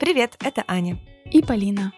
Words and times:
Привет, 0.00 0.38
это 0.42 0.64
Аня. 0.66 0.98
И 1.30 1.42
Полина. 1.42 1.92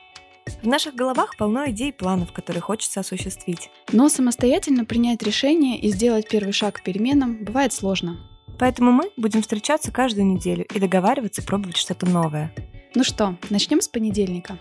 В 0.61 0.67
наших 0.67 0.97
головах 0.97 1.37
полно 1.37 1.71
идей 1.71 1.91
и 1.91 1.97
планов, 1.97 2.33
которые 2.33 2.61
хочется 2.61 2.99
осуществить. 2.99 3.71
Но 3.93 4.09
самостоятельно 4.09 4.85
принять 4.85 5.23
решение 5.23 5.79
и 5.79 5.89
сделать 5.89 6.29
первый 6.29 6.53
шаг 6.53 6.75
к 6.75 6.83
переменам 6.83 7.45
бывает 7.45 7.73
сложно. 7.73 8.19
Поэтому 8.59 8.91
мы 8.91 9.13
будем 9.17 9.41
встречаться 9.41 9.93
каждую 9.93 10.27
неделю 10.27 10.67
и 10.75 10.81
договариваться 10.81 11.45
пробовать 11.45 11.77
что-то 11.77 12.07
новое. 12.07 12.53
Ну 12.97 13.05
что, 13.05 13.39
начнем 13.51 13.81
с 13.81 13.87
понедельника. 13.87 14.59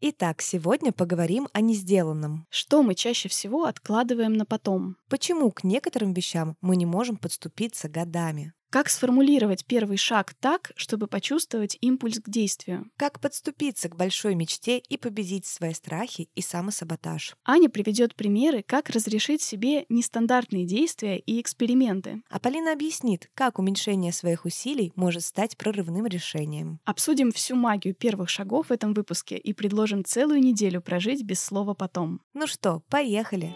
Итак, 0.00 0.40
сегодня 0.40 0.92
поговорим 0.92 1.48
о 1.52 1.62
несделанном. 1.62 2.46
Что 2.48 2.84
мы 2.84 2.94
чаще 2.94 3.28
всего 3.28 3.64
откладываем 3.64 4.34
на 4.34 4.46
потом? 4.46 4.98
Почему 5.10 5.50
к 5.50 5.64
некоторым 5.64 6.12
вещам 6.12 6.56
мы 6.60 6.76
не 6.76 6.86
можем 6.86 7.16
подступиться 7.16 7.88
годами? 7.88 8.52
Как 8.74 8.88
сформулировать 8.88 9.64
первый 9.66 9.96
шаг 9.96 10.34
так, 10.40 10.72
чтобы 10.74 11.06
почувствовать 11.06 11.78
импульс 11.80 12.18
к 12.18 12.28
действию? 12.28 12.90
Как 12.96 13.20
подступиться 13.20 13.88
к 13.88 13.94
большой 13.94 14.34
мечте 14.34 14.78
и 14.78 14.96
победить 14.96 15.46
свои 15.46 15.72
страхи 15.74 16.28
и 16.34 16.42
самосаботаж? 16.42 17.36
Аня 17.44 17.68
приведет 17.68 18.16
примеры, 18.16 18.64
как 18.66 18.90
разрешить 18.90 19.42
себе 19.42 19.86
нестандартные 19.88 20.66
действия 20.66 21.20
и 21.20 21.40
эксперименты. 21.40 22.22
А 22.28 22.40
Полина 22.40 22.72
объяснит, 22.72 23.30
как 23.34 23.60
уменьшение 23.60 24.12
своих 24.12 24.44
усилий 24.44 24.92
может 24.96 25.22
стать 25.22 25.56
прорывным 25.56 26.06
решением. 26.06 26.80
Обсудим 26.84 27.30
всю 27.30 27.54
магию 27.54 27.94
первых 27.94 28.28
шагов 28.28 28.70
в 28.70 28.72
этом 28.72 28.92
выпуске 28.92 29.36
и 29.36 29.52
предложим 29.52 30.04
целую 30.04 30.40
неделю 30.40 30.82
прожить 30.82 31.22
без 31.22 31.38
слова 31.38 31.74
«потом». 31.74 32.22
Ну 32.32 32.48
что, 32.48 32.82
поехали! 32.90 33.54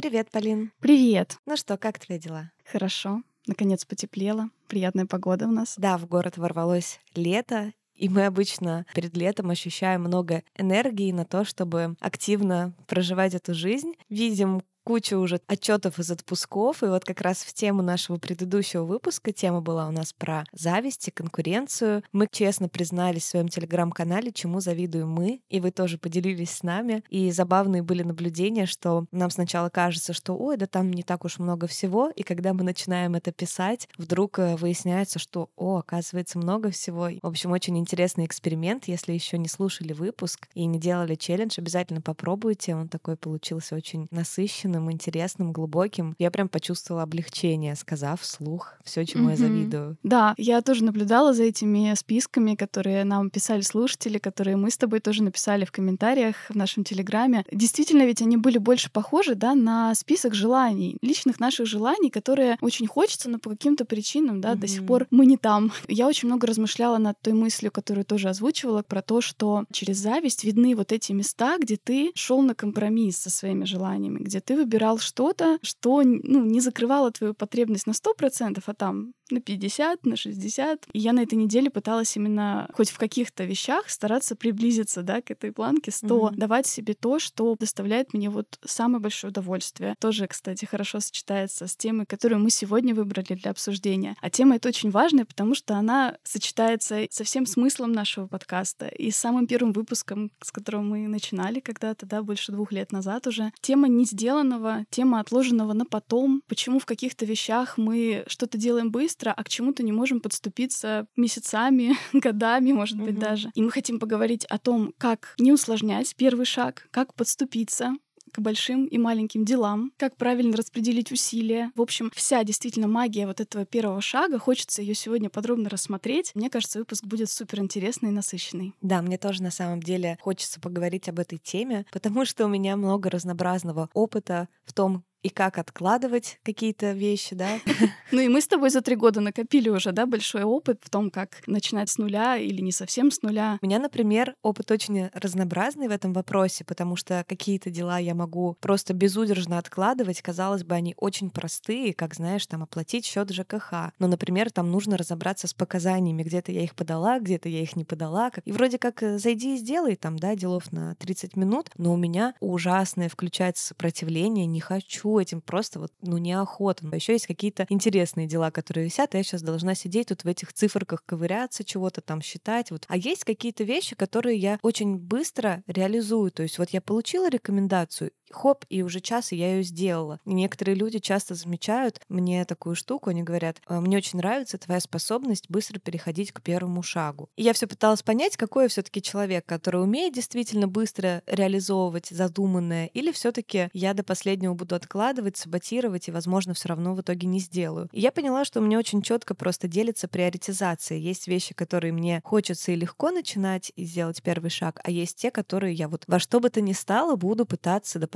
Привет, 0.00 0.30
Полин. 0.30 0.72
Привет. 0.80 1.36
Ну 1.44 1.58
что, 1.58 1.76
как 1.76 1.98
твои 1.98 2.18
дела? 2.18 2.52
Хорошо. 2.64 3.22
Наконец 3.46 3.84
потеплело. 3.84 4.48
Приятная 4.66 5.04
погода 5.04 5.46
у 5.46 5.50
нас. 5.50 5.74
Да, 5.76 5.98
в 5.98 6.06
город 6.06 6.38
ворвалось 6.38 7.00
лето, 7.14 7.74
и 7.96 8.08
мы 8.08 8.24
обычно 8.24 8.86
перед 8.94 9.14
летом 9.14 9.50
ощущаем 9.50 10.00
много 10.00 10.42
энергии 10.56 11.12
на 11.12 11.26
то, 11.26 11.44
чтобы 11.44 11.96
активно 12.00 12.72
проживать 12.86 13.34
эту 13.34 13.52
жизнь. 13.52 13.92
Видим 14.08 14.62
кучу 14.84 15.16
уже 15.18 15.40
отчетов 15.46 15.98
из 15.98 16.10
отпусков, 16.10 16.82
и 16.82 16.86
вот 16.86 17.04
как 17.04 17.20
раз 17.20 17.38
в 17.38 17.52
тему 17.52 17.82
нашего 17.82 18.16
предыдущего 18.16 18.84
выпуска 18.84 19.32
тема 19.32 19.60
была 19.60 19.88
у 19.88 19.92
нас 19.92 20.12
про 20.12 20.44
зависть 20.52 21.08
и 21.08 21.10
конкуренцию. 21.10 22.02
Мы 22.12 22.28
честно 22.30 22.68
признались 22.68 23.24
в 23.24 23.28
своем 23.28 23.48
телеграм-канале, 23.48 24.32
чему 24.32 24.60
завидуем 24.60 25.10
мы, 25.10 25.40
и 25.48 25.60
вы 25.60 25.70
тоже 25.70 25.98
поделились 25.98 26.50
с 26.50 26.62
нами. 26.62 27.02
И 27.10 27.30
забавные 27.30 27.82
были 27.82 28.02
наблюдения, 28.02 28.66
что 28.66 29.06
нам 29.12 29.30
сначала 29.30 29.68
кажется, 29.68 30.12
что 30.12 30.36
ой, 30.36 30.56
да 30.56 30.66
там 30.66 30.90
не 30.90 31.02
так 31.02 31.24
уж 31.24 31.38
много 31.38 31.66
всего, 31.66 32.10
и 32.10 32.22
когда 32.22 32.54
мы 32.54 32.64
начинаем 32.64 33.14
это 33.14 33.32
писать, 33.32 33.88
вдруг 33.96 34.38
э, 34.38 34.56
выясняется, 34.56 35.18
что 35.18 35.50
о, 35.56 35.78
оказывается 35.78 36.38
много 36.38 36.70
всего. 36.70 37.10
В 37.22 37.26
общем, 37.26 37.52
очень 37.52 37.78
интересный 37.78 38.26
эксперимент. 38.26 38.88
Если 38.88 39.12
еще 39.12 39.38
не 39.38 39.48
слушали 39.48 39.92
выпуск 39.92 40.48
и 40.54 40.66
не 40.66 40.78
делали 40.78 41.14
челлендж, 41.14 41.58
обязательно 41.58 42.00
попробуйте. 42.00 42.74
Он 42.74 42.88
такой 42.88 43.16
получился 43.16 43.74
очень 43.74 44.06
насыщенный 44.10 44.69
насыщенным, 44.70 44.90
интересным, 44.90 45.52
глубоким. 45.52 46.14
Я 46.18 46.30
прям 46.30 46.48
почувствовала 46.48 47.02
облегчение, 47.02 47.74
сказав 47.76 48.20
вслух 48.20 48.74
все, 48.84 49.04
чему 49.04 49.28
mm-hmm. 49.28 49.30
я 49.30 49.36
завидую. 49.36 49.96
Да, 50.02 50.34
я 50.36 50.62
тоже 50.62 50.84
наблюдала 50.84 51.32
за 51.32 51.44
этими 51.44 51.94
списками, 51.94 52.54
которые 52.54 53.04
нам 53.04 53.30
писали 53.30 53.62
слушатели, 53.62 54.18
которые 54.18 54.56
мы 54.56 54.70
с 54.70 54.76
тобой 54.76 55.00
тоже 55.00 55.22
написали 55.22 55.64
в 55.64 55.72
комментариях 55.72 56.36
в 56.48 56.54
нашем 56.56 56.84
Телеграме. 56.84 57.44
Действительно, 57.52 58.04
ведь 58.06 58.22
они 58.22 58.36
были 58.36 58.58
больше 58.58 58.90
похожи, 58.90 59.34
да, 59.34 59.54
на 59.54 59.94
список 59.94 60.34
желаний, 60.34 60.96
личных 61.02 61.40
наших 61.40 61.66
желаний, 61.66 62.10
которые 62.10 62.56
очень 62.60 62.86
хочется, 62.86 63.28
но 63.28 63.38
по 63.38 63.50
каким-то 63.50 63.84
причинам, 63.84 64.40
да, 64.40 64.52
mm-hmm. 64.52 64.60
до 64.60 64.66
сих 64.66 64.86
пор 64.86 65.06
мы 65.10 65.26
не 65.26 65.36
там. 65.36 65.72
Я 65.88 66.06
очень 66.06 66.28
много 66.28 66.46
размышляла 66.46 66.98
над 66.98 67.20
той 67.20 67.32
мыслью, 67.32 67.70
которую 67.70 68.04
тоже 68.04 68.28
озвучивала, 68.28 68.82
про 68.82 69.02
то, 69.02 69.20
что 69.20 69.64
через 69.72 69.98
зависть 69.98 70.44
видны 70.44 70.74
вот 70.74 70.92
эти 70.92 71.12
места, 71.12 71.58
где 71.58 71.76
ты 71.76 72.12
шел 72.14 72.42
на 72.42 72.54
компромисс 72.54 73.18
со 73.18 73.30
своими 73.30 73.64
желаниями, 73.64 74.18
где 74.18 74.40
ты 74.40 74.59
выбирал 74.60 74.98
что-то, 74.98 75.58
что 75.62 76.02
ну, 76.02 76.44
не 76.44 76.60
закрывало 76.60 77.10
твою 77.10 77.34
потребность 77.34 77.86
на 77.86 77.92
100%, 77.92 78.62
а 78.64 78.74
там 78.74 79.12
на 79.30 79.40
50, 79.40 80.06
на 80.06 80.16
60. 80.16 80.86
И 80.92 80.98
я 80.98 81.12
на 81.12 81.22
этой 81.22 81.34
неделе 81.34 81.70
пыталась 81.70 82.16
именно 82.16 82.68
хоть 82.72 82.90
в 82.90 82.98
каких-то 82.98 83.44
вещах 83.44 83.88
стараться 83.90 84.36
приблизиться, 84.36 85.02
да, 85.02 85.20
к 85.20 85.30
этой 85.30 85.52
планке 85.52 85.90
100, 85.90 86.06
mm-hmm. 86.06 86.36
давать 86.36 86.66
себе 86.66 86.94
то, 86.94 87.18
что 87.18 87.56
доставляет 87.58 88.14
мне 88.14 88.30
вот 88.30 88.58
самое 88.64 89.00
большое 89.00 89.30
удовольствие. 89.30 89.94
Тоже, 90.00 90.26
кстати, 90.26 90.64
хорошо 90.64 91.00
сочетается 91.00 91.66
с 91.66 91.76
темой, 91.76 92.06
которую 92.06 92.40
мы 92.40 92.50
сегодня 92.50 92.94
выбрали 92.94 93.34
для 93.34 93.50
обсуждения. 93.50 94.16
А 94.20 94.30
тема 94.30 94.56
эта 94.56 94.68
очень 94.68 94.90
важная, 94.90 95.24
потому 95.24 95.54
что 95.54 95.74
она 95.74 96.16
сочетается 96.22 97.06
со 97.10 97.24
всем 97.24 97.46
смыслом 97.46 97.92
нашего 97.92 98.26
подкаста 98.26 98.86
и 98.86 99.10
с 99.10 99.16
самым 99.16 99.46
первым 99.46 99.72
выпуском, 99.72 100.30
с 100.42 100.50
которого 100.50 100.82
мы 100.82 101.08
начинали 101.08 101.60
когда-то, 101.60 102.06
да, 102.06 102.22
больше 102.22 102.52
двух 102.52 102.72
лет 102.72 102.92
назад 102.92 103.26
уже. 103.26 103.52
Тема 103.60 103.88
не 103.88 104.04
сделанного, 104.04 104.84
тема 104.90 105.20
отложенного 105.20 105.72
на 105.72 105.84
потом. 105.84 106.42
Почему 106.48 106.78
в 106.78 106.86
каких-то 106.86 107.24
вещах 107.24 107.78
мы 107.78 108.24
что-то 108.26 108.58
делаем 108.58 108.90
быстро, 108.90 109.19
быстро, 109.20 109.32
а 109.36 109.44
к 109.44 109.48
чему-то 109.48 109.82
не 109.82 109.92
можем 109.92 110.20
подступиться 110.20 111.06
месяцами, 111.16 111.96
годами, 112.12 112.72
может 112.72 112.98
быть, 112.98 113.14
угу. 113.14 113.20
даже. 113.20 113.50
И 113.54 113.62
мы 113.62 113.70
хотим 113.70 113.98
поговорить 113.98 114.44
о 114.46 114.58
том, 114.58 114.92
как 114.98 115.34
не 115.38 115.52
усложнять 115.52 116.14
первый 116.16 116.46
шаг, 116.46 116.88
как 116.90 117.14
подступиться, 117.14 117.94
к 118.32 118.38
большим 118.38 118.84
и 118.84 118.96
маленьким 118.96 119.44
делам, 119.44 119.92
как 119.96 120.16
правильно 120.16 120.56
распределить 120.56 121.10
усилия. 121.10 121.72
В 121.74 121.82
общем, 121.82 122.12
вся 122.14 122.44
действительно 122.44 122.86
магия 122.86 123.26
вот 123.26 123.40
этого 123.40 123.66
первого 123.66 124.00
шага, 124.00 124.38
хочется 124.38 124.82
ее 124.82 124.94
сегодня 124.94 125.28
подробно 125.28 125.68
рассмотреть. 125.68 126.30
Мне 126.36 126.48
кажется, 126.48 126.78
выпуск 126.78 127.04
будет 127.04 127.28
супер 127.28 127.58
интересный 127.58 128.10
и 128.10 128.12
насыщенный. 128.12 128.72
Да, 128.82 129.02
мне 129.02 129.18
тоже 129.18 129.42
на 129.42 129.50
самом 129.50 129.82
деле 129.82 130.16
хочется 130.20 130.60
поговорить 130.60 131.08
об 131.08 131.18
этой 131.18 131.38
теме, 131.38 131.86
потому 131.92 132.24
что 132.24 132.46
у 132.46 132.48
меня 132.48 132.76
много 132.76 133.10
разнообразного 133.10 133.88
опыта 133.94 134.48
в 134.64 134.72
том, 134.72 135.02
и 135.22 135.28
как 135.28 135.58
откладывать 135.58 136.38
какие-то 136.42 136.92
вещи, 136.92 137.34
да. 137.34 137.58
Ну 138.12 138.20
и 138.20 138.28
мы 138.28 138.40
с 138.40 138.48
тобой 138.48 138.70
за 138.70 138.80
три 138.80 138.96
года 138.96 139.20
накопили 139.20 139.68
уже, 139.68 139.92
да, 139.92 140.04
большой 140.04 140.42
опыт 140.42 140.80
в 140.82 140.90
том, 140.90 141.10
как 141.10 141.42
начинать 141.46 141.90
с 141.90 141.98
нуля 141.98 142.36
или 142.36 142.60
не 142.60 142.72
совсем 142.72 143.12
с 143.12 143.22
нуля. 143.22 143.58
У 143.62 143.66
меня, 143.66 143.78
например, 143.78 144.34
опыт 144.42 144.70
очень 144.70 145.10
разнообразный 145.12 145.86
в 145.86 145.92
этом 145.92 146.12
вопросе, 146.12 146.64
потому 146.64 146.96
что 146.96 147.24
какие-то 147.28 147.70
дела 147.70 147.98
я 147.98 148.14
могу 148.14 148.56
просто 148.60 148.94
безудержно 148.94 149.58
откладывать. 149.58 150.22
Казалось 150.22 150.64
бы, 150.64 150.74
они 150.74 150.94
очень 150.96 151.30
простые, 151.30 151.94
как, 151.94 152.14
знаешь, 152.14 152.46
там 152.46 152.64
оплатить 152.64 153.04
счет 153.04 153.30
ЖКХ. 153.30 153.92
Но, 154.00 154.08
например, 154.08 154.50
там 154.50 154.70
нужно 154.70 154.96
разобраться 154.96 155.46
с 155.46 155.54
показаниями. 155.54 156.24
Где-то 156.24 156.50
я 156.50 156.64
их 156.64 156.74
подала, 156.74 157.20
где-то 157.20 157.48
я 157.48 157.62
их 157.62 157.76
не 157.76 157.84
подала. 157.84 158.32
И 158.44 158.52
вроде 158.52 158.78
как 158.78 159.02
э, 159.02 159.18
зайди 159.18 159.54
и 159.54 159.58
сделай 159.58 159.94
там, 159.94 160.18
да, 160.18 160.34
делов 160.34 160.72
на 160.72 160.96
30 160.96 161.36
минут, 161.36 161.70
но 161.76 161.92
у 161.92 161.96
меня 161.96 162.34
ужасное 162.40 163.08
включается 163.08 163.66
сопротивление, 163.66 164.46
не 164.46 164.60
хочу 164.60 165.09
могу 165.10 165.20
этим 165.20 165.40
просто 165.40 165.80
вот, 165.80 165.92
ну, 166.02 166.18
неохота. 166.18 166.88
А 166.90 166.94
еще 166.94 167.12
есть 167.12 167.26
какие-то 167.26 167.66
интересные 167.68 168.26
дела, 168.26 168.50
которые 168.50 168.84
висят, 168.84 169.14
и 169.14 169.18
я 169.18 169.24
сейчас 169.24 169.42
должна 169.42 169.74
сидеть 169.74 170.08
тут 170.08 170.24
в 170.24 170.28
этих 170.28 170.52
циферках 170.52 171.02
ковыряться, 171.04 171.64
чего-то 171.64 172.00
там 172.00 172.22
считать. 172.22 172.70
Вот. 172.70 172.84
А 172.88 172.96
есть 172.96 173.24
какие-то 173.24 173.64
вещи, 173.64 173.96
которые 173.96 174.38
я 174.38 174.58
очень 174.62 174.96
быстро 174.96 175.62
реализую. 175.66 176.30
То 176.30 176.42
есть 176.42 176.58
вот 176.58 176.70
я 176.70 176.80
получила 176.80 177.28
рекомендацию, 177.28 178.12
хоп, 178.32 178.64
и 178.68 178.82
уже 178.82 179.00
час, 179.00 179.32
и 179.32 179.36
я 179.36 179.56
ее 179.56 179.62
сделала. 179.62 180.20
И 180.24 180.32
некоторые 180.32 180.74
люди 180.74 180.98
часто 180.98 181.34
замечают 181.34 182.00
мне 182.08 182.44
такую 182.44 182.76
штуку, 182.76 183.10
они 183.10 183.22
говорят, 183.22 183.60
«А, 183.66 183.80
мне 183.80 183.96
очень 183.96 184.18
нравится 184.18 184.58
твоя 184.58 184.80
способность 184.80 185.48
быстро 185.48 185.78
переходить 185.78 186.32
к 186.32 186.42
первому 186.42 186.82
шагу. 186.82 187.28
И 187.36 187.42
я 187.42 187.52
все 187.52 187.66
пыталась 187.66 188.02
понять, 188.02 188.36
какой 188.36 188.64
я 188.64 188.68
все-таки 188.68 189.02
человек, 189.02 189.46
который 189.46 189.82
умеет 189.82 190.14
действительно 190.14 190.68
быстро 190.68 191.22
реализовывать 191.26 192.08
задуманное, 192.08 192.86
или 192.86 193.12
все-таки 193.12 193.68
я 193.72 193.94
до 193.94 194.02
последнего 194.02 194.54
буду 194.54 194.74
откладывать, 194.74 195.36
саботировать 195.36 196.08
и, 196.08 196.12
возможно, 196.12 196.54
все 196.54 196.68
равно 196.68 196.94
в 196.94 197.00
итоге 197.00 197.26
не 197.26 197.38
сделаю. 197.38 197.88
И 197.92 198.00
я 198.00 198.12
поняла, 198.12 198.44
что 198.44 198.60
у 198.60 198.62
меня 198.62 198.78
очень 198.78 199.02
четко 199.02 199.34
просто 199.34 199.68
делится 199.68 200.08
приоритизация. 200.08 200.98
Есть 200.98 201.28
вещи, 201.28 201.54
которые 201.54 201.92
мне 201.92 202.20
хочется 202.24 202.72
и 202.72 202.76
легко 202.76 203.10
начинать 203.10 203.72
и 203.76 203.84
сделать 203.84 204.22
первый 204.22 204.50
шаг, 204.50 204.80
а 204.84 204.90
есть 204.90 205.16
те, 205.16 205.30
которые 205.30 205.74
я 205.74 205.88
вот 205.88 206.04
во 206.06 206.18
что 206.18 206.40
бы 206.40 206.50
то 206.50 206.60
ни 206.60 206.72
стало 206.72 207.16
буду 207.16 207.46
пытаться 207.46 207.98
до 207.98 208.06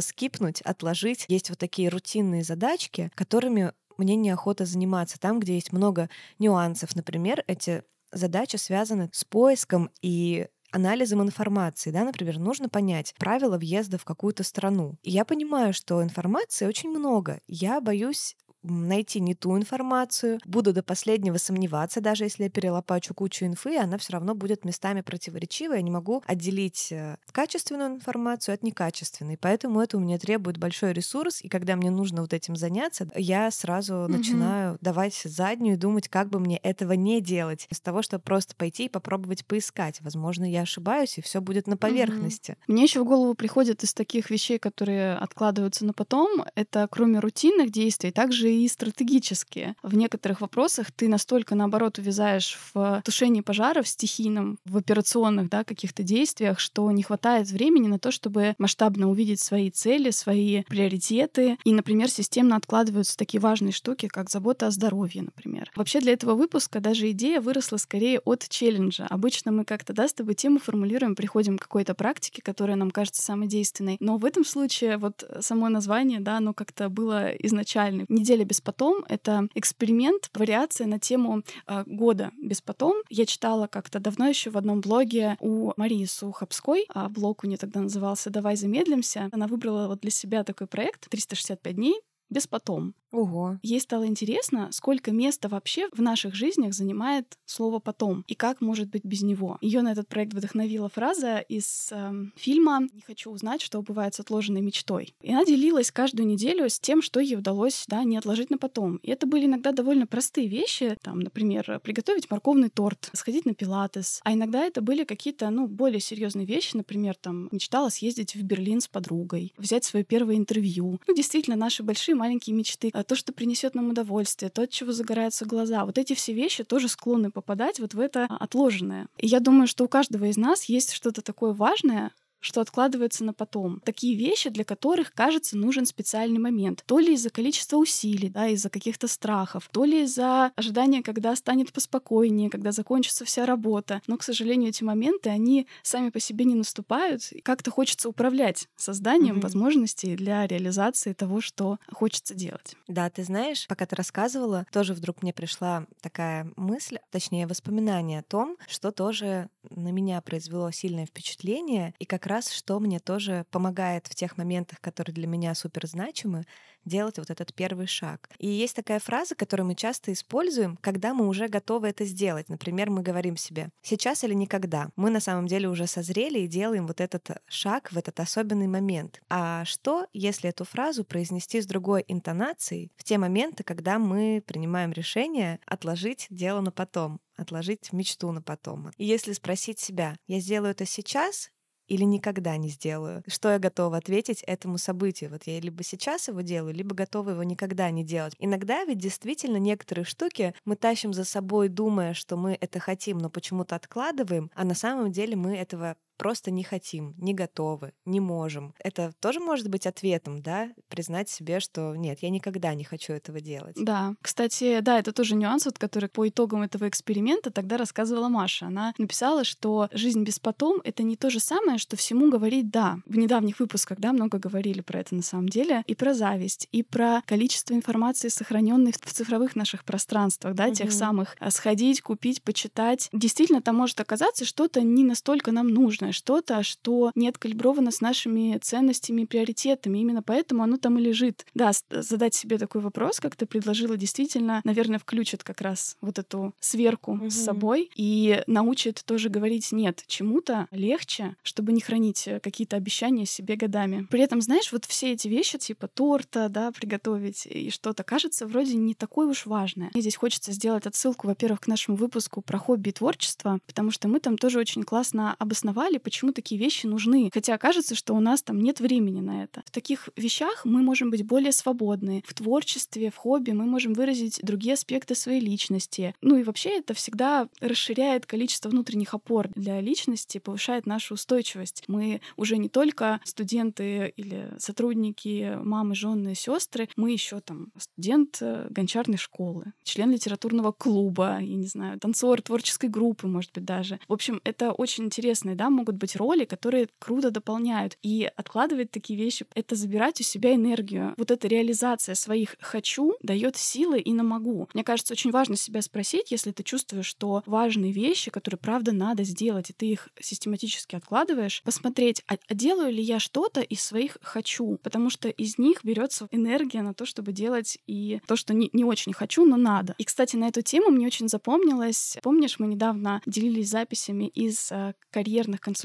скипнуть, 0.00 0.60
отложить. 0.62 1.24
Есть 1.28 1.50
вот 1.50 1.58
такие 1.58 1.88
рутинные 1.88 2.44
задачки, 2.44 3.10
которыми 3.14 3.72
мне 3.96 4.16
неохота 4.16 4.64
заниматься. 4.64 5.18
Там, 5.18 5.40
где 5.40 5.54
есть 5.54 5.72
много 5.72 6.08
нюансов. 6.38 6.94
Например, 6.94 7.42
эти 7.46 7.82
задачи 8.12 8.56
связаны 8.56 9.10
с 9.12 9.24
поиском 9.24 9.90
и 10.00 10.46
анализом 10.70 11.22
информации, 11.22 11.90
да, 11.90 12.04
например, 12.04 12.38
нужно 12.38 12.68
понять 12.68 13.14
правила 13.18 13.56
въезда 13.56 13.98
в 13.98 14.04
какую-то 14.04 14.42
страну. 14.42 14.98
И 15.02 15.10
я 15.10 15.24
понимаю, 15.24 15.72
что 15.72 16.02
информации 16.02 16.66
очень 16.66 16.90
много. 16.90 17.40
Я 17.46 17.80
боюсь 17.80 18.36
найти 18.68 19.20
не 19.20 19.34
ту 19.34 19.56
информацию, 19.56 20.38
буду 20.44 20.72
до 20.72 20.82
последнего 20.82 21.36
сомневаться, 21.38 22.00
даже 22.00 22.24
если 22.24 22.44
я 22.44 22.50
перелопачу 22.50 23.14
кучу 23.14 23.44
инфы, 23.44 23.76
она 23.76 23.98
все 23.98 24.14
равно 24.14 24.34
будет 24.34 24.64
местами 24.64 25.00
противоречивая, 25.00 25.76
я 25.76 25.82
не 25.82 25.90
могу 25.90 26.22
отделить 26.26 26.92
э, 26.92 27.16
качественную 27.32 27.96
информацию 27.96 28.54
от 28.54 28.62
некачественной. 28.62 29.36
Поэтому 29.36 29.80
это 29.80 29.96
у 29.96 30.00
меня 30.00 30.18
требует 30.18 30.58
большой 30.58 30.92
ресурс, 30.92 31.40
и 31.42 31.48
когда 31.48 31.76
мне 31.76 31.90
нужно 31.90 32.22
вот 32.22 32.32
этим 32.32 32.56
заняться, 32.56 33.08
я 33.14 33.50
сразу 33.50 33.94
mm-hmm. 33.94 34.08
начинаю 34.08 34.78
давать 34.80 35.20
заднюю 35.24 35.74
и 35.74 35.78
думать, 35.78 36.08
как 36.08 36.28
бы 36.28 36.40
мне 36.40 36.58
этого 36.58 36.92
не 36.92 37.20
делать, 37.20 37.66
из 37.70 37.80
того, 37.80 38.02
чтобы 38.02 38.22
просто 38.22 38.54
пойти 38.56 38.86
и 38.86 38.88
попробовать 38.88 39.46
поискать. 39.46 40.00
Возможно, 40.00 40.50
я 40.50 40.62
ошибаюсь, 40.62 41.18
и 41.18 41.22
все 41.22 41.40
будет 41.40 41.66
на 41.66 41.76
поверхности. 41.76 42.52
Mm-hmm. 42.52 42.72
Мне 42.72 42.82
еще 42.82 43.00
в 43.00 43.04
голову 43.04 43.34
приходит 43.34 43.82
из 43.84 43.94
таких 43.94 44.30
вещей, 44.30 44.58
которые 44.58 45.14
откладываются 45.14 45.84
на 45.84 45.92
потом, 45.92 46.44
это 46.54 46.88
кроме 46.90 47.20
рутинных 47.20 47.70
действий, 47.70 48.10
также 48.10 48.50
и 48.50 48.57
стратегические. 48.66 49.76
В 49.82 49.94
некоторых 49.94 50.40
вопросах 50.40 50.90
ты 50.90 51.06
настолько, 51.06 51.54
наоборот, 51.54 51.98
увязаешь 51.98 52.58
в 52.72 53.02
тушении 53.04 53.42
пожаров 53.42 53.86
стихийном, 53.86 54.58
в 54.64 54.76
операционных 54.76 55.48
да, 55.48 55.62
каких-то 55.62 56.02
действиях, 56.02 56.58
что 56.58 56.90
не 56.90 57.02
хватает 57.02 57.48
времени 57.50 57.86
на 57.86 57.98
то, 57.98 58.10
чтобы 58.10 58.54
масштабно 58.58 59.10
увидеть 59.10 59.40
свои 59.40 59.70
цели, 59.70 60.10
свои 60.10 60.62
приоритеты. 60.64 61.58
И, 61.64 61.72
например, 61.72 62.10
системно 62.10 62.56
откладываются 62.56 63.16
такие 63.16 63.40
важные 63.40 63.72
штуки, 63.72 64.08
как 64.08 64.30
забота 64.30 64.66
о 64.66 64.70
здоровье, 64.70 65.22
например. 65.22 65.70
Вообще 65.76 66.00
для 66.00 66.14
этого 66.14 66.34
выпуска 66.34 66.80
даже 66.80 67.10
идея 67.10 67.40
выросла 67.40 67.76
скорее 67.76 68.20
от 68.20 68.48
челленджа. 68.48 69.06
Обычно 69.10 69.52
мы 69.52 69.64
как-то, 69.64 69.92
да, 69.92 70.08
с 70.08 70.14
тобой 70.14 70.34
тему 70.34 70.58
формулируем, 70.58 71.14
приходим 71.14 71.58
к 71.58 71.62
какой-то 71.62 71.94
практике, 71.94 72.40
которая 72.42 72.76
нам 72.76 72.90
кажется 72.90 73.22
самой 73.22 73.48
действенной. 73.48 73.96
Но 74.00 74.16
в 74.16 74.24
этом 74.24 74.44
случае 74.44 74.96
вот 74.96 75.24
само 75.40 75.68
название, 75.68 76.20
да, 76.20 76.38
оно 76.38 76.54
как-то 76.54 76.88
было 76.88 77.28
изначально. 77.28 78.06
Неделя 78.08 78.37
без 78.44 78.60
потом— 78.60 79.04
это 79.08 79.48
эксперимент, 79.54 80.30
вариация 80.34 80.86
на 80.86 80.98
тему 80.98 81.42
э, 81.66 81.84
года 81.86 82.32
без 82.40 82.60
потом. 82.60 83.02
Я 83.08 83.26
читала 83.26 83.66
как-то 83.66 84.00
давно 84.00 84.28
еще 84.28 84.50
в 84.50 84.56
одном 84.56 84.80
блоге 84.80 85.36
у 85.40 85.72
Марии 85.76 86.04
Сухобской, 86.04 86.86
а 86.94 87.08
блог 87.08 87.44
у 87.44 87.46
нее 87.46 87.58
тогда 87.58 87.80
назывался 87.80 88.30
«Давай 88.30 88.56
замедлимся». 88.56 89.28
Она 89.32 89.46
выбрала 89.46 89.88
вот 89.88 90.00
для 90.00 90.10
себя 90.10 90.44
такой 90.44 90.66
проект 90.66 91.12
«365 91.12 91.72
дней 91.72 92.00
без 92.30 92.46
потом». 92.46 92.94
Ого. 93.10 93.58
Ей 93.62 93.80
стало 93.80 94.06
интересно, 94.06 94.68
сколько 94.70 95.12
места 95.12 95.48
вообще 95.48 95.88
в 95.92 96.02
наших 96.02 96.34
жизнях 96.34 96.74
занимает 96.74 97.38
слово 97.46 97.78
«потом» 97.78 98.24
и 98.26 98.34
как 98.34 98.60
может 98.60 98.90
быть 98.90 99.04
без 99.04 99.22
него. 99.22 99.56
Ее 99.60 99.82
на 99.82 99.92
этот 99.92 100.08
проект 100.08 100.34
вдохновила 100.34 100.88
фраза 100.88 101.38
из 101.38 101.88
э, 101.90 102.12
фильма 102.36 102.80
«Не 102.92 103.00
хочу 103.00 103.30
узнать, 103.30 103.62
что 103.62 103.80
бывает 103.80 104.14
с 104.14 104.20
отложенной 104.20 104.60
мечтой». 104.60 105.14
И 105.22 105.32
она 105.32 105.44
делилась 105.44 105.90
каждую 105.90 106.26
неделю 106.26 106.68
с 106.68 106.78
тем, 106.78 107.00
что 107.00 107.20
ей 107.20 107.36
удалось 107.36 107.84
да, 107.88 108.04
не 108.04 108.18
отложить 108.18 108.50
на 108.50 108.58
потом. 108.58 108.96
И 108.96 109.10
это 109.10 109.26
были 109.26 109.46
иногда 109.46 109.72
довольно 109.72 110.06
простые 110.06 110.48
вещи, 110.48 110.96
там, 111.02 111.20
например, 111.20 111.80
приготовить 111.82 112.30
морковный 112.30 112.68
торт, 112.68 113.10
сходить 113.14 113.46
на 113.46 113.54
пилатес. 113.54 114.20
А 114.24 114.34
иногда 114.34 114.64
это 114.64 114.82
были 114.82 115.04
какие-то, 115.04 115.48
ну, 115.48 115.66
более 115.66 116.00
серьезные 116.00 116.46
вещи, 116.46 116.76
например, 116.76 117.14
там, 117.16 117.48
мечтала 117.52 117.88
съездить 117.88 118.34
в 118.34 118.42
Берлин 118.42 118.82
с 118.82 118.88
подругой, 118.88 119.54
взять 119.56 119.84
свое 119.84 120.04
первое 120.04 120.36
интервью. 120.36 121.00
Ну, 121.06 121.14
действительно, 121.14 121.56
наши 121.56 121.82
большие 121.82 122.17
маленькие 122.18 122.54
мечты 122.54 122.90
а 122.92 123.04
то, 123.04 123.14
что 123.14 123.32
принесет 123.32 123.74
нам 123.74 123.90
удовольствие, 123.90 124.50
то, 124.50 124.62
от 124.62 124.70
чего 124.70 124.92
загораются 124.92 125.44
глаза. 125.46 125.84
Вот 125.84 125.98
эти 125.98 126.14
все 126.14 126.32
вещи 126.32 126.64
тоже 126.64 126.88
склонны 126.88 127.30
попадать 127.30 127.80
вот 127.80 127.94
в 127.94 128.00
это 128.00 128.24
отложенное. 128.24 129.06
И 129.16 129.26
я 129.26 129.40
думаю, 129.40 129.66
что 129.66 129.84
у 129.84 129.88
каждого 129.88 130.24
из 130.24 130.36
нас 130.36 130.64
есть 130.64 130.92
что-то 130.92 131.22
такое 131.22 131.52
важное, 131.52 132.12
что 132.40 132.60
откладывается 132.60 133.24
на 133.24 133.32
потом. 133.32 133.80
Такие 133.84 134.16
вещи, 134.16 134.50
для 134.50 134.64
которых, 134.64 135.12
кажется, 135.12 135.56
нужен 135.56 135.86
специальный 135.86 136.38
момент. 136.38 136.84
То 136.86 136.98
ли 136.98 137.14
из-за 137.14 137.30
количества 137.30 137.76
усилий, 137.76 138.28
да, 138.28 138.48
из-за 138.48 138.70
каких-то 138.70 139.08
страхов, 139.08 139.68
то 139.72 139.84
ли 139.84 140.02
из-за 140.04 140.52
ожидания, 140.56 141.02
когда 141.02 141.34
станет 141.36 141.72
поспокойнее, 141.72 142.50
когда 142.50 142.72
закончится 142.72 143.24
вся 143.24 143.46
работа. 143.46 144.02
Но, 144.06 144.16
к 144.16 144.22
сожалению, 144.22 144.70
эти 144.70 144.82
моменты, 144.82 145.30
они 145.30 145.66
сами 145.82 146.10
по 146.10 146.20
себе 146.20 146.44
не 146.44 146.54
наступают. 146.54 147.32
И 147.32 147.40
как-то 147.40 147.70
хочется 147.70 148.08
управлять 148.08 148.68
созданием 148.76 149.38
mm-hmm. 149.38 149.42
возможностей 149.42 150.16
для 150.16 150.46
реализации 150.46 151.12
того, 151.12 151.40
что 151.40 151.78
хочется 151.90 152.34
делать. 152.34 152.76
Да, 152.86 153.10
ты 153.10 153.24
знаешь, 153.24 153.66
пока 153.68 153.86
ты 153.86 153.96
рассказывала, 153.96 154.66
тоже 154.72 154.94
вдруг 154.94 155.22
мне 155.22 155.32
пришла 155.32 155.86
такая 156.00 156.50
мысль, 156.56 156.98
точнее, 157.10 157.46
воспоминание 157.46 158.20
о 158.20 158.22
том, 158.22 158.56
что 158.68 158.90
тоже 158.90 159.48
на 159.70 159.90
меня 159.90 160.20
произвело 160.20 160.70
сильное 160.70 161.06
впечатление, 161.06 161.94
и 161.98 162.04
как 162.04 162.26
раз 162.28 162.52
что 162.52 162.78
мне 162.78 163.00
тоже 163.00 163.44
помогает 163.50 164.06
в 164.06 164.14
тех 164.14 164.36
моментах, 164.36 164.80
которые 164.80 165.14
для 165.14 165.26
меня 165.26 165.54
супер 165.54 165.86
значимы, 165.86 166.44
делать 166.84 167.18
вот 167.18 167.30
этот 167.30 167.54
первый 167.54 167.86
шаг. 167.86 168.28
И 168.38 168.48
есть 168.48 168.74
такая 168.74 168.98
фраза, 168.98 169.34
которую 169.34 169.66
мы 169.66 169.74
часто 169.74 170.12
используем, 170.12 170.76
когда 170.80 171.14
мы 171.14 171.26
уже 171.26 171.48
готовы 171.48 171.88
это 171.88 172.04
сделать. 172.04 172.48
Например, 172.48 172.90
мы 172.90 173.02
говорим 173.02 173.36
себе 173.36 173.70
«сейчас 173.82 174.24
или 174.24 174.34
никогда». 174.34 174.88
Мы 174.96 175.10
на 175.10 175.20
самом 175.20 175.46
деле 175.46 175.68
уже 175.68 175.86
созрели 175.86 176.40
и 176.40 176.48
делаем 176.48 176.86
вот 176.86 177.00
этот 177.00 177.42
шаг 177.46 177.92
в 177.92 177.98
этот 177.98 178.18
особенный 178.20 178.66
момент. 178.68 179.20
А 179.28 179.64
что, 179.64 180.06
если 180.12 180.50
эту 180.50 180.64
фразу 180.64 181.04
произнести 181.04 181.60
с 181.60 181.66
другой 181.66 182.04
интонацией 182.08 182.90
в 182.96 183.04
те 183.04 183.18
моменты, 183.18 183.64
когда 183.64 183.98
мы 183.98 184.42
принимаем 184.46 184.92
решение 184.92 185.60
отложить 185.66 186.26
дело 186.30 186.60
на 186.60 186.72
потом? 186.72 187.20
отложить 187.38 187.92
мечту 187.92 188.32
на 188.32 188.42
потом. 188.42 188.90
И 188.96 189.04
если 189.04 189.32
спросить 189.32 189.78
себя, 189.78 190.16
я 190.26 190.40
сделаю 190.40 190.72
это 190.72 190.84
сейчас 190.84 191.52
или 191.88 192.04
никогда 192.04 192.56
не 192.56 192.68
сделаю? 192.68 193.22
Что 193.26 193.50
я 193.50 193.58
готова 193.58 193.96
ответить 193.96 194.42
этому 194.42 194.78
событию? 194.78 195.30
Вот 195.30 195.44
я 195.46 195.58
либо 195.60 195.82
сейчас 195.82 196.28
его 196.28 196.42
делаю, 196.42 196.74
либо 196.74 196.94
готова 196.94 197.30
его 197.30 197.42
никогда 197.42 197.90
не 197.90 198.04
делать. 198.04 198.34
Иногда 198.38 198.84
ведь 198.84 198.98
действительно 198.98 199.56
некоторые 199.56 200.04
штуки 200.04 200.54
мы 200.64 200.76
тащим 200.76 201.12
за 201.12 201.24
собой, 201.24 201.68
думая, 201.68 202.14
что 202.14 202.36
мы 202.36 202.56
это 202.60 202.78
хотим, 202.78 203.18
но 203.18 203.30
почему-то 203.30 203.74
откладываем, 203.76 204.50
а 204.54 204.64
на 204.64 204.74
самом 204.74 205.10
деле 205.10 205.36
мы 205.36 205.56
этого 205.56 205.96
просто 206.18 206.50
не 206.50 206.64
хотим, 206.64 207.14
не 207.16 207.32
готовы, 207.32 207.92
не 208.04 208.20
можем. 208.20 208.74
Это 208.78 209.12
тоже 209.20 209.40
может 209.40 209.68
быть 209.68 209.86
ответом, 209.86 210.42
да, 210.42 210.68
признать 210.88 211.30
себе, 211.30 211.60
что 211.60 211.94
нет, 211.94 212.18
я 212.20 212.30
никогда 212.30 212.74
не 212.74 212.84
хочу 212.84 213.12
этого 213.12 213.40
делать. 213.40 213.76
Да, 213.80 214.14
кстати, 214.20 214.80
да, 214.80 214.98
это 214.98 215.12
тоже 215.12 215.36
нюанс, 215.36 215.64
вот, 215.64 215.78
который 215.78 216.08
по 216.08 216.28
итогам 216.28 216.62
этого 216.62 216.88
эксперимента 216.88 217.50
тогда 217.50 217.76
рассказывала 217.76 218.28
Маша. 218.28 218.66
Она 218.66 218.92
написала, 218.98 219.44
что 219.44 219.88
жизнь 219.92 220.24
без 220.24 220.38
потом— 220.38 220.80
это 220.84 221.02
не 221.02 221.16
то 221.16 221.30
же 221.30 221.40
самое, 221.40 221.78
что 221.78 221.96
всему 221.96 222.30
говорить 222.30 222.70
«да». 222.70 222.98
В 223.06 223.16
недавних 223.16 223.60
выпусках, 223.60 223.98
да, 223.98 224.12
много 224.12 224.38
говорили 224.38 224.80
про 224.80 225.00
это 225.00 225.14
на 225.14 225.22
самом 225.22 225.48
деле, 225.48 225.84
и 225.86 225.94
про 225.94 226.14
зависть, 226.14 226.68
и 226.72 226.82
про 226.82 227.22
количество 227.26 227.74
информации, 227.74 228.28
сохраненной 228.28 228.92
в 228.92 229.12
цифровых 229.12 229.54
наших 229.54 229.84
пространствах, 229.84 230.54
да, 230.54 230.66
угу. 230.66 230.74
тех 230.74 230.92
самых 230.92 231.36
а, 231.38 231.50
сходить, 231.50 232.02
купить, 232.02 232.42
почитать. 232.42 233.08
Действительно, 233.12 233.62
там 233.62 233.76
может 233.76 234.00
оказаться 234.00 234.44
что-то 234.44 234.82
не 234.82 235.04
настолько 235.04 235.52
нам 235.52 235.68
нужно, 235.68 236.07
важное, 236.08 236.12
что-то, 236.12 236.62
что 236.62 237.12
не 237.14 237.28
откалибровано 237.28 237.90
с 237.90 238.00
нашими 238.00 238.58
ценностями 238.58 239.22
и 239.22 239.26
приоритетами. 239.26 239.98
Именно 239.98 240.22
поэтому 240.22 240.62
оно 240.62 240.76
там 240.76 240.98
и 240.98 241.02
лежит. 241.02 241.46
Да, 241.54 241.72
задать 241.90 242.34
себе 242.34 242.58
такой 242.58 242.80
вопрос, 242.80 243.20
как 243.20 243.36
ты 243.36 243.46
предложила, 243.46 243.96
действительно, 243.96 244.60
наверное, 244.64 244.98
включит 244.98 245.42
как 245.42 245.60
раз 245.60 245.96
вот 246.00 246.18
эту 246.18 246.54
сверку 246.60 247.12
угу. 247.12 247.30
с 247.30 247.34
собой 247.34 247.90
и 247.96 248.42
научит 248.46 249.02
тоже 249.04 249.28
говорить 249.28 249.72
нет 249.72 250.04
чему-то 250.06 250.66
легче, 250.70 251.36
чтобы 251.42 251.72
не 251.72 251.80
хранить 251.80 252.28
э, 252.28 252.40
какие-то 252.40 252.76
обещания 252.76 253.26
себе 253.26 253.56
годами. 253.56 254.06
При 254.10 254.20
этом, 254.20 254.40
знаешь, 254.40 254.72
вот 254.72 254.84
все 254.84 255.12
эти 255.12 255.28
вещи, 255.28 255.58
типа 255.58 255.88
торта, 255.88 256.48
да, 256.48 256.70
приготовить 256.72 257.46
и 257.46 257.70
что-то, 257.70 258.04
кажется 258.04 258.46
вроде 258.46 258.74
не 258.74 258.94
такое 258.94 259.26
уж 259.26 259.46
важное. 259.46 259.90
Мне 259.92 260.02
здесь 260.02 260.16
хочется 260.16 260.52
сделать 260.52 260.86
отсылку, 260.86 261.26
во-первых, 261.26 261.60
к 261.60 261.66
нашему 261.66 261.96
выпуску 261.96 262.40
про 262.40 262.58
хобби 262.58 262.90
и 262.90 262.92
творчество, 262.92 263.58
потому 263.66 263.90
что 263.90 264.08
мы 264.08 264.20
там 264.20 264.38
тоже 264.38 264.58
очень 264.58 264.82
классно 264.82 265.34
обосновали, 265.38 265.97
поняли, 265.98 266.08
почему 266.08 266.32
такие 266.32 266.60
вещи 266.60 266.86
нужны. 266.86 267.30
Хотя 267.32 267.58
кажется, 267.58 267.94
что 267.94 268.14
у 268.14 268.20
нас 268.20 268.42
там 268.42 268.60
нет 268.60 268.80
времени 268.80 269.20
на 269.20 269.44
это. 269.44 269.62
В 269.66 269.70
таких 269.70 270.08
вещах 270.16 270.64
мы 270.64 270.82
можем 270.82 271.10
быть 271.10 271.24
более 271.24 271.52
свободны. 271.52 272.22
В 272.26 272.34
творчестве, 272.34 273.10
в 273.10 273.16
хобби 273.16 273.52
мы 273.52 273.66
можем 273.66 273.94
выразить 273.94 274.40
другие 274.42 274.74
аспекты 274.74 275.14
своей 275.14 275.40
личности. 275.40 276.14
Ну 276.22 276.36
и 276.36 276.44
вообще 276.44 276.78
это 276.78 276.94
всегда 276.94 277.48
расширяет 277.60 278.26
количество 278.26 278.70
внутренних 278.70 279.14
опор 279.14 279.48
для 279.54 279.80
личности, 279.80 280.38
повышает 280.38 280.86
нашу 280.86 281.14
устойчивость. 281.14 281.84
Мы 281.88 282.20
уже 282.36 282.58
не 282.58 282.68
только 282.68 283.20
студенты 283.24 284.12
или 284.16 284.54
сотрудники, 284.58 285.58
мамы, 285.62 285.94
жены, 285.94 286.34
сестры, 286.34 286.88
мы 286.96 287.12
еще 287.12 287.40
там 287.40 287.68
студент 287.76 288.38
э, 288.40 288.66
гончарной 288.70 289.18
школы, 289.18 289.72
член 289.82 290.10
литературного 290.10 290.72
клуба, 290.72 291.38
я 291.40 291.56
не 291.56 291.66
знаю, 291.66 291.98
танцор 291.98 292.40
творческой 292.42 292.88
группы, 292.88 293.26
может 293.26 293.52
быть, 293.52 293.64
даже. 293.64 293.98
В 294.08 294.12
общем, 294.12 294.40
это 294.44 294.72
очень 294.72 295.04
интересные, 295.04 295.54
да, 295.54 295.70
могут 295.70 295.87
могут 295.88 296.00
быть 296.00 296.16
роли, 296.16 296.44
которые 296.44 296.88
круто 296.98 297.30
дополняют. 297.30 297.96
И 298.02 298.30
откладывать 298.36 298.90
такие 298.90 299.18
вещи— 299.18 299.46
это 299.54 299.74
забирать 299.74 300.20
у 300.20 300.22
себя 300.22 300.54
энергию. 300.54 301.14
Вот 301.16 301.30
эта 301.30 301.48
реализация 301.48 302.14
своих 302.14 302.56
«хочу» 302.60 303.14
дает 303.22 303.56
силы 303.56 303.98
и 303.98 304.12
на 304.12 304.22
«могу». 304.22 304.68
Мне 304.74 304.84
кажется, 304.84 305.14
очень 305.14 305.30
важно 305.30 305.56
себя 305.56 305.80
спросить, 305.80 306.30
если 306.30 306.52
ты 306.52 306.62
чувствуешь, 306.62 307.06
что 307.06 307.42
важные 307.46 307.92
вещи, 307.92 308.30
которые 308.30 308.58
правда 308.58 308.92
надо 308.92 309.24
сделать, 309.24 309.70
и 309.70 309.72
ты 309.72 309.86
их 309.86 310.08
систематически 310.20 310.94
откладываешь, 310.94 311.62
посмотреть, 311.64 312.22
а, 312.28 312.36
а 312.48 312.54
делаю 312.54 312.92
ли 312.92 313.02
я 313.02 313.18
что-то 313.18 313.62
из 313.62 313.82
своих 313.82 314.18
«хочу», 314.20 314.78
потому 314.82 315.08
что 315.08 315.30
из 315.30 315.56
них 315.56 315.84
берется 315.84 316.28
энергия 316.30 316.82
на 316.82 316.92
то, 316.92 317.06
чтобы 317.06 317.32
делать 317.32 317.78
и 317.86 318.20
то, 318.26 318.36
что 318.36 318.52
не, 318.52 318.68
не 318.74 318.84
очень 318.84 319.14
хочу, 319.14 319.46
но 319.46 319.56
надо. 319.56 319.94
И, 319.96 320.04
кстати, 320.04 320.36
на 320.36 320.48
эту 320.48 320.60
тему 320.60 320.90
мне 320.90 321.06
очень 321.06 321.28
запомнилось. 321.28 322.18
Помнишь, 322.22 322.58
мы 322.58 322.66
недавно 322.66 323.22
делились 323.24 323.70
записями 323.70 324.28
из 324.28 324.70
э, 324.70 324.92
карьерных 325.10 325.60
консультаций 325.60 325.77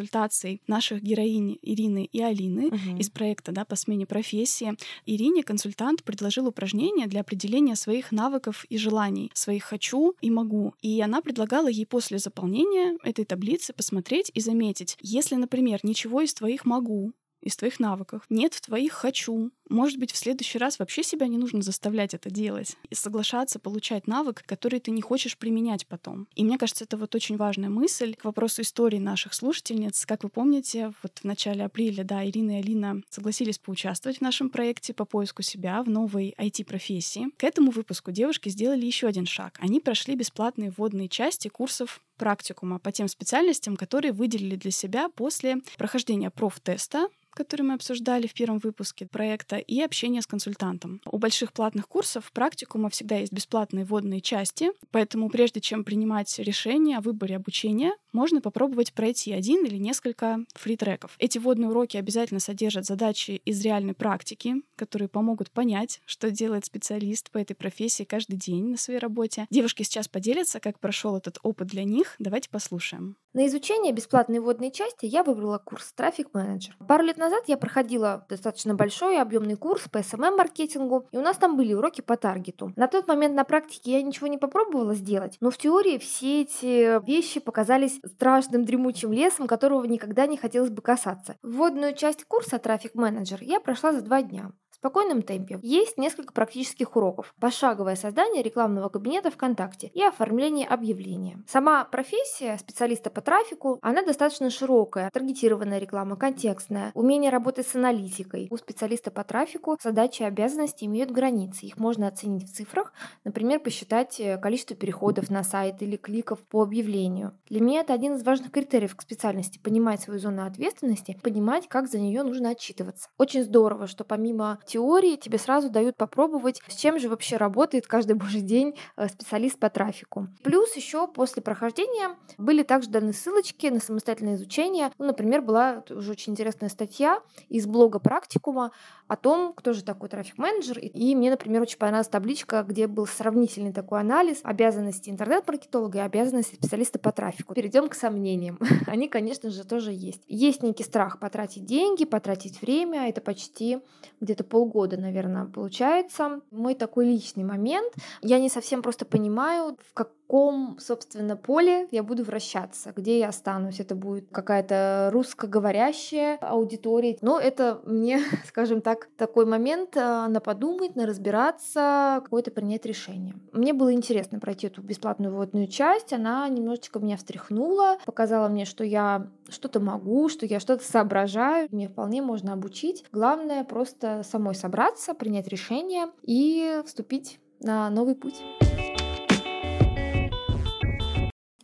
наших 0.68 1.02
героинь 1.02 1.60
Ирины 1.62 2.10
и 2.12 2.22
Алины 2.22 2.68
угу. 2.68 2.98
из 2.98 3.10
проекта 3.10 3.52
да, 3.52 3.66
по 3.66 3.76
смене 3.76 4.06
профессии. 4.06 4.74
Ирине 5.06 5.44
консультант 5.44 6.04
предложил 6.04 6.48
упражнение 6.48 7.08
для 7.08 7.22
определения 7.22 7.76
своих 7.76 8.12
навыков 8.12 8.66
и 8.70 8.78
желаний, 8.78 9.32
своих 9.34 9.64
«хочу» 9.64 10.16
и 10.22 10.30
«могу». 10.30 10.74
И 10.82 11.02
она 11.02 11.22
предлагала 11.22 11.68
ей 11.68 11.86
после 11.86 12.18
заполнения 12.18 12.98
этой 13.04 13.26
таблицы 13.26 13.74
посмотреть 13.74 14.32
и 14.34 14.40
заметить, 14.40 14.98
если, 15.02 15.36
например, 15.36 15.80
ничего 15.84 16.22
из 16.22 16.34
твоих 16.34 16.66
«могу» 16.66 17.14
из 17.44 17.56
твоих 17.56 17.80
навыков. 17.80 18.24
Нет 18.30 18.54
в 18.54 18.62
твоих 18.62 18.94
«хочу». 18.94 19.52
Может 19.70 19.98
быть, 19.98 20.12
в 20.12 20.18
следующий 20.18 20.58
раз 20.58 20.78
вообще 20.78 21.04
себя 21.04 21.28
не 21.28 21.38
нужно 21.38 21.62
заставлять 21.62 22.14
это 22.14 22.30
делать. 22.30 22.76
И 22.90 22.96
соглашаться 22.96 23.60
получать 23.60 24.08
навык, 24.08 24.44
который 24.46 24.80
ты 24.80 24.92
не 24.92 25.02
хочешь 25.02 25.38
применять 25.38 25.88
потом. 25.88 26.28
И 26.36 26.44
мне 26.44 26.58
кажется, 26.58 26.84
это 26.84 26.98
вот 26.98 27.16
очень 27.16 27.38
важная 27.38 27.70
мысль 27.70 28.14
к 28.14 28.26
вопросу 28.26 28.62
истории 28.62 29.00
наших 29.00 29.34
слушательниц. 29.34 30.06
Как 30.06 30.24
вы 30.24 30.30
помните, 30.30 30.94
вот 31.02 31.20
в 31.20 31.24
начале 31.24 31.64
апреля, 31.64 32.04
да, 32.04 32.26
Ирина 32.26 32.58
и 32.58 32.62
Алина 32.62 33.02
согласились 33.10 33.58
поучаствовать 33.58 34.18
в 34.18 34.22
нашем 34.22 34.50
проекте 34.50 34.94
по 34.94 35.06
поиску 35.06 35.42
себя 35.42 35.82
в 35.82 35.90
новой 35.90 36.36
IT-профессии. 36.38 37.30
К 37.38 37.46
этому 37.46 37.72
выпуску 37.72 38.12
девушки 38.12 38.50
сделали 38.50 38.86
еще 38.86 39.08
один 39.08 39.26
шаг. 39.26 39.58
Они 39.60 39.80
прошли 39.80 40.16
бесплатные 40.16 40.72
вводные 40.76 41.10
части 41.10 41.48
курсов 41.48 42.02
практикума 42.18 42.80
по 42.80 42.92
тем 42.92 43.08
специальностям, 43.08 43.76
которые 43.76 44.12
выделили 44.12 44.56
для 44.56 44.72
себя 44.72 45.10
после 45.10 45.58
прохождения 45.78 46.30
профтеста 46.30 47.08
который 47.34 47.64
мы 47.64 47.74
обсуждали 47.74 48.28
в 48.28 48.34
первом 48.34 48.60
выпуске 48.60 49.06
проекта, 49.06 49.58
и 49.58 49.82
общение 49.82 50.22
с 50.22 50.28
консультантом. 50.28 51.02
У 51.06 51.18
больших 51.18 51.54
платных 51.54 51.88
курсов 51.88 52.32
практикума 52.32 52.90
всегда 52.90 53.18
есть 53.18 53.34
бесплатные 53.34 53.86
вводные 53.86 54.22
части, 54.22 54.72
поэтому 54.92 55.30
прежде 55.30 55.62
чем 55.62 55.84
принимать 55.84 56.38
решение 56.40 56.98
о 56.98 57.02
выборе 57.02 57.36
обучения, 57.36 57.94
можно 58.14 58.42
попробовать 58.42 58.94
пройти 58.94 59.34
один 59.34 59.66
или 59.66 59.78
несколько 59.78 60.40
фри-треков. 60.56 61.16
Эти 61.20 61.38
вводные 61.38 61.70
уроки 61.70 61.98
обязательно 61.98 62.40
содержат 62.40 62.86
задачи 62.86 63.42
из 63.44 63.62
реальной 63.62 63.94
практики, 63.94 64.56
которые 64.76 65.10
помогут 65.10 65.52
понять, 65.52 66.02
что 66.06 66.32
делает 66.32 66.66
специалист 66.66 67.32
по 67.32 67.38
этой 67.38 67.56
профессии 67.56 68.04
каждый 68.04 68.36
день 68.36 68.70
на 68.70 68.78
своей 68.78 69.00
работе. 69.00 69.48
Девушки 69.50 69.84
сейчас 69.84 70.08
поделятся, 70.08 70.60
как 70.60 70.80
прошел 70.80 71.18
этот 71.18 71.40
опыт 71.44 71.68
для 71.68 71.84
них. 71.84 72.16
Давайте 72.20 72.50
послушаем. 72.50 73.18
На 73.34 73.48
изучение 73.48 73.92
бесплатной 73.94 74.40
вводной 74.40 74.70
части 74.70 75.08
я 75.08 75.24
выбрала 75.24 75.58
курс 75.58 75.92
«Трафик 75.94 76.36
менеджер». 76.36 76.78
Пару 76.88 77.04
лет 77.04 77.18
назад 77.18 77.46
я 77.48 77.58
проходила 77.58 78.28
достаточно 78.30 78.76
большой 78.76 79.16
и 79.16 79.20
объемный 79.20 79.56
курс 79.56 79.90
по 79.92 79.98
SMM-маркетингу, 79.98 81.08
и 81.12 81.18
у 81.18 81.22
нас 81.22 81.38
там 81.38 81.58
были 81.58 81.74
уроки 81.74 82.02
по 82.02 82.16
таргету. 82.16 82.72
На 82.76 82.88
тот 82.88 83.08
момент 83.08 83.34
на 83.34 83.44
практике 83.44 83.94
я 83.94 84.04
ничего 84.04 84.28
не 84.28 84.38
попробовала 84.38 84.94
сделать, 84.94 85.38
но 85.42 85.50
в 85.50 85.58
теории 85.58 85.98
все 85.98 86.42
эти 86.42 87.04
вещи 87.04 87.40
показались 87.40 88.00
страшным 88.06 88.66
дремучим 88.66 89.12
лесом, 89.14 89.48
которого 89.48 89.86
никогда 89.86 90.28
не 90.28 90.38
хотелось 90.38 90.70
бы 90.70 90.82
касаться. 90.82 91.38
Вводную 91.42 91.96
часть 91.96 92.26
курса 92.26 92.60
«Трафик 92.60 92.96
менеджер» 92.96 93.40
я 93.42 93.60
прошла 93.60 93.94
за 93.94 94.02
два 94.02 94.22
дня 94.22 94.52
спокойном 94.84 95.22
темпе. 95.22 95.60
Есть 95.62 95.98
несколько 95.98 96.34
практических 96.34 96.98
уроков. 96.98 97.34
Пошаговое 97.40 97.96
создание 97.96 98.44
рекламного 98.44 98.90
кабинета 98.90 99.32
ВКонтакте 99.32 99.88
и 99.88 100.04
оформление 100.04 100.68
объявления. 100.68 101.42
Сама 101.48 101.86
профессия 101.86 102.58
специалиста 102.58 103.10
по 103.10 103.22
трафику, 103.22 103.80
она 103.82 104.04
достаточно 104.04 104.50
широкая. 104.50 105.10
Таргетированная 105.14 105.80
реклама, 105.80 106.18
контекстная, 106.18 106.92
умение 106.96 107.32
работать 107.32 107.66
с 107.66 107.76
аналитикой. 107.76 108.50
У 108.52 108.58
специалиста 108.58 109.10
по 109.10 109.24
трафику 109.24 109.78
задачи 109.82 110.24
и 110.24 110.26
обязанности 110.26 110.84
имеют 110.84 111.12
границы. 111.12 111.66
Их 111.66 111.78
можно 111.78 112.10
оценить 112.10 112.50
в 112.50 112.54
цифрах, 112.54 112.92
например, 113.24 113.62
посчитать 113.62 114.20
э, 114.20 114.38
количество 114.38 114.76
переходов 114.76 115.30
на 115.30 115.46
сайт 115.46 115.82
или 115.82 115.96
кликов 115.96 116.40
по 116.40 116.62
объявлению. 116.62 117.40
Для 117.48 117.62
меня 117.62 117.82
это 117.82 117.94
один 117.94 118.16
из 118.16 118.24
важных 118.26 118.52
критериев 118.52 118.98
к 118.98 119.02
специальности– 119.02 119.62
понимать 119.64 120.02
свою 120.02 120.20
зону 120.20 120.46
ответственности, 120.46 121.18
понимать, 121.24 121.70
как 121.70 121.88
за 121.88 122.00
нее 122.00 122.24
нужно 122.24 122.50
отчитываться. 122.50 123.08
Очень 123.18 123.46
здорово, 123.46 123.88
что 123.88 124.04
помимо 124.04 124.60
теории 124.74 125.18
тебе 125.18 125.38
сразу 125.38 125.70
дают 125.70 125.98
попробовать, 125.98 126.62
с 126.68 126.76
чем 126.76 127.00
же 127.00 127.08
вообще 127.08 127.38
работает 127.38 127.86
каждый 127.86 128.14
божий 128.24 128.42
день 128.42 128.76
э, 128.98 129.08
специалист 129.08 129.60
по 129.60 129.70
трафику. 129.70 130.28
Плюс 130.44 130.76
еще 130.76 131.08
после 131.08 131.42
прохождения 131.44 132.16
были 132.38 132.64
также 132.64 132.90
даны 132.90 133.14
ссылочки 133.14 133.68
на 133.68 133.80
самостоятельное 133.80 134.36
изучение. 134.36 134.92
Ну, 134.98 135.06
например, 135.06 135.42
была 135.42 135.84
уже 135.90 136.12
очень 136.12 136.34
интересная 136.34 136.70
статья 136.70 137.20
из 137.50 137.68
блога 137.68 138.00
практикума 138.00 138.72
о 139.08 139.16
том, 139.16 139.54
кто 139.54 139.74
же 139.74 139.84
такой 139.84 140.10
трафик-менеджер. 140.10 140.80
И 140.80 141.16
мне, 141.16 141.30
например, 141.30 141.62
очень 141.62 141.78
понравилась 141.78 142.08
табличка, 142.08 142.64
где 142.68 142.88
был 142.88 143.06
сравнительный 143.06 143.74
такой 143.74 144.00
анализ 144.00 144.40
обязанностей 144.44 145.12
интернет-маркетолога 145.12 146.00
и 146.00 146.02
обязанностей 146.02 146.56
специалиста 146.56 146.98
по 146.98 147.12
трафику. 147.12 147.54
Перейдем 147.54 147.90
к 147.90 147.96
сомнениям. 147.96 148.58
Они, 148.88 149.08
конечно 149.08 149.52
же, 149.52 149.64
тоже 149.66 149.92
есть. 149.92 150.24
Есть 150.28 150.64
некий 150.64 150.84
страх 150.84 151.20
потратить 151.20 151.66
деньги, 151.66 152.06
потратить 152.06 152.62
время. 152.62 153.10
Это 153.10 153.22
почти 153.22 153.80
где-то 154.20 154.44
пол 154.44 154.63
полгода, 154.64 154.98
наверное, 154.98 155.46
получается. 155.46 156.42
Мой 156.52 156.76
такой 156.76 157.06
личный 157.06 157.44
момент. 157.44 157.94
Я 158.22 158.40
не 158.40 158.50
совсем 158.50 158.82
просто 158.82 159.06
понимаю, 159.06 159.78
в 159.90 159.94
каком, 160.34 160.80
собственно, 160.80 161.38
поле 161.38 161.88
я 161.92 162.02
буду 162.02 162.24
вращаться, 162.24 162.92
где 162.96 163.20
я 163.20 163.30
останусь. 163.30 163.80
Это 163.80 163.94
будет 163.94 164.30
какая-то 164.32 165.12
русскоговорящая 165.14 166.38
аудитория. 166.38 167.20
Но 167.22 167.40
это 167.40 167.82
мне, 167.86 168.20
скажем 168.48 168.82
так, 168.82 169.10
такой 169.16 169.46
момент 169.46 169.96
а, 169.96 170.28
на 170.28 170.40
подумать, 170.40 170.96
на 170.96 171.06
разбираться, 171.06 172.20
какое-то 172.24 172.50
принять 172.50 172.84
решение. 172.88 173.36
Мне 173.52 173.74
было 173.74 173.94
интересно 173.94 174.40
пройти 174.40 174.66
эту 174.66 174.82
бесплатную 174.82 175.36
вводную 175.36 175.68
часть. 175.68 176.14
Она 176.14 176.50
немножечко 176.50 176.98
меня 176.98 177.18
встряхнула, 177.18 178.00
показала 178.04 178.48
мне, 178.48 178.66
что 178.66 178.84
я 178.84 179.28
что-то 179.50 179.80
могу, 179.82 180.30
что 180.30 180.48
я 180.48 180.60
что-то 180.60 180.84
соображаю. 180.84 181.68
Мне 181.70 181.90
вполне 181.90 182.24
можно 182.24 182.54
обучить. 182.54 183.06
Главное 183.12 183.64
просто 183.64 184.24
самой 184.24 184.56
собраться, 184.56 185.14
принять 185.14 185.48
решение 185.48 186.08
и 186.24 186.82
вступить 186.88 187.40
на 187.60 187.92
новый 187.92 188.16
путь. 188.16 188.42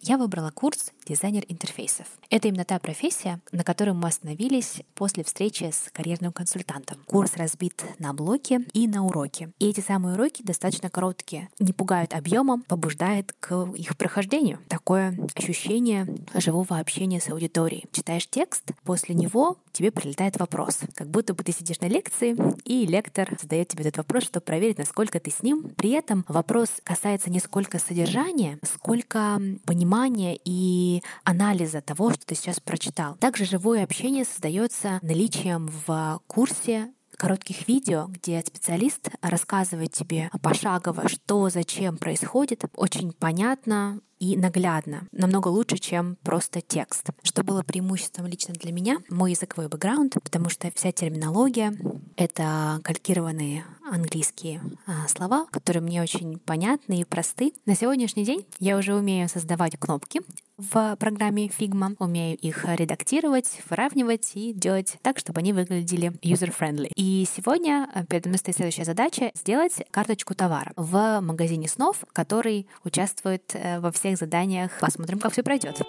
Я 0.09 0.17
выбрала 0.17 0.49
курс 0.49 0.91
дизайнер 1.05 1.45
интерфейсов. 1.49 2.07
Это 2.31 2.47
именно 2.47 2.65
та 2.65 2.79
профессия, 2.79 3.41
на 3.51 3.63
которой 3.63 3.91
мы 3.91 4.07
остановились 4.07 4.81
после 4.95 5.23
встречи 5.23 5.65
с 5.71 5.91
карьерным 5.91 6.33
консультантом. 6.33 6.97
Курс 7.05 7.37
разбит 7.37 7.85
на 7.99 8.11
блоки 8.15 8.61
и 8.73 8.87
на 8.87 9.05
уроки. 9.05 9.51
И 9.59 9.69
эти 9.69 9.81
самые 9.81 10.15
уроки 10.15 10.41
достаточно 10.41 10.89
короткие, 10.89 11.49
не 11.59 11.73
пугают 11.73 12.15
объемом, 12.15 12.63
побуждает 12.63 13.33
к 13.39 13.53
их 13.75 13.95
прохождению. 13.97 14.57
Такое 14.67 15.15
ощущение 15.35 16.07
живого 16.33 16.79
общения 16.79 17.21
с 17.21 17.29
аудиторией. 17.29 17.85
Читаешь 17.91 18.27
текст, 18.27 18.71
после 18.85 19.13
него 19.13 19.57
тебе 19.71 19.91
прилетает 19.91 20.39
вопрос. 20.39 20.79
Как 20.95 21.07
будто 21.07 21.35
бы 21.35 21.43
ты 21.43 21.51
сидишь 21.51 21.81
на 21.81 21.85
лекции, 21.85 22.35
и 22.65 22.87
лектор 22.87 23.37
задает 23.39 23.67
тебе 23.67 23.83
этот 23.83 23.97
вопрос, 23.97 24.23
чтобы 24.23 24.43
проверить, 24.43 24.79
насколько 24.79 25.19
ты 25.19 25.29
с 25.29 25.43
ним. 25.43 25.69
При 25.77 25.91
этом 25.91 26.25
вопрос 26.27 26.69
касается 26.83 27.29
не 27.29 27.39
сколько 27.39 27.77
содержания, 27.77 28.57
сколько 28.63 29.39
понимания 29.65 29.98
и 30.07 31.03
анализа 31.23 31.81
того, 31.81 32.11
что 32.11 32.25
ты 32.25 32.35
сейчас 32.35 32.59
прочитал. 32.59 33.15
Также 33.15 33.45
живое 33.45 33.83
общение 33.83 34.25
создается 34.25 34.99
наличием 35.01 35.69
в 35.85 36.21
курсе 36.27 36.91
коротких 37.17 37.67
видео, 37.67 38.07
где 38.07 38.41
специалист 38.41 39.09
рассказывает 39.21 39.91
тебе 39.91 40.31
пошагово, 40.41 41.09
что, 41.09 41.49
зачем 41.49 41.97
происходит, 41.97 42.63
очень 42.75 43.11
понятно, 43.11 43.99
и 44.19 44.35
наглядно, 44.35 45.07
намного 45.11 45.47
лучше, 45.47 45.77
чем 45.77 46.17
просто 46.23 46.61
текст. 46.61 47.09
Что 47.23 47.43
было 47.43 47.63
преимуществом 47.63 48.25
лично 48.27 48.53
для 48.53 48.71
меня, 48.71 48.97
мой 49.09 49.31
языковой 49.31 49.69
бэкграунд, 49.69 50.15
потому 50.21 50.49
что 50.49 50.71
вся 50.75 50.91
терминология— 50.91 51.73
это 52.17 52.79
калькированные 52.83 53.65
английские 53.89 54.61
а, 54.85 55.07
слова, 55.07 55.47
которые 55.51 55.81
мне 55.81 56.01
очень 56.01 56.39
понятны 56.39 57.01
и 57.01 57.05
просты. 57.05 57.53
На 57.65 57.75
сегодняшний 57.75 58.23
день 58.23 58.45
я 58.59 58.77
уже 58.77 58.93
умею 58.93 59.29
создавать 59.29 59.77
кнопки 59.77 60.21
в 60.57 60.95
программе 60.97 61.47
Figma, 61.47 61.95
умею 61.99 62.37
их 62.37 62.65
редактировать, 62.65 63.61
выравнивать 63.69 64.31
и 64.35 64.53
делать 64.53 64.97
так, 65.01 65.17
чтобы 65.19 65.39
они 65.39 65.53
выглядели 65.53 66.11
user-friendly. 66.21 66.91
И 66.95 67.25
сегодня 67.33 67.89
э, 67.93 68.05
перед 68.05 68.25
мной 68.25 68.37
стоит 68.37 68.57
следующая 68.57 68.85
задача— 68.85 69.31
сделать 69.35 69.83
карточку 69.91 70.35
товара 70.35 70.73
в 70.75 71.21
магазине 71.21 71.67
снов, 71.67 72.03
который 72.13 72.67
участвует 72.83 73.51
э, 73.53 73.79
во 73.79 73.91
всех 73.91 74.17
заданиях. 74.17 74.71
Посмотрим, 74.79 75.19
как 75.19 75.31
все 75.31 75.43
пройдет. 75.43 75.81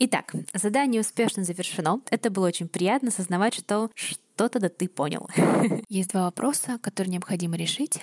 Итак, 0.00 0.32
задание 0.54 1.00
успешно 1.00 1.42
завершено. 1.42 2.00
Это 2.08 2.30
было 2.30 2.46
очень 2.46 2.68
приятно 2.68 3.08
осознавать, 3.08 3.54
что 3.54 3.90
что-то 4.38 4.60
да 4.60 4.68
ты 4.68 4.88
понял. 4.88 5.28
Есть 5.88 6.10
два 6.10 6.26
вопроса, 6.26 6.78
которые 6.80 7.10
необходимо 7.10 7.56
решить. 7.56 7.98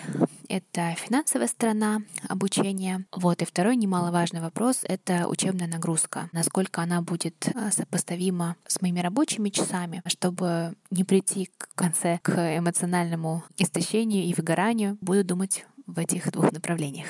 Это 0.49 0.93
финансовая 0.97 1.47
сторона 1.47 2.01
обучения. 2.27 3.05
Вот. 3.15 3.41
И 3.41 3.45
второй 3.45 3.77
немаловажный 3.77 4.41
вопрос— 4.41 4.81
это 4.83 5.29
учебная 5.29 5.67
нагрузка. 5.67 6.29
Насколько 6.33 6.81
она 6.81 7.01
будет 7.01 7.47
э, 7.47 7.71
сопоставима 7.71 8.57
с 8.67 8.81
моими 8.81 8.99
рабочими 8.99 9.47
часами, 9.47 10.01
чтобы 10.07 10.73
не 10.91 11.05
прийти 11.05 11.49
к 11.57 11.69
конце 11.73 12.19
к 12.21 12.31
эмоциональному 12.57 13.45
истощению 13.57 14.25
и 14.25 14.33
выгоранию. 14.33 14.97
Буду 14.99 15.23
думать 15.23 15.65
в 15.87 15.97
этих 15.97 16.29
двух 16.33 16.51
направлениях. 16.51 17.07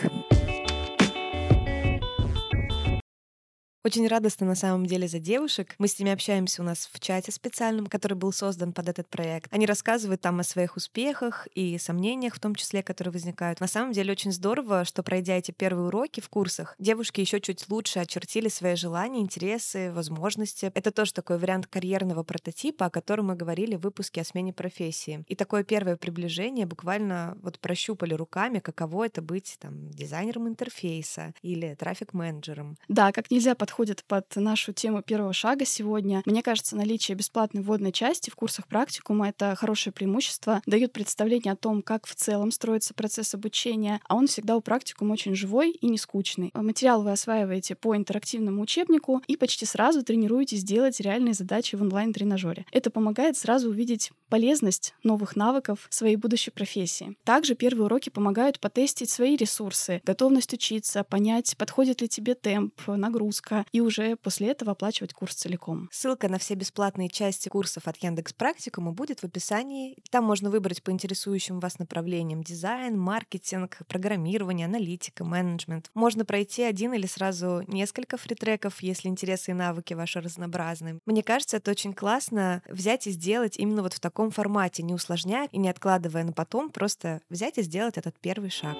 Очень 3.86 4.08
радостно 4.08 4.48
на 4.48 4.56
самом 4.56 4.88
деле 4.88 5.08
за 5.08 5.20
девушек. 5.20 5.76
Мы 5.78 5.88
с 5.88 6.00
ними 6.00 6.12
общаемся 6.12 6.64
у 6.64 6.66
нас 6.66 6.90
в 6.92 7.00
чате 7.00 7.32
специальном, 7.32 7.86
который 7.86 8.16
был 8.16 8.34
создан 8.34 8.74
под 8.74 8.90
этот 8.90 9.08
проект. 9.08 9.54
Они 9.54 9.68
рассказывают 9.68 10.22
там 10.22 10.40
о 10.40 10.44
своих 10.44 10.76
успехах 10.76 11.48
и 11.54 11.78
сомнениях, 11.78 12.34
в 12.34 12.40
том 12.40 12.56
числе, 12.56 12.82
которые 12.82 13.12
возникают. 13.12 13.60
На 13.60 13.68
самом 13.68 13.92
деле 13.92 14.12
очень 14.12 14.32
здорово, 14.32 14.86
что 14.86 15.04
пройдя 15.04 15.38
эти 15.38 15.52
первые 15.52 15.90
уроки 15.90 16.20
в 16.20 16.30
курсах, 16.30 16.74
девушки 16.80 17.22
еще 17.22 17.40
чуть 17.40 17.70
лучше 17.70 18.00
очертили 18.00 18.48
свои 18.48 18.76
желания, 18.76 19.20
интересы, 19.20 19.92
возможности. 19.92 20.72
Это 20.74 20.90
тоже 20.90 21.14
такой 21.14 21.38
вариант 21.38 21.68
карьерного 21.68 22.24
прототипа, 22.24 22.88
о 22.88 22.90
котором 22.90 23.28
мы 23.28 23.36
говорили 23.36 23.76
в 23.76 23.82
выпуске 23.82 24.22
о 24.22 24.24
смене 24.24 24.52
профессии. 24.52 25.24
И 25.28 25.36
такое 25.36 25.64
первое 25.64 25.96
приближение 25.96 26.66
буквально 26.66 27.38
вот 27.44 27.60
прощупали 27.60 28.16
руками, 28.16 28.58
каково 28.58 29.06
это 29.06 29.22
быть 29.22 29.58
там 29.60 29.92
дизайнером 29.92 30.48
интерфейса 30.48 31.36
или 31.44 31.76
трафик-менеджером. 31.76 32.80
Да, 32.88 33.12
как 33.12 33.30
нельзя 33.30 33.54
подходить 33.54 33.75
подходит 33.76 34.06
под 34.06 34.34
нашу 34.38 34.72
тему 34.72 35.02
первого 35.02 35.34
шага 35.34 35.66
сегодня. 35.66 36.24
Мне 36.26 36.42
кажется, 36.42 36.78
наличие 36.78 37.18
бесплатной 37.18 37.62
вводной 37.62 37.92
части 37.92 38.30
в 38.30 38.36
курсах 38.36 38.68
практикума— 38.68 39.28
это 39.38 39.54
хорошее 39.58 39.92
преимущество, 39.92 40.62
дает 40.66 40.94
представление 40.94 41.52
о 41.52 41.58
том, 41.58 41.82
как 41.82 42.08
в 42.08 42.16
целом 42.16 42.52
строится 42.52 42.94
процесс 42.94 43.34
обучения, 43.34 44.00
а 44.08 44.16
он 44.16 44.28
всегда 44.28 44.56
у 44.56 44.62
практикума 44.62 45.12
очень 45.12 45.36
живой 45.36 45.72
и 45.72 45.88
не 45.88 45.98
скучный. 45.98 46.52
Материал 46.54 47.04
вы 47.04 47.12
осваиваете 47.12 47.76
по 47.76 47.98
интерактивному 47.98 48.62
учебнику 48.62 49.22
и 49.28 49.36
почти 49.36 49.66
сразу 49.66 50.04
тренируетесь 50.04 50.64
делать 50.64 51.02
реальные 51.02 51.34
задачи 51.34 51.76
в 51.76 51.82
онлайн-тренажере. 51.82 52.66
Это 52.72 52.90
помогает 52.90 53.36
сразу 53.36 53.72
увидеть 53.72 54.12
полезность 54.30 54.94
новых 55.04 55.36
навыков 55.36 55.88
своей 55.90 56.16
будущей 56.16 56.52
профессии. 56.52 57.18
Также 57.26 57.56
первые 57.56 57.88
уроки 57.88 58.10
помогают 58.10 58.62
потестить 58.62 59.10
свои 59.10 59.36
ресурсы, 59.36 60.02
готовность 60.06 60.54
учиться, 60.54 61.04
понять, 61.04 61.58
подходит 61.58 62.00
ли 62.00 62.08
тебе 62.08 62.36
темп, 62.36 62.80
нагрузка, 62.88 63.65
и 63.72 63.82
уже 63.82 64.16
после 64.16 64.50
этого 64.50 64.74
оплачивать 64.74 65.14
курс 65.14 65.36
целиком. 65.36 65.90
Ссылка 65.92 66.30
на 66.30 66.38
все 66.38 66.56
бесплатные 66.56 67.10
части 67.10 67.50
курсов 67.50 67.88
от 67.88 67.98
Яндекс 67.98 68.34
Практикума 68.34 68.92
будет 68.92 69.22
в 69.22 69.24
описании. 69.24 69.98
Там 70.10 70.24
можно 70.24 70.50
выбрать 70.50 70.84
по 70.84 70.92
интересующим 70.92 71.60
вас 71.60 71.80
направлениям 71.80 72.44
дизайн, 72.44 73.00
маркетинг, 73.00 73.80
программирование, 73.88 74.66
аналитика, 74.66 75.24
менеджмент. 75.24 75.90
Можно 75.94 76.26
пройти 76.26 76.64
один 76.64 76.94
или 76.94 77.06
сразу 77.06 77.64
несколько 77.68 78.18
фритреков, 78.18 78.82
если 78.82 79.08
интересы 79.08 79.52
и 79.52 79.54
навыки 79.54 79.94
ваши 79.94 80.22
разнообразны. 80.22 81.00
Мне 81.06 81.24
кажется, 81.24 81.58
это 81.58 81.72
очень 81.72 81.94
классно 81.94 82.62
взять 82.68 83.08
и 83.08 83.12
сделать 83.12 83.58
именно 83.58 83.82
вот 83.82 83.94
в 83.94 84.00
таком 84.00 84.32
формате, 84.32 84.84
не 84.84 84.94
усложняя 84.94 85.48
и 85.52 85.58
не 85.58 85.70
откладывая 85.70 86.24
на 86.24 86.34
потом, 86.34 86.70
просто 86.70 87.22
взять 87.30 87.58
и 87.58 87.64
сделать 87.64 87.98
этот 87.98 88.16
первый 88.20 88.50
шаг. 88.50 88.78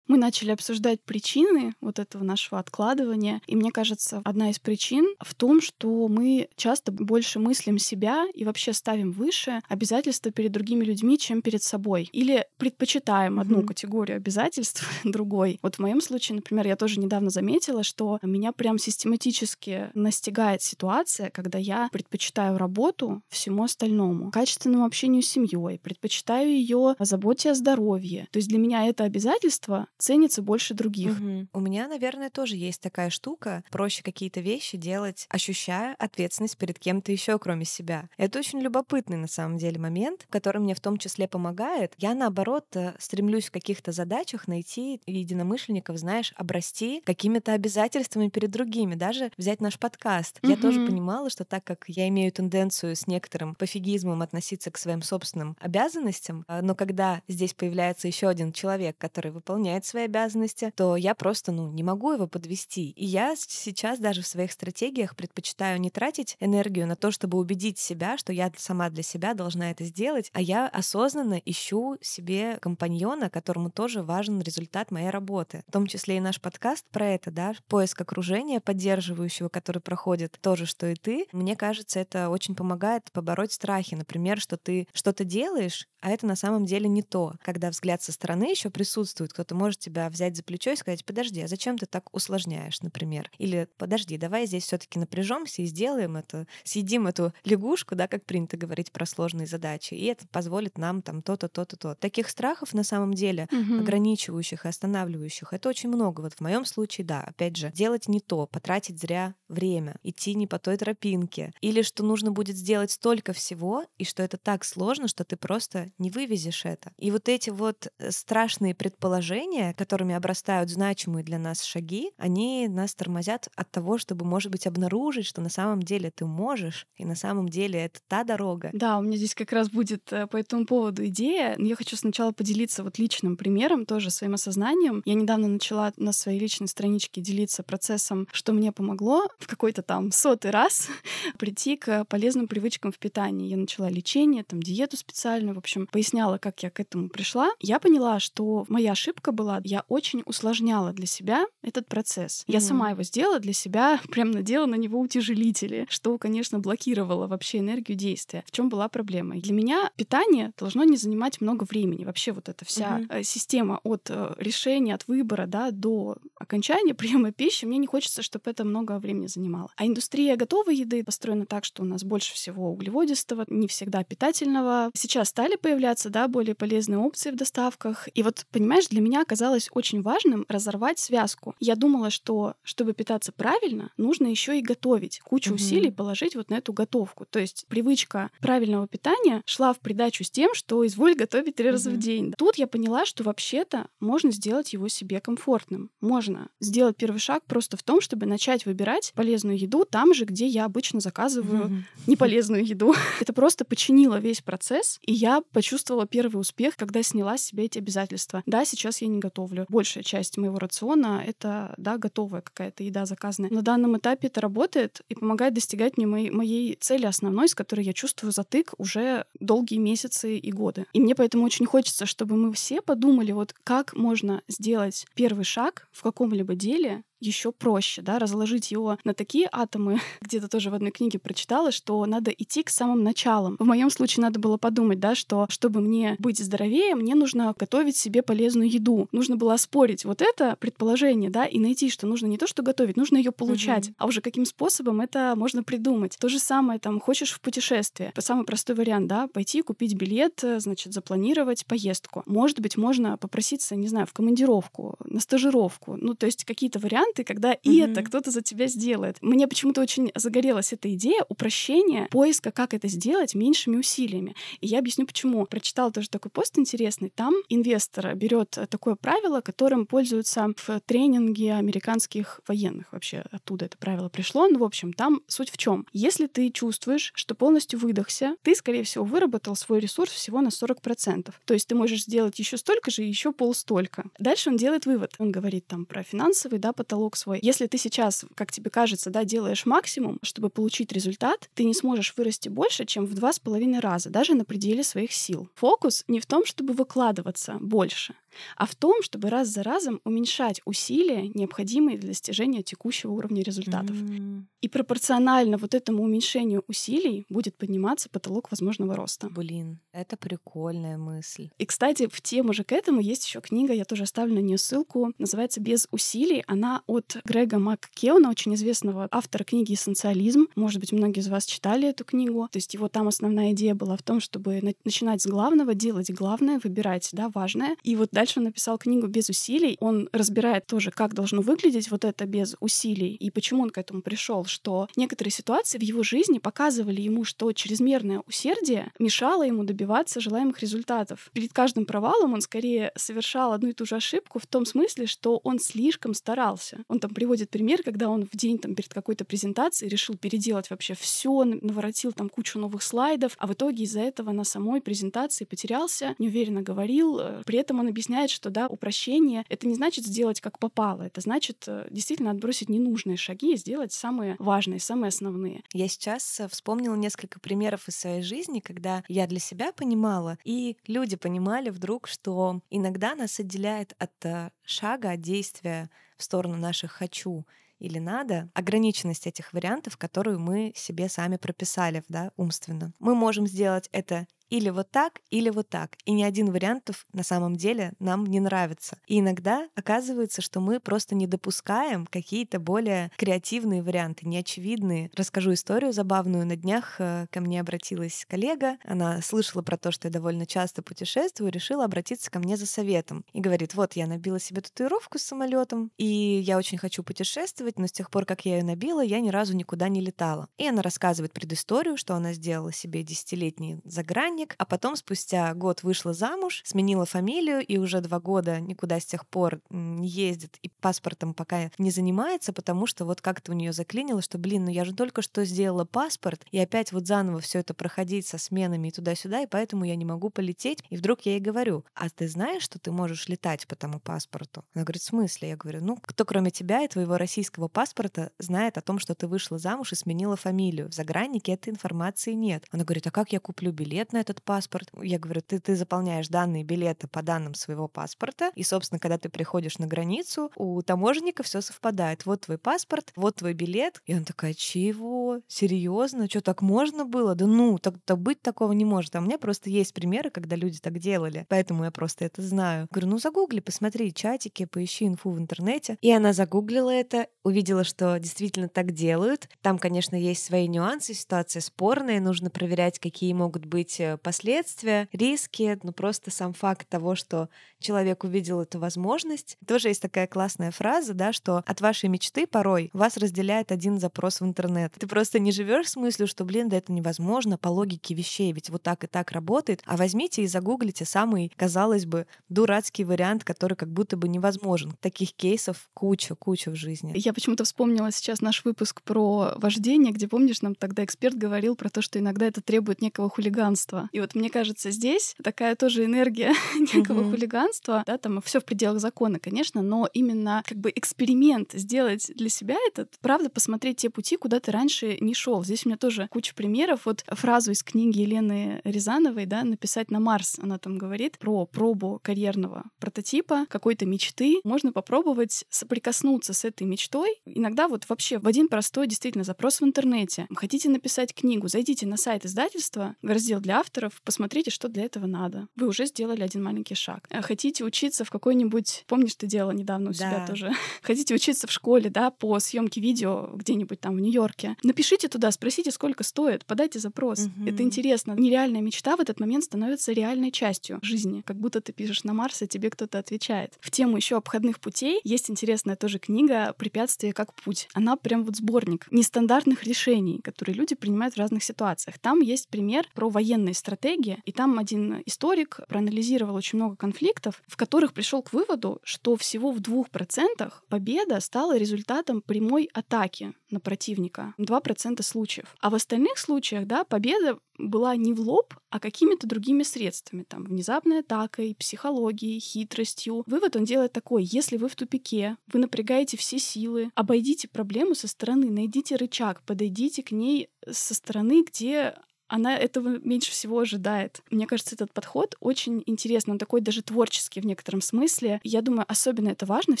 Мы 0.08 0.18
начали 0.18 0.50
обсуждать 0.50 1.00
причины 1.00 1.74
вот 1.80 1.98
этого 1.98 2.22
нашего 2.24 2.58
откладывания. 2.58 3.40
И 3.46 3.56
мне 3.56 3.70
кажется, 3.70 4.22
одна 4.24 4.50
из 4.50 4.58
причин 4.58 5.06
в 5.20 5.34
том, 5.34 5.60
что 5.60 6.08
мы 6.08 6.48
часто 6.56 6.92
больше 6.92 7.38
мыслим 7.38 7.78
себя 7.78 8.26
и 8.34 8.44
вообще 8.44 8.72
ставим 8.72 9.12
выше 9.12 9.60
обязательства 9.68 10.30
перед 10.30 10.52
другими 10.52 10.84
людьми, 10.84 11.18
чем 11.18 11.42
перед 11.42 11.62
собой. 11.62 12.08
Или 12.12 12.46
предпочитаем 12.56 13.40
одну 13.40 13.60
mm-hmm. 13.60 13.66
категорию 13.66 14.16
обязательств 14.16 14.88
другой. 15.04 15.58
Вот 15.62 15.76
в 15.76 15.78
моем 15.80 16.00
случае, 16.00 16.36
например, 16.36 16.66
я 16.66 16.76
тоже 16.76 17.00
недавно 17.00 17.30
заметила, 17.30 17.82
что 17.82 18.18
меня 18.22 18.52
прям 18.52 18.78
систематически 18.78 19.90
настигает 19.94 20.62
ситуация, 20.62 21.30
когда 21.30 21.58
я 21.58 21.88
предпочитаю 21.92 22.58
работу 22.58 23.22
всему 23.28 23.64
остальному, 23.64 24.30
качественному 24.30 24.84
общению 24.84 25.22
с 25.22 25.28
семьей, 25.28 25.78
предпочитаю 25.78 26.50
ее 26.50 26.94
заботе 26.98 27.50
о 27.50 27.54
здоровье. 27.54 28.28
То 28.30 28.38
есть 28.38 28.48
для 28.48 28.58
меня 28.58 28.86
это 28.86 29.04
обязательство 29.04 29.86
ценится 29.98 30.42
больше 30.42 30.74
других. 30.74 31.18
Угу. 31.18 31.48
У 31.52 31.60
меня, 31.60 31.88
наверное, 31.88 32.30
тоже 32.30 32.56
есть 32.56 32.80
такая 32.80 33.10
штука. 33.10 33.64
Проще 33.70 34.02
какие-то 34.02 34.40
вещи 34.40 34.76
делать, 34.76 35.26
ощущая 35.30 35.94
ответственность 35.98 36.58
перед 36.58 36.78
кем-то 36.78 37.12
еще, 37.12 37.38
кроме 37.38 37.64
себя. 37.64 38.08
Это 38.16 38.38
очень 38.38 38.60
любопытный 38.60 39.16
на 39.16 39.26
самом 39.26 39.58
деле 39.58 39.78
момент, 39.78 40.26
который 40.30 40.60
мне 40.60 40.74
в 40.74 40.80
том 40.80 40.98
числе 40.98 41.28
помогает. 41.28 41.94
Я, 41.98 42.14
наоборот, 42.14 42.66
э, 42.74 42.94
стремлюсь 42.98 43.46
в 43.46 43.50
каких-то 43.50 43.92
задачах 43.92 44.48
найти 44.48 45.00
единомышленников, 45.06 45.98
знаешь, 45.98 46.32
обрасти 46.36 47.02
какими-то 47.04 47.52
обязательствами 47.52 48.28
перед 48.28 48.50
другими, 48.50 48.94
даже 48.94 49.30
взять 49.36 49.60
наш 49.60 49.78
подкаст. 49.78 50.38
Угу. 50.42 50.50
Я 50.50 50.56
тоже 50.56 50.86
понимала, 50.86 51.30
что 51.30 51.44
так 51.44 51.64
как 51.64 51.84
я 51.88 52.08
имею 52.08 52.32
тенденцию 52.32 52.96
с 52.96 53.06
некоторым 53.06 53.54
пофигизмом 53.54 54.22
относиться 54.22 54.70
к 54.70 54.78
своим 54.78 55.02
собственным 55.02 55.56
обязанностям, 55.60 56.44
э, 56.48 56.60
но 56.62 56.74
когда 56.74 57.22
здесь 57.28 57.54
появляется 57.54 58.08
еще 58.08 58.28
один 58.28 58.52
человек, 58.52 58.98
который 58.98 59.30
выполняет 59.30 59.85
свои 59.86 60.04
обязанности, 60.04 60.72
то 60.74 60.96
я 60.96 61.14
просто, 61.14 61.52
ну, 61.52 61.70
не 61.72 61.82
могу 61.82 62.12
его 62.12 62.26
подвести. 62.26 62.90
И 62.90 63.04
я 63.04 63.34
сейчас 63.36 63.98
даже 63.98 64.22
в 64.22 64.26
своих 64.26 64.52
стратегиях 64.52 65.16
предпочитаю 65.16 65.80
не 65.80 65.90
тратить 65.90 66.36
энергию 66.40 66.86
на 66.86 66.96
то, 66.96 67.10
чтобы 67.10 67.38
убедить 67.38 67.78
себя, 67.78 68.18
что 68.18 68.32
я 68.32 68.52
сама 68.56 68.90
для 68.90 69.02
себя 69.02 69.34
должна 69.34 69.70
это 69.70 69.84
сделать, 69.84 70.30
а 70.32 70.40
я 70.40 70.68
осознанно 70.68 71.40
ищу 71.44 71.96
себе 72.00 72.58
компаньона, 72.60 73.30
которому 73.30 73.70
тоже 73.70 74.02
важен 74.02 74.40
результат 74.40 74.90
моей 74.90 75.10
работы. 75.10 75.62
В 75.68 75.72
том 75.72 75.86
числе 75.86 76.16
и 76.16 76.20
наш 76.20 76.40
подкаст 76.40 76.86
про 76.90 77.08
это, 77.08 77.30
да, 77.30 77.54
поиск 77.68 78.00
окружения 78.00 78.60
поддерживающего, 78.60 79.48
который 79.48 79.80
проходит 79.80 80.38
то 80.40 80.56
же, 80.56 80.66
что 80.66 80.86
и 80.86 80.94
ты. 80.94 81.26
Мне 81.32 81.56
кажется, 81.56 82.00
это 82.00 82.28
очень 82.28 82.54
помогает 82.54 83.10
побороть 83.12 83.52
страхи. 83.52 83.94
Например, 83.94 84.40
что 84.40 84.56
ты 84.56 84.88
что-то 84.92 85.24
делаешь, 85.24 85.86
а 86.00 86.10
это 86.10 86.26
на 86.26 86.36
самом 86.36 86.66
деле 86.66 86.88
не 86.88 87.02
то. 87.02 87.34
Когда 87.42 87.70
взгляд 87.70 88.02
со 88.02 88.12
стороны 88.12 88.50
еще 88.50 88.70
присутствует, 88.70 89.32
кто-то 89.32 89.54
может 89.54 89.75
тебя 89.78 90.08
взять 90.08 90.36
за 90.36 90.42
плечо 90.42 90.72
и 90.72 90.76
сказать, 90.76 91.04
подожди, 91.04 91.40
а 91.42 91.48
зачем 91.48 91.78
ты 91.78 91.86
так 91.86 92.14
усложняешь, 92.14 92.80
например? 92.82 93.30
Или 93.38 93.68
подожди, 93.78 94.16
давай 94.16 94.46
здесь 94.46 94.64
все-таки 94.64 94.98
напряжемся 94.98 95.62
и 95.62 95.66
сделаем 95.66 96.16
это, 96.16 96.46
съедим 96.64 97.06
эту 97.06 97.32
лягушку, 97.44 97.94
да, 97.94 98.08
как 98.08 98.24
принято 98.24 98.56
говорить 98.56 98.92
про 98.92 99.06
сложные 99.06 99.46
задачи, 99.46 99.94
и 99.94 100.04
это 100.06 100.26
позволит 100.28 100.78
нам 100.78 101.02
там 101.02 101.22
то-то, 101.22 101.48
то-то, 101.48 101.76
то. 101.76 101.94
Таких 101.94 102.28
страхов 102.28 102.74
на 102.74 102.84
самом 102.84 103.14
деле, 103.14 103.48
угу. 103.50 103.80
ограничивающих 103.80 104.64
и 104.64 104.68
останавливающих, 104.68 105.52
это 105.52 105.68
очень 105.68 105.88
много. 105.88 106.20
Вот 106.20 106.34
в 106.34 106.40
моем 106.40 106.64
случае, 106.64 107.06
да, 107.06 107.22
опять 107.22 107.56
же, 107.56 107.70
делать 107.72 108.08
не 108.08 108.20
то, 108.20 108.46
потратить 108.46 109.00
зря 109.00 109.34
время, 109.48 109.96
идти 110.02 110.34
не 110.34 110.46
по 110.46 110.58
той 110.58 110.76
тропинке, 110.76 111.52
или 111.60 111.82
что 111.82 112.02
нужно 112.02 112.30
будет 112.30 112.56
сделать 112.56 112.90
столько 112.90 113.32
всего, 113.32 113.84
и 113.98 114.04
что 114.04 114.22
это 114.22 114.36
так 114.36 114.64
сложно, 114.64 115.08
что 115.08 115.24
ты 115.24 115.36
просто 115.36 115.90
не 115.98 116.10
вывезешь 116.10 116.64
это. 116.64 116.92
И 116.98 117.10
вот 117.10 117.28
эти 117.28 117.50
вот 117.50 117.88
э, 117.98 118.10
страшные 118.10 118.74
предположения, 118.74 119.65
которыми 119.74 120.14
обрастают 120.14 120.70
значимые 120.70 121.24
для 121.24 121.38
нас 121.38 121.62
шаги, 121.62 122.12
они 122.16 122.68
нас 122.68 122.94
тормозят 122.94 123.48
от 123.56 123.70
того, 123.70 123.98
чтобы, 123.98 124.24
может 124.24 124.50
быть, 124.52 124.66
обнаружить, 124.66 125.26
что 125.26 125.40
на 125.40 125.48
самом 125.48 125.82
деле 125.82 126.10
ты 126.10 126.24
можешь, 126.26 126.86
и 126.96 127.04
на 127.04 127.14
самом 127.14 127.48
деле 127.48 127.84
это 127.86 128.00
та 128.08 128.24
дорога. 128.24 128.70
Да, 128.72 128.98
у 128.98 129.02
меня 129.02 129.16
здесь 129.16 129.34
как 129.34 129.52
раз 129.52 129.68
будет 129.70 130.12
э, 130.12 130.26
по 130.26 130.36
этому 130.36 130.66
поводу 130.66 131.04
идея. 131.06 131.56
Я 131.58 131.76
хочу 131.76 131.96
сначала 131.96 132.32
поделиться 132.32 132.84
вот 132.84 132.98
личным 132.98 133.36
примером, 133.36 133.86
тоже 133.86 134.10
своим 134.10 134.34
осознанием. 134.34 135.02
Я 135.04 135.14
недавно 135.14 135.48
начала 135.48 135.92
на 135.96 136.12
своей 136.12 136.38
личной 136.38 136.68
страничке 136.68 137.20
делиться 137.20 137.62
процессом, 137.62 138.28
что 138.32 138.52
мне 138.52 138.72
помогло 138.72 139.28
в 139.38 139.46
какой-то 139.46 139.82
там 139.82 140.10
сотый 140.12 140.50
раз 140.50 140.88
прийти 141.38 141.76
к 141.76 142.04
полезным 142.04 142.48
привычкам 142.48 142.92
в 142.92 142.98
питании. 142.98 143.48
Я 143.48 143.56
начала 143.56 143.88
лечение, 143.88 144.44
там 144.44 144.62
диету 144.62 144.96
специальную, 144.96 145.54
в 145.54 145.58
общем, 145.58 145.86
поясняла, 145.86 146.38
как 146.38 146.62
я 146.62 146.70
к 146.70 146.80
этому 146.80 147.08
пришла. 147.08 147.50
Я 147.60 147.78
поняла, 147.78 148.20
что 148.20 148.64
моя 148.68 148.92
ошибка 148.92 149.32
была, 149.32 149.55
я 149.64 149.84
очень 149.88 150.22
усложняла 150.24 150.92
для 150.92 151.06
себя 151.06 151.46
этот 151.62 151.88
процесс. 151.88 152.44
Я 152.46 152.60
сама 152.60 152.90
его 152.90 153.02
сделала 153.02 153.38
для 153.38 153.52
себя, 153.52 154.00
прям 154.10 154.30
надела 154.30 154.66
на 154.66 154.74
него 154.74 155.00
утяжелители, 155.00 155.86
что, 155.88 156.18
конечно, 156.18 156.58
блокировало 156.58 157.26
вообще 157.26 157.58
энергию 157.58 157.96
действия. 157.96 158.44
В 158.46 158.50
чем 158.50 158.68
была 158.68 158.88
проблема? 158.88 159.36
Для 159.36 159.52
меня 159.52 159.90
питание 159.96 160.52
должно 160.58 160.84
не 160.84 160.96
занимать 160.96 161.40
много 161.40 161.64
времени. 161.64 162.04
Вообще 162.04 162.32
вот 162.32 162.48
эта 162.48 162.64
вся 162.64 163.00
mm-hmm. 163.00 163.22
система 163.22 163.80
от 163.82 164.10
э, 164.10 164.34
решения, 164.38 164.94
от 164.94 165.06
выбора 165.08 165.46
да, 165.46 165.70
до 165.70 166.16
окончания 166.38 166.94
приема 167.06 167.32
пищи, 167.32 167.64
мне 167.64 167.78
не 167.78 167.86
хочется, 167.86 168.22
чтобы 168.22 168.50
это 168.50 168.64
много 168.64 168.98
времени 168.98 169.26
занимало. 169.26 169.70
А 169.76 169.86
индустрия 169.86 170.36
готовой 170.36 170.76
еды 170.76 171.04
построена 171.04 171.46
так, 171.46 171.64
что 171.64 171.82
у 171.82 171.86
нас 171.86 172.04
больше 172.04 172.34
всего 172.34 172.70
углеводистого, 172.70 173.44
не 173.48 173.68
всегда 173.68 174.04
питательного. 174.04 174.90
Сейчас 174.94 175.28
стали 175.28 175.56
появляться 175.56 176.10
да, 176.10 176.28
более 176.28 176.54
полезные 176.54 176.98
опции 176.98 177.30
в 177.30 177.36
доставках. 177.36 178.08
И 178.14 178.22
вот, 178.22 178.46
понимаешь, 178.50 178.88
для 178.88 179.00
меня 179.00 179.22
оказалось 179.22 179.45
казалось 179.46 179.68
очень 179.70 180.02
важным 180.02 180.44
разорвать 180.48 180.98
связку. 180.98 181.54
Я 181.60 181.76
думала, 181.76 182.10
что 182.10 182.54
чтобы 182.64 182.94
питаться 182.94 183.30
правильно, 183.30 183.92
нужно 183.96 184.26
еще 184.26 184.58
и 184.58 184.62
готовить. 184.62 185.20
Кучу 185.20 185.50
угу. 185.50 185.54
усилий 185.54 185.92
положить 185.92 186.34
вот 186.34 186.50
на 186.50 186.56
эту 186.56 186.72
готовку. 186.72 187.26
То 187.30 187.38
есть 187.38 187.64
привычка 187.68 188.32
правильного 188.40 188.88
питания 188.88 189.42
шла 189.46 189.72
в 189.72 189.78
придачу 189.78 190.24
с 190.24 190.30
тем, 190.32 190.52
что 190.52 190.84
изволь 190.84 191.14
готовить 191.14 191.54
три 191.54 191.70
раза 191.70 191.90
угу. 191.90 191.96
в 191.96 192.00
день. 192.00 192.34
Тут 192.36 192.56
я 192.56 192.66
поняла, 192.66 193.06
что 193.06 193.22
вообще-то 193.22 193.86
можно 194.00 194.32
сделать 194.32 194.72
его 194.72 194.88
себе 194.88 195.20
комфортным. 195.20 195.90
Можно 196.00 196.48
сделать 196.58 196.96
первый 196.96 197.18
шаг 197.18 197.44
просто 197.46 197.76
в 197.76 197.84
том, 197.84 198.00
чтобы 198.00 198.26
начать 198.26 198.66
выбирать 198.66 199.12
полезную 199.14 199.56
еду 199.56 199.84
там 199.84 200.12
же, 200.12 200.24
где 200.24 200.48
я 200.48 200.64
обычно 200.64 200.98
заказываю 200.98 201.66
угу. 201.66 201.74
неполезную 202.08 202.66
еду. 202.66 202.96
Это 203.20 203.32
просто 203.32 203.64
починило 203.64 204.18
весь 204.18 204.40
процесс, 204.40 204.98
и 205.02 205.12
я 205.12 205.40
почувствовала 205.52 206.04
первый 206.04 206.40
успех, 206.40 206.76
когда 206.76 207.04
сняла 207.04 207.38
с 207.38 207.44
себя 207.44 207.64
эти 207.64 207.78
обязательства. 207.78 208.42
Да, 208.44 208.64
сейчас 208.64 209.02
я 209.02 209.06
не 209.06 209.20
готовлю. 209.26 209.66
Большая 209.68 210.04
часть 210.04 210.38
моего 210.38 210.58
рациона— 210.58 211.22
это, 211.26 211.74
да, 211.76 211.98
готовая 211.98 212.40
какая-то 212.40 212.84
еда 212.84 213.06
заказанная. 213.06 213.50
На 213.50 213.62
данном 213.62 213.96
этапе 213.98 214.28
это 214.28 214.40
работает 214.40 215.00
и 215.08 215.14
помогает 215.14 215.54
достигать 215.54 215.96
мне 215.96 216.06
моей, 216.06 216.30
моей 216.30 216.76
цели 216.80 217.06
основной, 217.06 217.48
с 217.48 217.54
которой 217.54 217.84
я 217.84 217.92
чувствую 217.92 218.32
затык 218.32 218.74
уже 218.78 219.24
долгие 219.40 219.78
месяцы 219.78 220.36
и 220.36 220.52
годы. 220.52 220.86
И 220.92 221.00
мне 221.00 221.14
поэтому 221.14 221.44
очень 221.44 221.66
хочется, 221.66 222.06
чтобы 222.06 222.36
мы 222.36 222.52
все 222.52 222.80
подумали, 222.80 223.32
вот 223.32 223.54
как 223.64 223.94
можно 223.94 224.42
сделать 224.48 225.06
первый 225.14 225.44
шаг 225.44 225.88
в 225.92 226.02
каком-либо 226.02 226.54
деле, 226.54 227.02
еще 227.20 227.52
проще, 227.52 228.02
да, 228.02 228.18
разложить 228.18 228.70
его 228.70 228.98
на 229.04 229.14
такие 229.14 229.48
атомы. 229.52 230.00
Где-то 230.20 230.48
тоже 230.48 230.70
в 230.70 230.74
одной 230.74 230.90
книге 230.90 231.18
прочитала, 231.18 231.72
что 231.72 232.04
надо 232.06 232.30
идти 232.30 232.62
к 232.62 232.70
самым 232.70 233.02
началам. 233.02 233.56
В 233.58 233.64
моем 233.64 233.90
случае 233.90 234.22
надо 234.22 234.38
было 234.38 234.56
подумать, 234.56 235.00
да, 235.00 235.14
что 235.14 235.46
чтобы 235.48 235.80
мне 235.80 236.16
быть 236.18 236.38
здоровее, 236.38 236.94
мне 236.94 237.14
нужно 237.14 237.54
готовить 237.58 237.96
себе 237.96 238.22
полезную 238.22 238.70
еду. 238.70 239.08
Нужно 239.12 239.36
было 239.36 239.54
оспорить 239.54 240.04
вот 240.04 240.22
это 240.22 240.56
предположение, 240.60 241.30
да, 241.30 241.46
и 241.46 241.58
найти, 241.58 241.90
что 241.90 242.06
нужно 242.06 242.26
не 242.26 242.38
то, 242.38 242.46
что 242.46 242.62
готовить, 242.62 242.96
нужно 242.96 243.16
ее 243.16 243.32
получать, 243.32 243.88
uh-huh. 243.88 243.94
а 243.98 244.06
уже 244.06 244.20
каким 244.20 244.44
способом 244.44 245.00
это 245.00 245.34
можно 245.36 245.62
придумать. 245.62 246.16
То 246.18 246.28
же 246.28 246.38
самое, 246.38 246.78
там, 246.78 247.00
хочешь 247.00 247.32
в 247.32 247.40
путешествие. 247.40 248.12
Самый 248.18 248.44
простой 248.44 248.76
вариант, 248.76 249.06
да, 249.06 249.28
пойти 249.28 249.62
купить 249.62 249.94
билет, 249.94 250.42
значит, 250.58 250.92
запланировать 250.92 251.64
поездку. 251.66 252.22
Может 252.26 252.60
быть, 252.60 252.76
можно 252.76 253.16
попроситься, 253.16 253.76
не 253.76 253.88
знаю, 253.88 254.06
в 254.06 254.12
командировку, 254.12 254.96
на 255.04 255.20
стажировку. 255.20 255.96
Ну, 255.96 256.14
то 256.14 256.26
есть 256.26 256.44
какие-то 256.44 256.78
варианты 256.78 257.05
варианты, 257.06 257.24
когда 257.24 257.52
и 257.52 257.80
mm-hmm. 257.80 257.90
это 257.90 258.02
кто-то 258.02 258.30
за 258.30 258.42
тебя 258.42 258.66
сделает. 258.66 259.16
Мне 259.20 259.46
почему-то 259.46 259.80
очень 259.80 260.12
загорелась 260.14 260.72
эта 260.72 260.92
идея 260.94 261.24
упрощения 261.28 262.08
поиска, 262.10 262.50
как 262.50 262.74
это 262.74 262.88
сделать 262.88 263.34
меньшими 263.34 263.76
усилиями. 263.76 264.34
И 264.60 264.66
я 264.66 264.78
объясню, 264.78 265.06
почему. 265.06 265.46
Прочитала 265.46 265.90
тоже 265.90 266.08
такой 266.08 266.30
пост 266.30 266.58
интересный. 266.58 267.10
Там 267.14 267.34
инвестор 267.48 268.14
берет 268.14 268.58
такое 268.68 268.96
правило, 268.96 269.40
которым 269.40 269.86
пользуются 269.86 270.48
в 270.56 270.80
тренинге 270.86 271.54
американских 271.54 272.40
военных. 272.46 272.92
Вообще 272.92 273.24
оттуда 273.30 273.66
это 273.66 273.76
правило 273.78 274.08
пришло. 274.08 274.48
Ну, 274.48 274.58
в 274.58 274.64
общем, 274.64 274.92
там 274.92 275.22
суть 275.26 275.50
в 275.50 275.56
чем? 275.56 275.86
Если 275.92 276.26
ты 276.26 276.50
чувствуешь, 276.50 277.12
что 277.14 277.34
полностью 277.34 277.78
выдохся, 277.78 278.36
ты, 278.42 278.54
скорее 278.54 278.82
всего, 278.82 279.04
выработал 279.04 279.56
свой 279.56 279.80
ресурс 279.80 280.10
всего 280.10 280.40
на 280.40 280.48
40%. 280.48 281.32
То 281.44 281.54
есть 281.54 281.68
ты 281.68 281.74
можешь 281.74 282.04
сделать 282.04 282.38
еще 282.38 282.56
столько 282.56 282.90
же 282.90 283.04
и 283.04 283.08
еще 283.08 283.32
полстолько. 283.32 284.04
Дальше 284.18 284.50
он 284.50 284.56
делает 284.56 284.86
вывод. 284.86 285.14
Он 285.18 285.30
говорит 285.30 285.66
там 285.66 285.86
про 285.86 286.02
финансовый, 286.02 286.58
да, 286.58 286.72
потолок 286.72 286.95
потолок 286.96 287.16
свой. 287.16 287.38
Если 287.42 287.66
ты 287.66 287.78
сейчас, 287.78 288.24
как 288.34 288.52
тебе 288.52 288.70
кажется, 288.70 289.10
да, 289.10 289.24
делаешь 289.24 289.66
максимум, 289.66 290.18
чтобы 290.22 290.48
получить 290.48 290.92
результат, 290.92 291.50
ты 291.54 291.64
не 291.64 291.74
сможешь 291.74 292.14
вырасти 292.16 292.48
больше, 292.48 292.86
чем 292.86 293.04
в 293.04 293.14
два 293.14 293.32
с 293.32 293.38
половиной 293.38 293.80
раза, 293.80 294.10
даже 294.10 294.34
на 294.34 294.44
пределе 294.44 294.82
своих 294.82 295.12
сил. 295.12 295.48
Фокус 295.54 296.04
не 296.08 296.20
в 296.20 296.26
том, 296.26 296.46
чтобы 296.46 296.72
выкладываться 296.72 297.58
больше, 297.60 298.14
а 298.56 298.66
в 298.66 298.74
том, 298.74 299.02
чтобы 299.02 299.30
раз 299.30 299.48
за 299.48 299.62
разом 299.62 300.00
уменьшать 300.04 300.60
усилия, 300.64 301.28
необходимые 301.34 301.98
для 301.98 302.08
достижения 302.08 302.62
текущего 302.62 303.12
уровня 303.12 303.42
результатов. 303.42 303.96
Mm-hmm. 303.96 304.42
И 304.62 304.68
пропорционально 304.68 305.58
вот 305.58 305.74
этому 305.74 306.02
уменьшению 306.02 306.64
усилий 306.68 307.24
будет 307.28 307.56
подниматься 307.56 308.08
потолок 308.08 308.50
возможного 308.50 308.96
роста. 308.96 309.28
Блин, 309.28 309.78
это 309.92 310.16
прикольная 310.16 310.98
мысль. 310.98 311.50
И, 311.58 311.66
кстати, 311.66 312.08
в 312.10 312.20
тему 312.20 312.52
же 312.52 312.64
к 312.64 312.72
этому 312.72 313.00
есть 313.00 313.26
еще 313.26 313.40
книга, 313.40 313.72
я 313.72 313.84
тоже 313.84 314.04
оставлю 314.04 314.34
на 314.34 314.40
нее 314.40 314.58
ссылку, 314.58 315.12
называется 315.18 315.60
«Без 315.60 315.86
усилий». 315.90 316.42
Она 316.46 316.82
от 316.86 317.16
Грега 317.24 317.58
МакКеона, 317.58 318.30
очень 318.30 318.54
известного 318.54 319.08
автора 319.10 319.44
книги 319.44 319.74
«Эссенциализм». 319.74 320.46
Может 320.54 320.80
быть, 320.80 320.92
многие 320.92 321.20
из 321.20 321.28
вас 321.28 321.44
читали 321.46 321.88
эту 321.88 322.04
книгу. 322.04 322.48
То 322.50 322.58
есть 322.58 322.74
его 322.74 322.88
там 322.88 323.08
основная 323.08 323.52
идея 323.52 323.74
была 323.74 323.96
в 323.96 324.02
том, 324.02 324.20
чтобы 324.20 324.74
начинать 324.84 325.22
с 325.22 325.26
главного, 325.26 325.74
делать 325.74 326.10
главное, 326.10 326.60
выбирать 326.62 327.08
да, 327.12 327.28
важное. 327.28 327.76
И 327.82 327.96
вот 327.96 328.10
дальше 328.12 328.40
он 328.40 328.44
написал 328.44 328.78
книгу 328.78 329.06
«Без 329.06 329.28
усилий». 329.28 329.76
Он 329.80 330.08
разбирает 330.12 330.66
тоже, 330.66 330.90
как 330.90 331.14
должно 331.14 331.42
выглядеть 331.42 331.90
вот 331.90 332.04
это 332.04 332.26
без 332.26 332.56
усилий 332.60 333.14
и 333.14 333.30
почему 333.30 333.62
он 333.62 333.70
к 333.70 333.78
этому 333.78 334.02
пришел, 334.02 334.44
что 334.44 334.88
некоторые 334.96 335.32
ситуации 335.32 335.78
в 335.78 335.82
его 335.82 336.02
жизни 336.02 336.38
показывали 336.38 337.00
ему, 337.00 337.24
что 337.24 337.52
чрезмерное 337.52 338.22
усердие 338.26 338.92
мешало 338.98 339.42
ему 339.42 339.64
добиваться 339.64 340.20
желаемых 340.20 340.60
результатов. 340.60 341.30
Перед 341.32 341.52
каждым 341.52 341.86
провалом 341.86 342.34
он 342.34 342.40
скорее 342.40 342.92
совершал 342.96 343.52
одну 343.52 343.70
и 343.70 343.72
ту 343.72 343.86
же 343.86 343.96
ошибку 343.96 344.38
в 344.38 344.46
том 344.46 344.64
смысле, 344.64 345.06
что 345.06 345.40
он 345.42 345.58
слишком 345.58 346.14
старался. 346.14 346.75
Он 346.88 347.00
там 347.00 347.12
приводит 347.12 347.50
пример, 347.50 347.82
когда 347.82 348.08
он 348.08 348.28
в 348.30 348.36
день 348.36 348.58
там 348.58 348.74
перед 348.74 348.92
какой-то 348.92 349.24
презентацией 349.24 349.90
решил 349.90 350.16
переделать 350.16 350.70
вообще 350.70 350.94
все, 350.94 351.44
наворотил 351.44 352.12
там 352.12 352.28
кучу 352.28 352.58
новых 352.58 352.82
слайдов, 352.82 353.36
а 353.38 353.46
в 353.46 353.52
итоге 353.52 353.84
из-за 353.84 354.00
этого 354.00 354.32
на 354.32 354.44
самой 354.44 354.80
презентации 354.80 355.44
потерялся, 355.44 356.14
неуверенно 356.18 356.62
говорил. 356.62 357.18
Э, 357.18 357.42
при 357.44 357.58
этом 357.58 357.80
он 357.80 357.88
объясняет, 357.88 358.30
что 358.30 358.50
да, 358.50 358.66
упрощение— 358.66 359.44
это 359.48 359.66
не 359.66 359.74
значит 359.74 360.06
сделать 360.06 360.40
как 360.40 360.58
попало, 360.58 361.02
это 361.02 361.20
значит 361.20 361.64
э, 361.66 361.86
действительно 361.90 362.30
отбросить 362.30 362.68
ненужные 362.68 363.16
шаги 363.16 363.54
и 363.54 363.56
сделать 363.56 363.92
самые 363.92 364.36
важные, 364.38 364.80
самые 364.80 365.08
основные. 365.08 365.62
Я 365.72 365.88
сейчас 365.88 366.40
э, 366.40 366.48
вспомнила 366.48 366.94
несколько 366.94 367.40
примеров 367.40 367.88
из 367.88 367.96
своей 367.96 368.22
жизни, 368.22 368.60
когда 368.60 369.04
я 369.08 369.26
для 369.26 369.40
себя 369.40 369.72
понимала, 369.72 370.38
и 370.44 370.76
люди 370.86 371.16
понимали 371.16 371.70
вдруг, 371.70 372.08
что 372.08 372.60
иногда 372.70 373.14
нас 373.14 373.38
отделяет 373.40 373.94
от 373.98 374.52
шага, 374.66 375.12
от 375.12 375.20
действия 375.20 375.90
в 376.16 376.22
сторону 376.22 376.56
наших 376.56 376.92
«хочу», 376.92 377.46
или 377.78 377.98
надо, 377.98 378.48
ограниченность 378.54 379.26
этих 379.26 379.52
вариантов, 379.52 379.96
которую 379.96 380.38
мы 380.38 380.72
себе 380.74 381.08
сами 381.08 381.36
прописали, 381.36 382.02
да, 382.08 382.32
умственно. 382.36 382.92
Мы 382.98 383.14
можем 383.14 383.46
сделать 383.46 383.88
это 383.92 384.26
или 384.50 384.70
вот 384.70 384.90
так, 384.90 385.20
или 385.30 385.50
вот 385.50 385.68
так. 385.68 385.96
И 386.04 386.12
ни 386.12 386.22
один 386.22 386.50
вариантов 386.50 387.06
на 387.12 387.22
самом 387.22 387.56
деле 387.56 387.92
нам 387.98 388.26
не 388.26 388.40
нравится. 388.40 388.98
И 389.06 389.20
иногда 389.20 389.68
оказывается, 389.74 390.42
что 390.42 390.60
мы 390.60 390.80
просто 390.80 391.14
не 391.14 391.26
допускаем 391.26 392.06
какие-то 392.06 392.58
более 392.58 393.10
креативные 393.16 393.82
варианты, 393.82 394.26
неочевидные. 394.28 395.10
Расскажу 395.14 395.52
историю 395.52 395.92
забавную. 395.92 396.46
На 396.46 396.56
днях 396.56 396.96
э, 396.98 397.26
ко 397.30 397.40
мне 397.40 397.60
обратилась 397.60 398.24
коллега. 398.28 398.78
Она 398.84 399.20
слышала 399.22 399.62
про 399.62 399.76
то, 399.76 399.90
что 399.90 400.08
я 400.08 400.12
довольно 400.12 400.46
часто 400.46 400.82
путешествую, 400.82 401.50
решила 401.50 401.84
обратиться 401.84 402.30
ко 402.30 402.38
мне 402.38 402.56
за 402.56 402.66
советом. 402.66 403.24
И 403.32 403.40
говорит, 403.40 403.74
вот 403.74 403.94
я 403.94 404.06
набила 404.06 404.38
себе 404.38 404.60
татуировку 404.60 405.18
с 405.18 405.22
самолетом, 405.22 405.90
и 405.96 406.06
я 406.06 406.56
очень 406.56 406.78
хочу 406.78 407.02
путешествовать, 407.02 407.78
но 407.78 407.86
с 407.86 407.92
тех 407.92 408.10
пор, 408.10 408.24
как 408.24 408.44
я 408.46 408.58
ее 408.58 408.64
набила, 408.64 409.02
я 409.02 409.20
ни 409.20 409.30
разу 409.30 409.56
никуда 409.56 409.88
не 409.88 410.00
летала. 410.00 410.48
И 410.56 410.66
она 410.66 410.82
рассказывает 410.82 411.32
предысторию, 411.32 411.96
что 411.96 412.14
она 412.14 412.32
сделала 412.32 412.72
себе 412.72 413.02
десятилетний 413.02 413.80
загрань 413.84 414.35
охранник, 414.36 414.54
а 414.58 414.64
потом 414.66 414.96
спустя 414.96 415.52
год 415.54 415.82
вышла 415.82 416.12
замуж, 416.12 416.62
сменила 416.64 417.06
фамилию 417.06 417.60
и 417.60 417.78
уже 417.78 418.00
два 418.00 418.20
года 418.20 418.60
никуда 418.60 419.00
с 419.00 419.06
тех 419.06 419.26
пор 419.26 419.60
не 419.70 420.08
ездит 420.08 420.58
и 420.62 420.68
паспортом 420.68 421.34
пока 421.34 421.70
не 421.78 421.90
занимается, 421.90 422.52
потому 422.52 422.86
что 422.86 423.04
вот 423.04 423.20
как-то 423.20 423.52
у 423.52 423.54
нее 423.54 423.72
заклинило, 423.72 424.22
что, 424.22 424.38
блин, 424.38 424.64
ну 424.64 424.70
я 424.70 424.84
же 424.84 424.94
только 424.94 425.22
что 425.22 425.44
сделала 425.44 425.84
паспорт, 425.84 426.44
и 426.50 426.58
опять 426.58 426.92
вот 426.92 427.06
заново 427.06 427.40
все 427.40 427.60
это 427.60 427.74
проходить 427.74 428.26
со 428.26 428.38
сменами 428.38 428.88
и 428.88 428.90
туда-сюда, 428.90 429.42
и 429.42 429.46
поэтому 429.46 429.84
я 429.84 429.96
не 429.96 430.04
могу 430.04 430.30
полететь. 430.30 430.82
И 430.90 430.96
вдруг 430.96 431.22
я 431.22 431.32
ей 431.32 431.40
говорю, 431.40 431.84
а 431.94 432.08
ты 432.10 432.28
знаешь, 432.28 432.62
что 432.62 432.78
ты 432.78 432.90
можешь 432.90 433.28
летать 433.28 433.66
по 433.66 433.74
тому 433.74 434.00
паспорту? 434.00 434.64
Она 434.74 434.84
говорит, 434.84 435.02
в 435.02 435.06
смысле? 435.06 435.50
Я 435.50 435.56
говорю, 435.56 435.82
ну, 435.82 435.96
кто 436.00 436.24
кроме 436.24 436.50
тебя 436.50 436.84
и 436.84 436.88
твоего 436.88 437.16
российского 437.16 437.68
паспорта 437.68 438.30
знает 438.38 438.78
о 438.78 438.82
том, 438.82 438.98
что 438.98 439.14
ты 439.14 439.26
вышла 439.26 439.58
замуж 439.58 439.92
и 439.92 439.96
сменила 439.96 440.36
фамилию? 440.36 440.88
В 440.88 440.94
заграннике 440.94 441.52
этой 441.52 441.70
информации 441.70 442.32
нет. 442.32 442.64
Она 442.70 442.84
говорит, 442.84 443.06
а 443.06 443.10
как 443.10 443.32
я 443.32 443.40
куплю 443.40 443.72
билет 443.72 444.12
на 444.12 444.25
этот 444.26 444.42
паспорт. 444.42 444.88
Я 445.00 445.18
говорю, 445.18 445.40
ты, 445.40 445.60
ты 445.60 445.76
заполняешь 445.76 446.28
данные 446.28 446.64
билета 446.64 447.08
по 447.08 447.22
данным 447.22 447.54
своего 447.54 447.88
паспорта, 447.88 448.50
и, 448.54 448.62
собственно, 448.62 448.98
когда 448.98 449.18
ты 449.18 449.28
приходишь 449.28 449.78
на 449.78 449.86
границу, 449.86 450.50
у 450.56 450.82
таможенника 450.82 451.42
все 451.42 451.60
совпадает. 451.60 452.26
Вот 452.26 452.42
твой 452.42 452.58
паспорт, 452.58 453.12
вот 453.16 453.36
твой 453.36 453.54
билет. 453.54 454.02
И 454.06 454.14
он 454.14 454.24
такая, 454.24 454.54
чего? 454.54 455.40
Серьезно? 455.48 456.28
Что, 456.28 456.40
так 456.40 456.62
можно 456.62 457.04
было? 457.04 457.34
Да 457.34 457.46
ну, 457.46 457.78
так, 457.78 457.94
так 458.04 458.18
быть 458.18 458.42
такого 458.42 458.72
не 458.72 458.84
может. 458.84 459.14
А 459.16 459.20
у 459.20 459.22
меня 459.22 459.38
просто 459.38 459.70
есть 459.70 459.94
примеры, 459.94 460.30
когда 460.30 460.56
люди 460.56 460.78
так 460.78 460.98
делали, 460.98 461.46
поэтому 461.48 461.84
я 461.84 461.90
просто 461.90 462.24
это 462.24 462.42
знаю. 462.42 462.88
Говорю, 462.90 463.08
ну 463.08 463.18
загугли, 463.18 463.60
посмотри 463.60 464.12
чатики, 464.12 464.64
поищи 464.64 465.06
инфу 465.06 465.30
в 465.30 465.38
интернете. 465.38 465.98
И 466.00 466.10
она 466.10 466.32
загуглила 466.32 466.90
это, 466.90 467.28
увидела, 467.44 467.84
что 467.84 468.18
действительно 468.18 468.68
так 468.68 468.92
делают. 468.92 469.48
Там, 469.62 469.78
конечно, 469.78 470.16
есть 470.16 470.44
свои 470.44 470.68
нюансы, 470.68 471.14
ситуация 471.14 471.60
спорная, 471.60 472.20
нужно 472.20 472.50
проверять, 472.50 472.98
какие 472.98 473.32
могут 473.32 473.66
быть 473.66 474.00
э, 474.00 474.15
последствия, 474.16 475.08
риски, 475.12 475.78
ну 475.82 475.92
просто 475.92 476.30
сам 476.30 476.52
факт 476.52 476.88
того, 476.88 477.14
что 477.14 477.48
человек 477.78 478.24
увидел 478.24 478.60
эту 478.60 478.78
возможность. 478.78 479.56
Тоже 479.66 479.88
есть 479.88 480.02
такая 480.02 480.26
классная 480.26 480.70
фраза, 480.70 481.14
да, 481.14 481.32
что 481.32 481.62
от 481.66 481.80
вашей 481.80 482.08
мечты 482.08 482.46
порой 482.46 482.90
вас 482.92 483.16
разделяет 483.16 483.72
один 483.72 484.00
запрос 484.00 484.40
в 484.40 484.44
интернет. 484.44 484.94
Ты 484.98 485.06
просто 485.06 485.38
не 485.38 485.52
живешь 485.52 485.90
с 485.90 485.96
мыслью, 485.96 486.26
что, 486.26 486.44
блин, 486.44 486.68
да 486.68 486.78
это 486.78 486.92
невозможно 486.92 487.58
по 487.58 487.68
логике 487.68 488.14
вещей, 488.14 488.52
ведь 488.52 488.70
вот 488.70 488.82
так 488.82 489.04
и 489.04 489.06
так 489.06 489.32
работает. 489.32 489.82
А 489.86 489.96
возьмите 489.96 490.42
и 490.42 490.46
загуглите 490.46 491.04
самый, 491.04 491.52
казалось 491.56 492.06
бы, 492.06 492.26
дурацкий 492.48 493.04
вариант, 493.04 493.44
который 493.44 493.76
как 493.76 493.90
будто 493.90 494.16
бы 494.16 494.28
невозможен. 494.28 494.92
Таких 495.00 495.32
кейсов 495.32 495.88
куча, 495.94 496.34
куча 496.34 496.70
в 496.70 496.74
жизни. 496.74 497.12
Я 497.14 497.32
почему-то 497.32 497.64
вспомнила 497.64 498.10
сейчас 498.10 498.40
наш 498.40 498.64
выпуск 498.64 499.02
про 499.02 499.54
вождение, 499.56 500.12
где, 500.12 500.28
помнишь, 500.28 500.62
нам 500.62 500.74
тогда 500.74 501.04
эксперт 501.04 501.36
говорил 501.36 501.76
про 501.76 501.88
то, 501.88 502.02
что 502.02 502.18
иногда 502.18 502.46
это 502.46 502.60
требует 502.60 503.02
некого 503.02 503.28
хулиганства. 503.28 504.05
И 504.12 504.20
вот 504.20 504.34
мне 504.34 504.50
кажется, 504.50 504.90
здесь 504.90 505.34
такая 505.42 505.76
тоже 505.76 506.04
энергия 506.04 506.52
некого 506.94 507.20
mm-hmm. 507.20 507.30
хулиганства, 507.30 508.04
да, 508.06 508.18
там 508.18 508.40
все 508.42 508.60
в 508.60 508.64
пределах 508.64 509.00
закона, 509.00 509.38
конечно, 509.38 509.82
но 509.82 510.08
именно 510.12 510.62
как 510.66 510.78
бы 510.78 510.92
эксперимент 510.94 511.72
сделать 511.72 512.30
для 512.34 512.48
себя 512.48 512.76
этот, 512.88 513.14
правда, 513.20 513.50
посмотреть 513.50 513.98
те 513.98 514.10
пути, 514.10 514.36
куда 514.36 514.60
ты 514.60 514.72
раньше 514.72 515.16
не 515.20 515.34
шел. 515.34 515.64
Здесь 515.64 515.84
у 515.84 515.88
меня 515.88 515.98
тоже 515.98 516.28
куча 516.30 516.54
примеров. 516.54 517.02
Вот 517.04 517.24
фразу 517.28 517.72
из 517.72 517.82
книги 517.82 518.20
Елены 518.20 518.80
Рязановой, 518.84 519.46
да, 519.46 519.64
«Написать 519.64 520.10
на 520.10 520.20
Марс», 520.20 520.58
она 520.60 520.78
там 520.78 520.98
говорит 520.98 521.38
про 521.38 521.66
пробу 521.66 522.20
карьерного 522.22 522.84
прототипа, 522.98 523.66
какой-то 523.68 524.06
мечты. 524.06 524.60
Можно 524.64 524.92
попробовать 524.92 525.64
соприкоснуться 525.70 526.52
с 526.52 526.64
этой 526.64 526.86
мечтой. 526.86 527.40
Иногда 527.44 527.88
вот 527.88 528.08
вообще 528.08 528.38
в 528.38 528.46
один 528.46 528.68
простой 528.68 529.06
действительно 529.06 529.44
запрос 529.44 529.80
в 529.80 529.84
интернете. 529.84 530.46
Хотите 530.54 530.88
написать 530.88 531.34
книгу, 531.34 531.68
зайдите 531.68 532.06
на 532.06 532.16
сайт 532.16 532.44
издательства, 532.44 533.16
в 533.22 533.26
раздел 533.26 533.60
для 533.60 533.80
авторов, 533.96 534.20
посмотрите, 534.24 534.70
что 534.70 534.88
для 534.88 535.04
этого 535.04 535.26
надо. 535.26 535.68
Вы 535.76 535.88
уже 535.88 536.06
сделали 536.06 536.42
один 536.42 536.62
маленький 536.62 536.94
шаг. 536.94 537.26
А 537.30 537.40
хотите 537.40 537.84
учиться 537.84 538.24
в 538.24 538.30
какой-нибудь... 538.30 539.04
Помнишь, 539.06 539.34
ты 539.34 539.46
делала 539.46 539.72
недавно 539.72 540.10
у 540.10 540.12
да. 540.12 540.18
себя 540.18 540.46
тоже? 540.46 540.72
Хотите 541.02 541.34
учиться 541.34 541.66
в 541.66 541.72
школе, 541.72 542.10
да, 542.10 542.30
по 542.30 542.58
съемке 542.58 543.00
видео 543.00 543.50
где-нибудь 543.54 544.00
там 544.00 544.16
в 544.16 544.20
Нью-Йорке? 544.20 544.76
Напишите 544.82 545.28
туда, 545.28 545.50
спросите, 545.50 545.90
сколько 545.90 546.24
стоит, 546.24 546.64
подайте 546.66 546.98
запрос. 546.98 547.46
Угу. 547.46 547.68
Это 547.68 547.82
интересно. 547.82 548.32
Нереальная 548.32 548.82
мечта 548.82 549.16
в 549.16 549.20
этот 549.20 549.40
момент 549.40 549.64
становится 549.64 550.12
реальной 550.12 550.52
частью 550.52 550.98
жизни. 551.02 551.42
Как 551.46 551.56
будто 551.56 551.80
ты 551.80 551.92
пишешь 551.92 552.24
на 552.24 552.34
Марс, 552.34 552.62
и 552.62 552.66
тебе 552.66 552.90
кто-то 552.90 553.18
отвечает. 553.18 553.74
В 553.80 553.90
тему 553.90 554.16
еще 554.16 554.36
обходных 554.36 554.78
путей 554.78 555.20
есть 555.24 555.50
интересная 555.50 555.96
тоже 555.96 556.18
книга 556.18 556.74
«Препятствия 556.76 557.32
как 557.32 557.54
путь». 557.54 557.88
Она 557.94 558.16
прям 558.16 558.44
вот 558.44 558.56
сборник 558.56 559.06
нестандартных 559.10 559.84
решений, 559.84 560.40
которые 560.42 560.74
люди 560.74 560.94
принимают 560.94 561.34
в 561.34 561.38
разных 561.38 561.64
ситуациях. 561.64 562.18
Там 562.18 562.40
есть 562.40 562.68
пример 562.68 563.06
про 563.14 563.28
военные 563.30 563.74
стратегии, 563.86 564.42
и 564.44 564.50
там 564.50 564.80
один 564.80 565.22
историк 565.26 565.78
проанализировал 565.88 566.56
очень 566.56 566.78
много 566.78 566.96
конфликтов, 566.96 567.62
в 567.68 567.76
которых 567.76 568.12
пришел 568.12 568.42
к 568.42 568.52
выводу, 568.52 569.00
что 569.04 569.36
всего 569.36 569.70
в 569.70 569.78
двух 569.78 570.10
процентах 570.10 570.82
победа 570.88 571.38
стала 571.40 571.78
результатом 571.78 572.42
прямой 572.42 572.90
атаки 572.92 573.54
на 573.70 573.78
противника. 573.78 574.54
2% 574.58 575.22
случаев. 575.22 575.74
А 575.80 575.90
в 575.90 575.94
остальных 575.94 576.38
случаях, 576.38 576.86
да, 576.86 577.04
победа 577.04 577.58
была 577.78 578.16
не 578.16 578.32
в 578.32 578.40
лоб, 578.40 578.74
а 578.90 578.98
какими-то 578.98 579.46
другими 579.46 579.82
средствами, 579.82 580.44
там, 580.44 580.64
внезапной 580.64 581.20
атакой, 581.20 581.76
психологией, 581.78 582.58
хитростью. 582.58 583.44
Вывод 583.46 583.76
он 583.76 583.84
делает 583.84 584.12
такой, 584.12 584.44
если 584.44 584.76
вы 584.76 584.88
в 584.88 584.96
тупике, 584.96 585.56
вы 585.72 585.80
напрягаете 585.80 586.36
все 586.36 586.58
силы, 586.58 587.10
обойдите 587.14 587.68
проблему 587.68 588.14
со 588.14 588.28
стороны, 588.28 588.70
найдите 588.70 589.16
рычаг, 589.16 589.62
подойдите 589.64 590.22
к 590.22 590.32
ней 590.32 590.70
со 590.90 591.14
стороны, 591.14 591.64
где 591.64 592.14
она 592.48 592.76
этого 592.76 593.18
меньше 593.18 593.50
всего 593.50 593.80
ожидает. 593.80 594.40
Мне 594.50 594.66
кажется, 594.66 594.94
этот 594.94 595.12
подход 595.12 595.56
очень 595.60 596.02
интересный, 596.06 596.52
он 596.52 596.58
такой 596.58 596.80
даже 596.80 597.02
творческий 597.02 597.60
в 597.60 597.66
некотором 597.66 598.00
смысле. 598.00 598.60
Я 598.62 598.82
думаю, 598.82 599.04
особенно 599.08 599.48
это 599.48 599.66
важно 599.66 599.96
в 599.96 600.00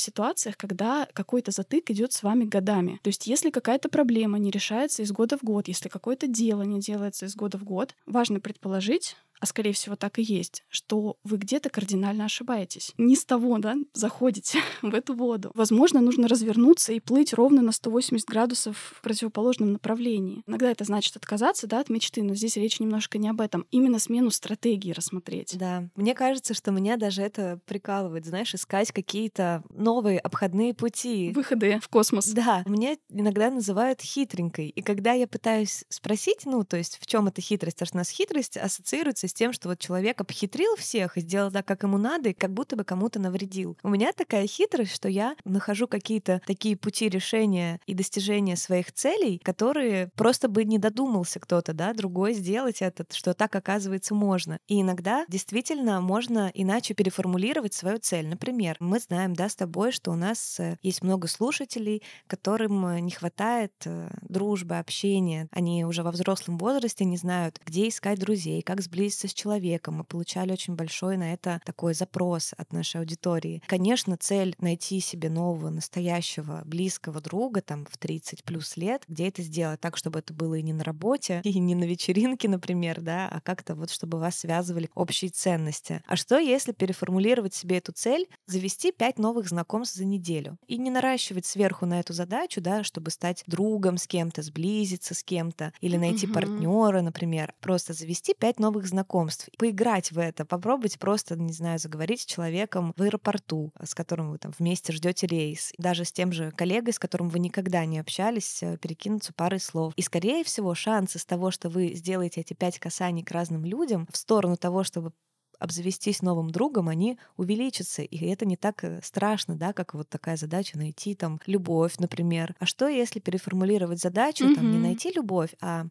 ситуациях, 0.00 0.56
когда 0.56 1.08
какой-то 1.12 1.50
затык 1.50 1.90
идет 1.90 2.12
с 2.12 2.22
вами 2.22 2.44
годами. 2.44 3.00
То 3.02 3.08
есть, 3.08 3.26
если 3.26 3.50
какая-то 3.50 3.88
проблема 3.88 4.38
не 4.38 4.50
решается 4.50 5.02
из 5.02 5.12
года 5.12 5.36
в 5.38 5.42
год, 5.42 5.68
если 5.68 5.88
какое-то 5.88 6.26
дело 6.26 6.62
не 6.62 6.80
делается 6.80 7.26
из 7.26 7.34
года 7.34 7.58
в 7.58 7.64
год, 7.64 7.94
важно 8.06 8.40
предположить, 8.40 9.16
а 9.40 9.46
скорее 9.46 9.72
всего 9.72 9.96
так 9.96 10.18
и 10.18 10.22
есть, 10.22 10.64
что 10.68 11.16
вы 11.24 11.36
где-то 11.36 11.70
кардинально 11.70 12.24
ошибаетесь. 12.24 12.92
Не 12.98 13.16
с 13.16 13.24
того, 13.24 13.58
да, 13.58 13.76
заходите 13.92 14.60
в 14.82 14.94
эту 14.94 15.14
воду. 15.14 15.50
Возможно, 15.54 16.00
нужно 16.00 16.28
развернуться 16.28 16.92
и 16.92 17.00
плыть 17.00 17.32
ровно 17.32 17.62
на 17.62 17.72
180 17.72 18.26
градусов 18.26 18.76
в 18.96 19.02
противоположном 19.02 19.72
направлении. 19.72 20.42
Иногда 20.46 20.70
это 20.70 20.84
значит 20.84 21.16
отказаться, 21.16 21.66
да, 21.66 21.80
от 21.80 21.88
мечты, 21.88 22.22
но 22.22 22.34
здесь 22.34 22.56
речь 22.56 22.80
немножко 22.80 23.18
не 23.18 23.28
об 23.28 23.40
этом. 23.40 23.66
Именно 23.70 23.98
смену 23.98 24.30
стратегии 24.30 24.92
рассмотреть. 24.92 25.56
Да. 25.58 25.88
Мне 25.94 26.14
кажется, 26.14 26.54
что 26.54 26.70
меня 26.70 26.96
даже 26.96 27.22
это 27.22 27.60
прикалывает, 27.66 28.24
знаешь, 28.24 28.54
искать 28.54 28.92
какие-то 28.92 29.62
новые 29.70 30.18
обходные 30.18 30.74
пути. 30.74 31.32
Выходы 31.34 31.78
в 31.80 31.88
космос. 31.88 32.28
Да. 32.28 32.62
Меня 32.66 32.96
иногда 33.10 33.50
называют 33.50 34.00
хитренькой. 34.00 34.68
И 34.68 34.82
когда 34.82 35.12
я 35.12 35.26
пытаюсь 35.26 35.84
спросить, 35.88 36.46
ну, 36.46 36.64
то 36.64 36.76
есть 36.76 36.98
в 37.00 37.06
чем 37.06 37.28
эта 37.28 37.40
хитрость, 37.40 37.76
потому 37.76 37.86
что 37.86 37.96
у 37.96 38.00
нас 38.00 38.10
хитрость 38.10 38.56
ассоциируется 38.56 39.25
с 39.28 39.34
тем, 39.34 39.52
что 39.52 39.68
вот 39.68 39.78
человек 39.78 40.20
обхитрил 40.20 40.76
всех 40.76 41.16
и 41.16 41.20
сделал 41.20 41.50
так, 41.50 41.66
как 41.66 41.82
ему 41.82 41.98
надо, 41.98 42.30
и 42.30 42.34
как 42.34 42.52
будто 42.52 42.76
бы 42.76 42.84
кому-то 42.84 43.18
навредил. 43.18 43.76
У 43.82 43.88
меня 43.88 44.12
такая 44.12 44.46
хитрость, 44.46 44.94
что 44.94 45.08
я 45.08 45.36
нахожу 45.44 45.88
какие-то 45.88 46.40
такие 46.46 46.76
пути 46.76 47.08
решения 47.08 47.80
и 47.86 47.94
достижения 47.94 48.56
своих 48.56 48.92
целей, 48.92 49.40
которые 49.42 50.10
просто 50.14 50.48
бы 50.48 50.64
не 50.64 50.78
додумался 50.78 51.40
кто-то, 51.40 51.72
да, 51.72 51.92
другой 51.92 52.34
сделать 52.34 52.82
это, 52.82 53.04
что 53.10 53.34
так 53.34 53.54
оказывается 53.54 54.14
можно. 54.14 54.58
И 54.68 54.80
иногда 54.80 55.24
действительно 55.28 56.00
можно 56.00 56.50
иначе 56.54 56.94
переформулировать 56.94 57.74
свою 57.74 57.98
цель. 57.98 58.26
Например, 58.28 58.76
мы 58.80 58.98
знаем, 59.00 59.34
да, 59.34 59.48
с 59.48 59.56
тобой, 59.56 59.92
что 59.92 60.10
у 60.10 60.14
нас 60.14 60.60
э, 60.60 60.76
есть 60.82 61.02
много 61.02 61.28
слушателей, 61.28 62.02
которым 62.26 62.86
э, 62.86 63.00
не 63.00 63.10
хватает 63.10 63.72
э, 63.84 64.10
дружбы, 64.22 64.78
общения. 64.78 65.48
Они 65.50 65.84
уже 65.84 66.02
во 66.02 66.10
взрослом 66.10 66.58
возрасте 66.58 67.04
не 67.04 67.16
знают, 67.16 67.60
где 67.64 67.88
искать 67.88 68.18
друзей, 68.18 68.62
как 68.62 68.80
сблизиться 68.80 69.15
с 69.24 69.34
человеком. 69.34 69.96
Мы 69.96 70.04
получали 70.04 70.52
очень 70.52 70.74
большой 70.74 71.16
на 71.16 71.32
это 71.32 71.60
такой 71.64 71.94
запрос 71.94 72.54
от 72.56 72.72
нашей 72.72 73.00
аудитории. 73.00 73.62
Конечно, 73.66 74.16
цель 74.16 74.54
найти 74.58 75.00
себе 75.00 75.30
нового, 75.30 75.70
настоящего, 75.70 76.62
близкого 76.64 77.20
друга 77.20 77.62
там 77.62 77.86
в 77.90 77.96
30 77.98 78.44
плюс 78.44 78.76
лет, 78.76 79.04
где 79.08 79.28
это 79.28 79.42
сделать 79.42 79.80
так, 79.80 79.96
чтобы 79.96 80.18
это 80.18 80.34
было 80.34 80.54
и 80.54 80.62
не 80.62 80.72
на 80.72 80.84
работе, 80.84 81.40
и 81.44 81.58
не 81.58 81.74
на 81.74 81.84
вечеринке, 81.84 82.48
например, 82.48 83.00
да, 83.00 83.28
а 83.28 83.40
как-то 83.40 83.74
вот, 83.74 83.90
чтобы 83.90 84.18
вас 84.18 84.38
связывали 84.38 84.90
общие 84.94 85.30
ценности. 85.30 86.02
А 86.06 86.16
что, 86.16 86.38
если 86.38 86.72
переформулировать 86.72 87.54
себе 87.54 87.78
эту 87.78 87.92
цель, 87.92 88.28
завести 88.46 88.92
пять 88.92 89.18
новых 89.18 89.48
знакомств 89.48 89.96
за 89.96 90.04
неделю 90.04 90.58
и 90.66 90.78
не 90.78 90.90
наращивать 90.90 91.46
сверху 91.46 91.86
на 91.86 92.00
эту 92.00 92.12
задачу, 92.12 92.60
да, 92.60 92.84
чтобы 92.84 93.10
стать 93.10 93.44
другом 93.46 93.96
с 93.98 94.06
кем-то, 94.06 94.42
сблизиться 94.42 95.14
с 95.14 95.22
кем-то 95.22 95.72
или 95.80 95.96
найти 95.96 96.26
угу. 96.26 96.34
партнера, 96.34 97.00
например, 97.00 97.54
просто 97.60 97.92
завести 97.92 98.34
пять 98.38 98.58
новых 98.58 98.86
знакомств 98.86 99.05
знакомств, 99.06 99.48
поиграть 99.58 100.12
в 100.12 100.18
это, 100.18 100.44
попробовать 100.44 100.98
просто, 100.98 101.36
не 101.36 101.52
знаю, 101.52 101.78
заговорить 101.78 102.22
с 102.22 102.26
человеком 102.26 102.92
в 102.96 103.02
аэропорту, 103.02 103.72
с 103.82 103.94
которым 103.94 104.30
вы 104.30 104.38
там 104.38 104.52
вместе 104.58 104.92
ждете 104.92 105.26
рейс, 105.26 105.72
даже 105.78 106.04
с 106.04 106.12
тем 106.12 106.32
же 106.32 106.50
коллегой, 106.50 106.92
с 106.92 106.98
которым 106.98 107.28
вы 107.28 107.38
никогда 107.38 107.84
не 107.84 107.98
общались, 107.98 108.62
э, 108.62 108.76
перекинуться 108.78 109.32
парой 109.32 109.60
слов. 109.60 109.92
И, 109.96 110.02
скорее 110.02 110.42
всего, 110.44 110.74
шансы 110.74 111.18
с 111.18 111.24
того, 111.24 111.50
что 111.50 111.68
вы 111.68 111.94
сделаете 111.94 112.40
эти 112.40 112.54
пять 112.54 112.78
касаний 112.78 113.22
к 113.22 113.30
разным 113.30 113.64
людям 113.64 114.08
в 114.10 114.16
сторону 114.16 114.56
того, 114.56 114.82
чтобы 114.84 115.12
обзавестись 115.58 116.22
новым 116.22 116.50
другом, 116.50 116.88
они 116.88 117.18
увеличатся. 117.36 118.02
И 118.02 118.26
это 118.26 118.44
не 118.46 118.56
так 118.56 118.84
э, 118.84 119.00
страшно, 119.02 119.56
да, 119.56 119.72
как 119.72 119.94
вот 119.94 120.08
такая 120.08 120.36
задача 120.36 120.76
найти 120.76 121.14
там 121.14 121.40
любовь, 121.46 121.94
например. 121.98 122.54
А 122.58 122.66
что, 122.66 122.88
если 122.88 123.20
переформулировать 123.20 124.00
задачу, 124.00 124.44
mm-hmm. 124.44 124.54
там 124.54 124.70
не 124.70 124.78
найти 124.78 125.12
любовь, 125.14 125.54
а 125.60 125.86